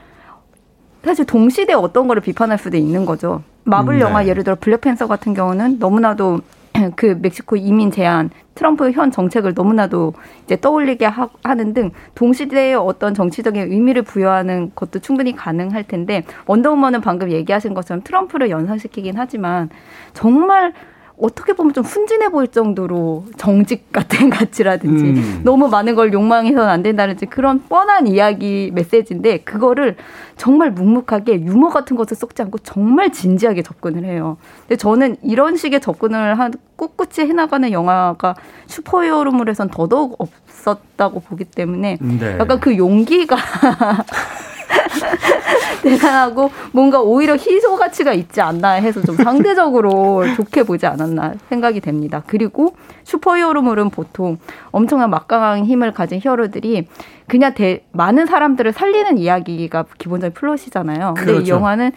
사실 1.03 1.25
동시대 1.25 1.73
어떤 1.73 2.07
거를 2.07 2.21
비판할 2.21 2.57
수도 2.57 2.77
있는 2.77 3.05
거죠. 3.05 3.41
마블 3.63 3.95
음, 3.95 3.99
영화 4.01 4.21
네. 4.21 4.29
예를 4.29 4.43
들어 4.43 4.55
블랙팬서 4.59 5.07
같은 5.07 5.33
경우는 5.33 5.79
너무나도 5.79 6.41
그 6.95 7.17
멕시코 7.21 7.55
이민 7.55 7.91
제한 7.91 8.29
트럼프 8.55 8.91
현 8.91 9.11
정책을 9.11 9.53
너무나도 9.53 10.13
이제 10.43 10.59
떠올리게 10.59 11.05
하, 11.05 11.29
하는 11.43 11.73
등 11.73 11.91
동시대의 12.15 12.75
어떤 12.75 13.13
정치적인 13.13 13.71
의미를 13.71 14.01
부여하는 14.01 14.71
것도 14.75 14.99
충분히 14.99 15.35
가능할 15.35 15.85
텐데 15.85 16.23
원더우먼은 16.45 17.01
방금 17.01 17.31
얘기하신 17.31 17.73
것처럼 17.73 18.03
트럼프를 18.03 18.49
연상시키긴 18.49 19.13
하지만 19.17 19.69
정말 20.13 20.73
어떻게 21.21 21.53
보면 21.53 21.73
좀 21.73 21.83
순진해 21.83 22.29
보일 22.29 22.47
정도로 22.47 23.25
정직 23.37 23.91
같은 23.91 24.29
가치라든지 24.31 25.03
음. 25.03 25.41
너무 25.43 25.67
많은 25.67 25.95
걸 25.95 26.13
욕망해서는 26.13 26.67
안 26.67 26.81
된다든지 26.81 27.25
그런 27.25 27.61
뻔한 27.67 28.07
이야기 28.07 28.71
메시지인데 28.73 29.39
그거를 29.39 29.95
정말 30.37 30.71
묵묵하게 30.71 31.41
유머 31.41 31.69
같은 31.69 31.97
것을 31.97 32.15
섞지 32.15 32.41
않고 32.43 32.59
정말 32.59 33.11
진지하게 33.11 33.61
접근을 33.63 34.05
해요. 34.05 34.37
근데 34.61 34.77
저는 34.77 35.17
이런 35.21 35.57
식의 35.57 35.81
접근을 35.81 36.39
한 36.39 36.53
꿋꿋이 36.77 37.27
해나가는 37.27 37.69
영화가 37.71 38.35
슈퍼히어로물에선 38.67 39.69
더더욱 39.69 40.15
없었다고 40.19 41.19
보기 41.19 41.43
때문에 41.43 41.97
네. 41.99 42.37
약간 42.39 42.59
그 42.59 42.77
용기가 42.77 43.35
대단하고 45.83 46.51
뭔가 46.71 47.01
오히려 47.01 47.35
희소 47.35 47.75
가치가 47.77 48.13
있지 48.13 48.41
않나 48.41 48.71
해서 48.71 49.01
좀 49.01 49.15
상대적으로 49.15 50.23
좋게 50.35 50.63
보지 50.63 50.85
않았나 50.85 51.35
생각이 51.49 51.79
됩니다. 51.79 52.23
그리고 52.27 52.75
슈퍼히어로물은 53.03 53.89
보통 53.89 54.37
엄청난 54.71 55.09
막강한 55.09 55.65
힘을 55.65 55.93
가진 55.93 56.19
히어로들이 56.21 56.87
그냥 57.27 57.53
대, 57.53 57.83
많은 57.91 58.25
사람들을 58.25 58.73
살리는 58.73 59.17
이야기가 59.17 59.85
기본적인 59.97 60.33
플롯이잖아요. 60.33 61.13
근데 61.15 61.31
이 61.31 61.35
그렇죠. 61.35 61.53
영화는 61.53 61.91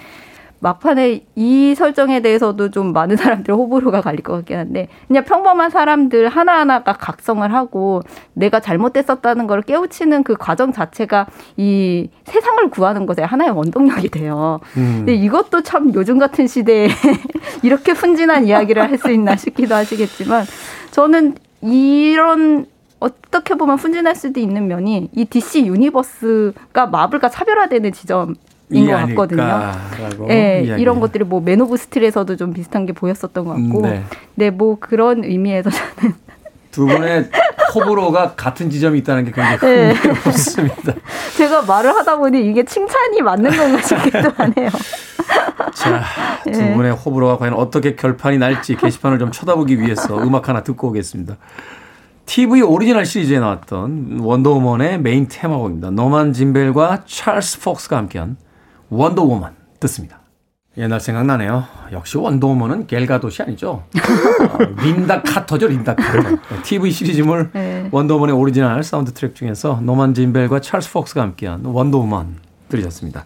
막판에 0.62 1.24
이 1.34 1.74
설정에 1.74 2.22
대해서도 2.22 2.70
좀 2.70 2.92
많은 2.92 3.16
사람들 3.16 3.52
호불호가 3.52 4.00
갈릴 4.00 4.22
것 4.22 4.32
같긴 4.34 4.58
한데 4.58 4.88
그냥 5.08 5.24
평범한 5.24 5.70
사람들 5.70 6.28
하나하나가 6.28 6.92
각성을 6.92 7.52
하고 7.52 8.00
내가 8.32 8.60
잘못됐었다는 8.60 9.48
걸 9.48 9.62
깨우치는 9.62 10.22
그 10.22 10.36
과정 10.38 10.72
자체가 10.72 11.26
이 11.56 12.08
세상을 12.24 12.70
구하는 12.70 13.06
것에 13.06 13.22
하나의 13.22 13.50
원동력이 13.50 14.08
돼요. 14.10 14.60
음. 14.76 14.98
근데 14.98 15.14
이것도 15.14 15.62
참 15.62 15.92
요즘 15.94 16.18
같은 16.18 16.46
시대에 16.46 16.88
이렇게 17.64 17.94
순진한 17.94 18.46
이야기를 18.46 18.80
할 18.80 18.92
수 19.02 19.10
있나 19.10 19.34
싶기도 19.34 19.74
하시겠지만 19.74 20.44
저는 20.92 21.34
이런 21.62 22.66
어떻게 23.00 23.54
보면 23.56 23.78
순진할 23.78 24.14
수도 24.14 24.38
있는 24.38 24.68
면이 24.68 25.08
이 25.12 25.24
DC 25.24 25.66
유니버스가 25.66 26.86
마블과 26.86 27.30
차별화되는 27.30 27.90
지점 27.92 28.36
것 28.70 28.86
같거든요. 28.86 29.72
네, 30.28 30.62
이야기. 30.64 30.82
이런 30.82 31.00
것들이 31.00 31.24
뭐 31.24 31.40
Man 31.40 31.61
of 31.61 31.76
Steel에서도 31.76 32.36
좀 32.36 32.52
비슷한 32.52 32.86
게 32.86 32.92
보였었던 32.92 33.44
것 33.44 33.50
같고, 33.54 33.82
네. 33.82 34.02
네, 34.34 34.50
뭐 34.50 34.76
그런 34.80 35.24
의미에서 35.24 35.70
저는 35.70 36.14
두 36.70 36.86
분의 36.86 37.28
호불호가 37.74 38.34
같은 38.34 38.70
지점이 38.70 38.98
있다는 39.00 39.24
게 39.24 39.32
굉장히 39.32 39.58
네. 39.58 39.92
흥미롭습니다. 39.92 40.94
제가 41.36 41.62
말을 41.62 41.90
하다 41.94 42.16
보니 42.16 42.46
이게 42.46 42.64
칭찬이 42.64 43.20
맞는 43.22 43.50
건가 43.50 43.82
싶기도 43.82 44.30
하네요. 44.36 44.70
자, 45.74 46.02
두 46.44 46.50
네. 46.50 46.74
분의 46.74 46.92
호불호가 46.92 47.38
과연 47.38 47.54
어떻게 47.54 47.94
결판이 47.94 48.38
날지 48.38 48.76
게시판을 48.76 49.18
좀 49.18 49.30
쳐다보기 49.32 49.80
위해서 49.80 50.16
음악 50.22 50.48
하나 50.48 50.62
듣고 50.62 50.88
오겠습니다. 50.88 51.36
TV 52.24 52.62
오리지널 52.62 53.04
시리즈에 53.04 53.38
나왔던 53.40 54.20
원더우먼의 54.20 55.00
메인 55.00 55.28
테마곡입니다. 55.28 55.90
노만 55.90 56.32
짐벨과 56.32 57.02
찰스 57.06 57.60
폭스가 57.60 57.96
함께한 57.96 58.36
원더우먼 58.93 59.53
듣습니다. 59.80 60.20
옛날 60.76 61.01
생각나네요. 61.01 61.64
역시 61.93 62.18
원더우먼은 62.18 62.86
갤 62.86 63.09
가돗이 63.09 63.43
아니죠? 63.43 63.84
어, 64.49 64.59
린다 64.82 65.22
카터죠, 65.22 65.66
린다 65.66 65.95
카터. 65.95 66.38
TV 66.62 66.90
시리즈물 66.90 67.51
네. 67.53 67.88
원더우먼의 67.90 68.34
오리지널 68.34 68.82
사운드 68.82 69.12
트랙 69.12 69.34
중에서 69.34 69.80
노만 69.82 70.14
짐벨과 70.14 70.61
찰스 70.61 70.93
폭스가 70.93 71.22
함께한 71.22 71.64
원더우먼 71.64 72.36
들으셨습니다. 72.68 73.24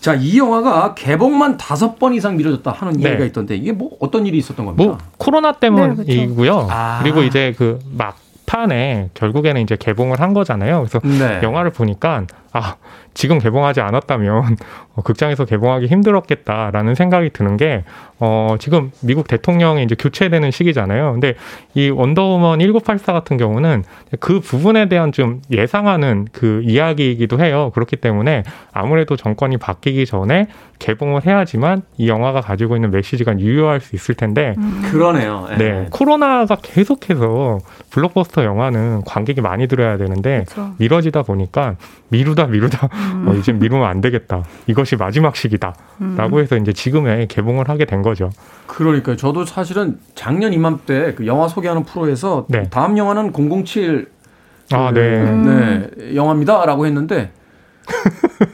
자, 0.00 0.14
이 0.14 0.38
영화가 0.38 0.94
개봉만 0.94 1.56
다섯 1.56 1.98
번 1.98 2.12
이상 2.12 2.36
미뤄졌다 2.36 2.70
하는 2.70 2.94
네. 2.94 3.02
이야기가 3.02 3.24
있던데 3.26 3.56
이게 3.56 3.72
뭐 3.72 3.90
어떤 4.00 4.26
일이 4.26 4.38
있었던 4.38 4.66
겁니까? 4.66 4.84
뭐 4.84 4.98
코로나 5.18 5.52
때문이고요. 5.52 6.68
아. 6.70 7.00
그리고 7.02 7.22
이제 7.22 7.54
그 7.56 7.78
막판에 7.92 9.10
결국에는 9.14 9.60
이제 9.60 9.76
개봉을 9.76 10.20
한 10.20 10.34
거잖아요. 10.34 10.86
그래서 10.86 11.00
네. 11.00 11.40
영화를 11.42 11.70
보니까 11.70 12.26
아 12.52 12.76
지금 13.14 13.38
개봉하지 13.38 13.80
않았다면 13.80 14.56
어, 14.96 15.02
극장에서 15.02 15.44
개봉하기 15.44 15.86
힘들었겠다라는 15.86 16.94
생각이 16.94 17.30
드는 17.30 17.56
게 17.56 17.84
어, 18.20 18.56
지금 18.58 18.90
미국 19.00 19.26
대통령이 19.26 19.82
이제 19.82 19.94
교체되는 19.94 20.50
시기잖아요. 20.50 21.12
근데 21.12 21.34
이 21.74 21.90
원더우먼 21.90 22.60
1984 22.60 23.12
같은 23.12 23.36
경우는 23.36 23.84
그 24.20 24.40
부분에 24.40 24.88
대한 24.88 25.12
좀 25.12 25.42
예상하는 25.50 26.26
그 26.32 26.62
이야기이기도 26.64 27.40
해요. 27.40 27.70
그렇기 27.74 27.96
때문에 27.96 28.44
아무래도 28.72 29.16
정권이 29.16 29.56
바뀌기 29.56 30.06
전에 30.06 30.46
개봉을 30.78 31.26
해야지만 31.26 31.82
이 31.96 32.08
영화가 32.08 32.40
가지고 32.40 32.76
있는 32.76 32.90
메시지가 32.90 33.38
유효할 33.38 33.80
수 33.80 33.96
있을 33.96 34.14
텐데 34.14 34.54
그러네요. 34.90 35.48
예. 35.52 35.56
네, 35.56 35.86
코로나가 35.90 36.56
계속해서 36.56 37.58
블록버스터 37.90 38.44
영화는 38.44 39.02
관객이 39.04 39.40
많이 39.40 39.66
들어야 39.66 39.96
되는데 39.96 40.44
그렇죠. 40.48 40.74
미뤄지다 40.78 41.22
보니까 41.22 41.76
미루다 42.08 42.46
미루다 42.46 42.88
어, 43.26 43.34
이제 43.34 43.52
미루면 43.52 43.86
안 43.86 44.00
되겠다. 44.00 44.44
이것이 44.66 44.96
마지막 44.96 45.36
시기다라고 45.36 46.40
해서 46.40 46.56
이제 46.56 46.72
지금에 46.72 47.26
개봉을 47.26 47.68
하게 47.68 47.84
된 47.84 48.02
거죠. 48.02 48.30
그러니까요. 48.66 49.16
저도 49.16 49.44
사실은 49.44 49.98
작년 50.14 50.52
이맘때 50.52 51.14
그 51.14 51.26
영화 51.26 51.48
소개하는 51.48 51.84
프로에서 51.84 52.46
네. 52.48 52.68
다음 52.70 52.96
영화는 52.98 53.32
007 53.32 54.08
아, 54.72 54.92
그, 54.92 54.98
네. 54.98 55.30
네, 55.30 56.14
영화입니다라고 56.14 56.86
했는데 56.86 57.32
그 57.86 58.46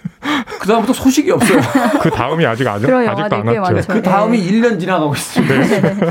다음부터 0.71 0.93
소식이 0.93 1.31
없어요. 1.31 1.61
그 2.03 2.11
다음이 2.11 2.45
아직 2.47 2.67
아직 2.67 2.91
아직도 2.91 3.37
안 3.37 3.47
왔죠. 3.47 3.73
많죠. 3.75 3.93
그 3.93 4.03
다음이 4.03 4.39
1년 4.39 4.81
지나가고 4.81 5.15
있습니다. 5.15 5.55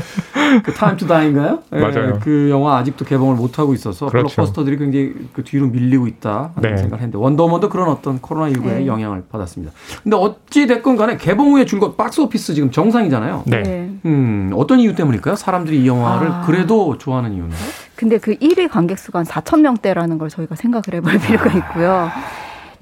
그 0.64 0.72
Time 0.72 0.96
to 0.96 1.06
Die인가요? 1.06 1.62
네. 1.70 1.80
맞아요. 1.80 2.18
그 2.20 2.48
영화 2.50 2.78
아직도 2.78 3.04
개봉을 3.04 3.36
못 3.36 3.58
하고 3.58 3.74
있어서 3.74 4.06
그렇죠. 4.06 4.28
블록버스터들이 4.34 4.78
굉장히 4.78 5.14
그 5.32 5.44
뒤로 5.44 5.66
밀리고 5.66 6.06
있다 6.06 6.52
하는 6.54 6.70
네. 6.70 6.76
생각을 6.76 6.98
했는데 6.98 7.18
원더우먼도 7.18 7.68
그런 7.68 7.88
어떤 7.88 8.20
코로나 8.20 8.50
19의 8.52 8.64
네. 8.64 8.86
영향을 8.86 9.24
받았습니다. 9.30 9.72
근데 10.02 10.16
어찌 10.16 10.66
됐건 10.66 10.96
간에 10.96 11.16
개봉 11.16 11.52
후에 11.52 11.64
줄곧 11.64 11.96
박스 11.96 12.20
오피스 12.20 12.54
지금 12.54 12.70
정상이잖아요. 12.70 13.44
네. 13.46 13.62
네. 13.62 13.90
음, 14.04 14.52
어떤 14.54 14.80
이유 14.80 14.94
때문일까요? 14.94 15.36
사람들이 15.36 15.82
이 15.82 15.86
영화를 15.86 16.28
아. 16.28 16.40
그래도 16.46 16.98
좋아하는 16.98 17.32
이유는? 17.34 17.50
근데 17.94 18.18
그 18.18 18.34
1위 18.36 18.68
관객 18.70 18.98
수가 18.98 19.20
한 19.20 19.26
4천 19.26 19.60
명대라는 19.60 20.18
걸 20.18 20.30
저희가 20.30 20.54
생각을 20.54 20.82
해볼 20.94 21.18
필요가 21.18 21.50
있고요. 21.52 22.10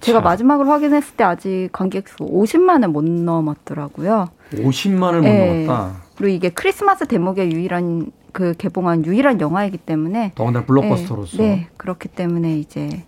제가 0.00 0.18
참. 0.18 0.24
마지막으로 0.24 0.70
확인했을 0.70 1.16
때 1.16 1.24
아직 1.24 1.68
관객 1.72 2.08
수 2.08 2.16
50만을 2.18 2.88
못 2.88 3.04
넘었더라고요. 3.04 4.28
50만을 4.52 5.16
못 5.16 5.20
네. 5.22 5.66
넘었다. 5.66 5.96
그리고 6.16 6.34
이게 6.34 6.48
크리스마스 6.50 7.06
대목에 7.06 7.50
유일한 7.50 8.10
그 8.32 8.54
개봉한 8.56 9.06
유일한 9.06 9.40
영화이기 9.40 9.78
때문에 9.78 10.32
더군다나 10.34 10.64
블록버스터로서. 10.66 11.36
네, 11.38 11.42
네, 11.42 11.68
그렇기 11.76 12.08
때문에 12.08 12.58
이제 12.58 13.04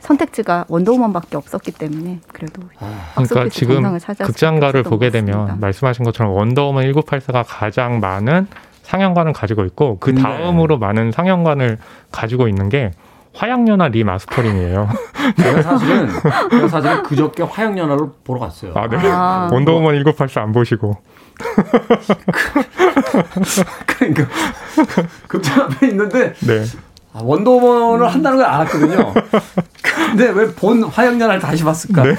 선택지가 0.00 0.66
원더우먼밖에 0.68 1.36
없었기 1.36 1.72
때문에 1.72 2.20
그래도 2.32 2.62
아, 2.78 3.12
그러니까 3.14 3.48
지금 3.48 3.82
극장가를 4.24 4.82
보게 4.84 5.10
것 5.10 5.12
같습니다. 5.12 5.38
되면 5.46 5.60
말씀하신 5.60 6.04
것처럼 6.04 6.32
원더우먼 6.32 6.84
1984가 6.92 7.44
가장 7.46 8.00
많은 8.00 8.46
상영관을 8.82 9.32
가지고 9.32 9.64
있고 9.64 9.98
그 9.98 10.10
네. 10.10 10.22
다음으로 10.22 10.78
많은 10.78 11.10
상영관을 11.10 11.78
가지고 12.12 12.46
있는 12.46 12.68
게 12.68 12.92
화양연화 13.36 13.88
리마스터링이에요. 13.88 14.88
제가 15.36 15.62
사실은, 15.62 16.08
제가 16.50 16.68
사실은 16.68 17.02
그저께 17.02 17.42
화양연화를 17.42 18.06
보러 18.24 18.40
갔어요. 18.40 18.72
아, 18.74 18.88
네. 18.88 18.96
아. 19.04 19.48
원더우먼 19.52 19.94
1984 19.94 20.42
안 20.42 20.52
보시고. 20.52 20.96
그러니까 23.86 24.26
극장 25.28 25.62
앞에 25.62 25.88
있는데 25.88 26.32
네. 26.40 26.64
아, 27.12 27.20
원더우먼을 27.22 28.06
한다는 28.08 28.38
걸 28.38 28.46
알았거든요. 28.46 29.12
근데 30.08 30.30
왜 30.30 30.46
본 30.54 30.82
화양연화를 30.84 31.40
다시 31.40 31.62
봤을까? 31.64 32.04
네. 32.04 32.14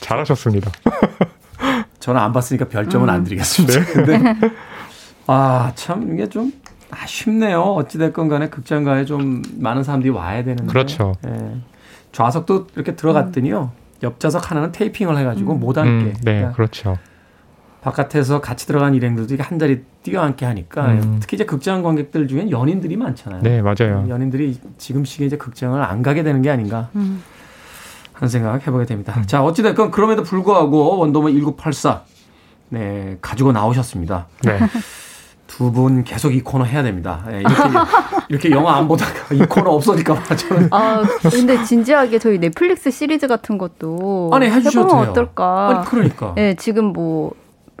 잘하셨습니다. 0.00 0.70
저는 2.00 2.20
안 2.20 2.32
봤으니까 2.32 2.66
별점은 2.68 3.08
안 3.10 3.24
드리겠습니다. 3.24 3.84
근데 3.92 4.34
아 5.26 5.72
참 5.74 6.10
이게 6.14 6.28
좀 6.28 6.52
아쉽네요. 6.90 7.60
어찌됐건 7.60 8.28
간에 8.28 8.48
극장가에 8.48 9.04
좀 9.04 9.42
많은 9.58 9.82
사람들이 9.82 10.10
와야 10.10 10.42
되는데. 10.42 10.66
그렇죠. 10.66 11.14
예. 11.26 11.56
좌석도 12.12 12.68
이렇게 12.74 12.96
들어갔더니요. 12.96 13.70
옆좌석 14.02 14.50
하나는 14.50 14.72
테이핑을 14.72 15.16
해가지고 15.18 15.54
못 15.54 15.76
앉게. 15.76 15.90
음, 15.90 16.12
네, 16.22 16.34
그러니까 16.34 16.52
그렇죠. 16.52 16.98
바깥에서 17.80 18.40
같이 18.40 18.66
들어간 18.66 18.94
일행들도 18.94 19.32
이게 19.34 19.42
한 19.42 19.58
자리 19.58 19.82
뛰어앉게 20.02 20.44
하니까 20.44 20.86
음. 20.86 21.18
특히 21.20 21.36
이제 21.36 21.44
극장 21.44 21.82
관객들 21.82 22.26
중엔 22.26 22.50
연인들이 22.50 22.96
많잖아요. 22.96 23.42
네, 23.42 23.62
맞아요. 23.62 24.06
연인들이 24.08 24.58
지금 24.78 25.04
시기에 25.04 25.26
이제 25.26 25.36
극장을 25.36 25.80
안 25.80 26.02
가게 26.02 26.22
되는 26.22 26.42
게 26.42 26.50
아닌가 26.50 26.88
음. 26.96 27.22
하는 28.12 28.28
생각 28.28 28.66
해보게 28.66 28.84
됩니다. 28.84 29.22
자, 29.26 29.44
어찌됐건 29.44 29.90
그럼에도 29.92 30.22
불구하고 30.24 30.98
원더우먼 30.98 31.34
1984 31.34 32.02
네, 32.70 33.16
가지고 33.20 33.52
나오셨습니다. 33.52 34.26
네. 34.42 34.58
두 35.48 35.72
분 35.72 36.04
계속 36.04 36.32
이 36.32 36.40
코너 36.40 36.62
해야 36.64 36.82
됩니다. 36.84 37.24
예, 37.32 37.40
이렇게, 37.40 37.54
이렇게 38.28 38.50
영화 38.52 38.76
안 38.76 38.86
보다가 38.86 39.34
이 39.34 39.38
코너 39.48 39.70
없어질까 39.70 40.14
봐 40.14 40.36
저는 40.36 40.68
아 40.70 41.02
근데 41.30 41.64
진지하게 41.64 42.18
저희 42.20 42.38
넷플릭스 42.38 42.90
시리즈 42.92 43.26
같은 43.26 43.58
것도 43.58 44.30
아니, 44.32 44.46
해주셔도 44.46 44.86
해보면 44.86 45.02
돼요. 45.04 45.10
어떨까? 45.10 45.68
아니 45.70 45.84
그러니까 45.86 46.32
네, 46.36 46.54
지금 46.54 46.92
뭐 46.92 47.32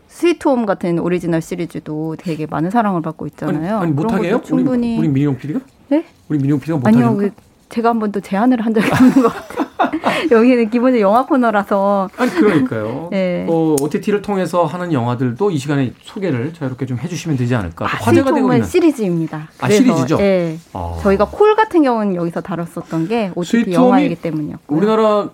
스위트홈 0.08 0.64
같은 0.66 0.98
오리지널 0.98 1.40
시리즈도 1.42 2.16
되게 2.18 2.46
많은 2.46 2.70
사랑을 2.70 3.02
받고 3.02 3.26
있잖아요. 3.28 3.76
아니, 3.78 3.84
아니 3.84 3.94
그런 3.94 3.94
못하게 3.96 4.28
해요? 4.28 4.38
것도 4.38 4.46
충분히 4.48 4.98
우리, 4.98 5.06
우리 5.06 5.08
민용 5.12 5.36
PD가? 5.36 5.60
네? 5.88 6.04
우리 6.28 6.38
민용 6.38 6.58
PD가 6.58 6.80
아니요, 6.84 7.10
못하니까? 7.12 7.34
그 7.36 7.42
제가 7.68 7.90
한 7.90 7.98
번도 8.00 8.20
제안을 8.20 8.60
한 8.64 8.72
적이 8.74 8.90
없는 8.90 9.12
것 9.22 9.28
같아요. 9.34 9.67
여기는 10.30 10.70
기본적으로 10.70 11.00
영화 11.00 11.26
코너라서 11.26 12.10
아니 12.16 12.30
그러니까요. 12.30 13.08
네. 13.12 13.46
어, 13.48 13.76
OTT를 13.80 14.22
통해서 14.22 14.64
하는 14.64 14.92
영화들도 14.92 15.50
이 15.50 15.58
시간에 15.58 15.92
소개를 16.02 16.52
자유롭게 16.52 16.86
좀 16.86 16.98
해주시면 16.98 17.36
되지 17.36 17.54
않을까. 17.54 17.86
또 17.86 17.90
아, 17.90 17.98
화제가 18.00 18.32
되고 18.34 18.52
있는. 18.52 18.66
시리즈입니다. 18.66 19.48
아, 19.60 19.66
그래서, 19.66 19.82
시리즈죠? 19.82 20.16
네. 20.16 20.58
아. 20.72 20.98
저희가 21.02 21.26
콜 21.26 21.54
같은 21.56 21.82
경우는 21.82 22.14
여기서 22.14 22.40
다뤘었던 22.40 23.08
게 23.08 23.32
OTT 23.34 23.72
영화이기 23.72 24.16
때문이었고. 24.16 24.74
우리나라 24.74 25.30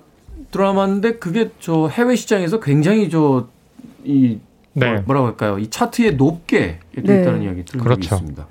드라마인데 0.50 1.18
그게 1.18 1.50
저 1.58 1.88
해외 1.88 2.14
시장에서 2.16 2.60
굉장히 2.60 3.10
저 3.10 3.48
이 4.04 4.38
네. 4.74 4.98
뭐라고 5.06 5.26
할까요? 5.28 5.58
이 5.58 5.70
차트에 5.70 6.12
높게 6.12 6.78
네. 6.96 7.20
있다는 7.20 7.42
이야기 7.42 7.64
들은 7.64 7.82
그렇죠. 7.82 8.14
있습니다. 8.14 8.46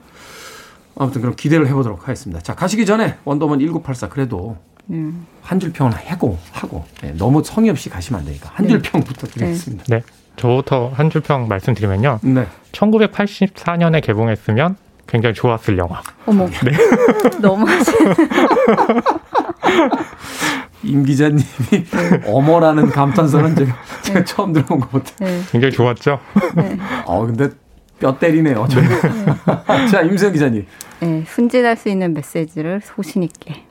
아무튼 0.95 1.21
그럼 1.21 1.35
기대를 1.35 1.67
해보도록 1.67 2.03
하겠습니다. 2.03 2.41
자 2.41 2.55
가시기 2.55 2.85
전에 2.85 3.17
원더먼 3.25 3.59
1984 3.59 4.09
그래도 4.09 4.57
음. 4.89 5.25
한줄 5.41 5.71
평은 5.73 5.93
하고 5.93 6.37
하고 6.51 6.85
네, 7.01 7.13
너무 7.17 7.43
성의 7.43 7.69
없이 7.69 7.89
가시면 7.89 8.19
안 8.21 8.25
되니까 8.25 8.51
한 8.53 8.67
줄 8.67 8.81
평 8.81 9.01
부탁드리겠습니다. 9.01 9.83
네. 9.87 10.01
저부터 10.35 10.91
한 10.93 11.09
줄 11.09 11.21
평 11.21 11.47
말씀드리면요. 11.47 12.19
네. 12.23 12.47
1984년에 12.71 14.01
개봉했으면 14.03 14.75
굉장히 15.07 15.33
좋았을 15.35 15.77
영화. 15.77 16.01
어머. 16.25 16.47
네. 16.47 16.71
너무 17.41 17.65
하시 17.67 17.91
임 20.83 21.03
기자님이 21.03 21.45
어머라는 22.27 22.89
감탄사는 22.89 23.55
제가, 23.55 23.75
제가 24.01 24.23
처음 24.25 24.51
들어본 24.51 24.79
것 24.81 24.91
같아요. 24.91 25.29
네. 25.29 25.41
굉장히 25.51 25.71
좋았죠? 25.73 26.19
네. 26.55 26.77
어 27.05 27.25
근데 27.25 27.49
뼈 27.99 28.17
때리네요. 28.17 28.67
저는. 28.67 28.89
자 29.91 30.01
임수영 30.01 30.33
기자님. 30.33 30.65
네, 30.99 31.23
순진할 31.27 31.77
수 31.77 31.87
있는 31.89 32.13
메시지를 32.13 32.81
소신 32.83 33.23
있게. 33.23 33.63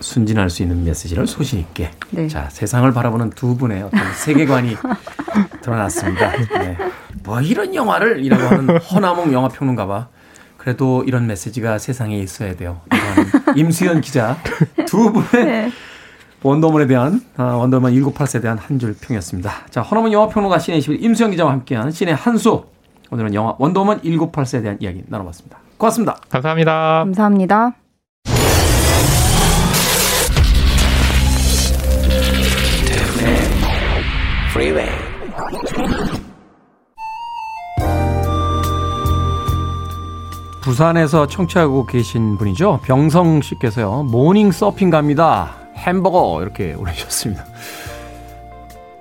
순진할 0.00 0.50
수 0.50 0.62
있는 0.62 0.84
메시지를 0.84 1.26
소신 1.26 1.58
있게. 1.60 1.90
네. 2.10 2.28
자, 2.28 2.48
세상을 2.50 2.90
바라보는 2.92 3.30
두 3.30 3.56
분의 3.56 3.82
어떤 3.82 4.00
세계관이 4.14 4.76
드러났습니다. 5.62 6.30
네. 6.58 6.76
뭐 7.22 7.40
이런 7.40 7.74
영화를 7.74 8.24
이라고 8.24 8.42
하는 8.44 8.78
허나몽 8.78 9.32
영화 9.32 9.48
평론가와 9.48 10.08
그래도 10.58 11.02
이런 11.06 11.26
메시지가 11.26 11.78
세상에 11.78 12.18
있어야 12.18 12.54
돼요. 12.56 12.80
임수연 13.56 14.00
기자 14.00 14.36
두 14.86 15.12
분의 15.12 15.44
네. 15.46 15.70
원더우먼에 16.42 16.86
대한 16.86 17.22
아, 17.36 17.42
원더우먼 17.54 17.92
1984에 17.94 18.42
대한 18.42 18.58
한 18.58 18.78
줄 18.78 18.94
평이었습니다. 18.98 19.50
자, 19.70 19.80
허나몽 19.82 20.12
영화 20.12 20.28
평론가 20.28 20.58
신의 20.58 20.80
21 20.80 21.02
임수연 21.02 21.30
기자와 21.30 21.52
함께한 21.52 21.90
신의 21.90 22.14
한수 22.14 22.64
오늘은 23.10 23.32
영화 23.34 23.54
원더우먼 23.58 24.00
1984에 24.02 24.62
대한 24.62 24.76
이야기 24.80 25.02
나눠봤습니다. 25.06 25.58
고맙습니다. 25.78 26.16
감사합니다. 26.30 26.72
감사합니다. 27.04 27.83
부산에서 40.64 41.26
청취하고 41.26 41.84
계신 41.84 42.38
분이죠. 42.38 42.80
병성 42.84 43.42
씨께서요. 43.42 44.04
모닝 44.04 44.50
서핑 44.50 44.88
갑니다. 44.88 45.56
햄버거 45.76 46.40
이렇게 46.40 46.72
올리셨습니다. 46.72 47.44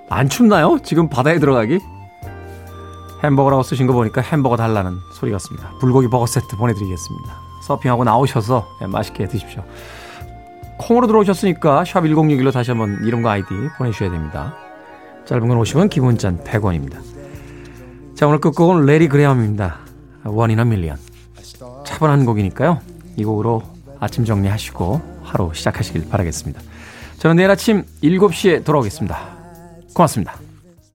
안 0.10 0.28
춥나요? 0.28 0.80
지금 0.84 1.08
바다에 1.08 1.40
들어가기? 1.40 1.80
햄버거라고 3.24 3.64
쓰신 3.64 3.88
거 3.88 3.94
보니까 3.94 4.20
햄버거 4.20 4.58
달라는 4.58 4.98
소리 5.14 5.32
같습니다. 5.32 5.70
불고기 5.80 6.10
버거 6.10 6.26
세트 6.26 6.58
보내드리겠습니다. 6.58 7.34
서핑하고 7.62 8.04
나오셔서 8.04 8.68
예, 8.82 8.88
맛있게 8.88 9.30
드십시오. 9.30 9.64
콩으로 10.80 11.08
들어오셨으니까 11.08 11.86
샵 11.86 12.02
1061로 12.02 12.52
다시 12.52 12.72
한번 12.72 13.00
이름과 13.06 13.32
아이디 13.32 13.48
보내주셔야 13.78 14.12
됩니다. 14.12 14.54
짧은 15.24 15.48
건 15.48 15.58
50원, 15.62 15.90
기본 15.90 16.18
잔 16.18 16.44
100원입니다. 16.44 16.98
자, 18.16 18.28
오늘 18.28 18.40
끝곡은 18.42 18.86
레리 18.86 19.08
그레엄입니다. 19.08 19.78
원이나 20.26 20.66
밀리언. 20.66 21.13
차분한 22.04 22.26
곡이니까요. 22.26 22.80
이 23.16 23.24
곡으로 23.24 23.64
아침 24.00 24.26
정리하시고 24.26 25.22
하루 25.24 25.52
시작하시길 25.54 26.10
바라겠습니다. 26.10 26.62
저는 27.20 27.38
내일 27.38 27.50
아침 27.50 27.84
7시에 28.04 28.66
돌아오겠습니다. 28.66 29.18
고맙습니다. 29.94 30.43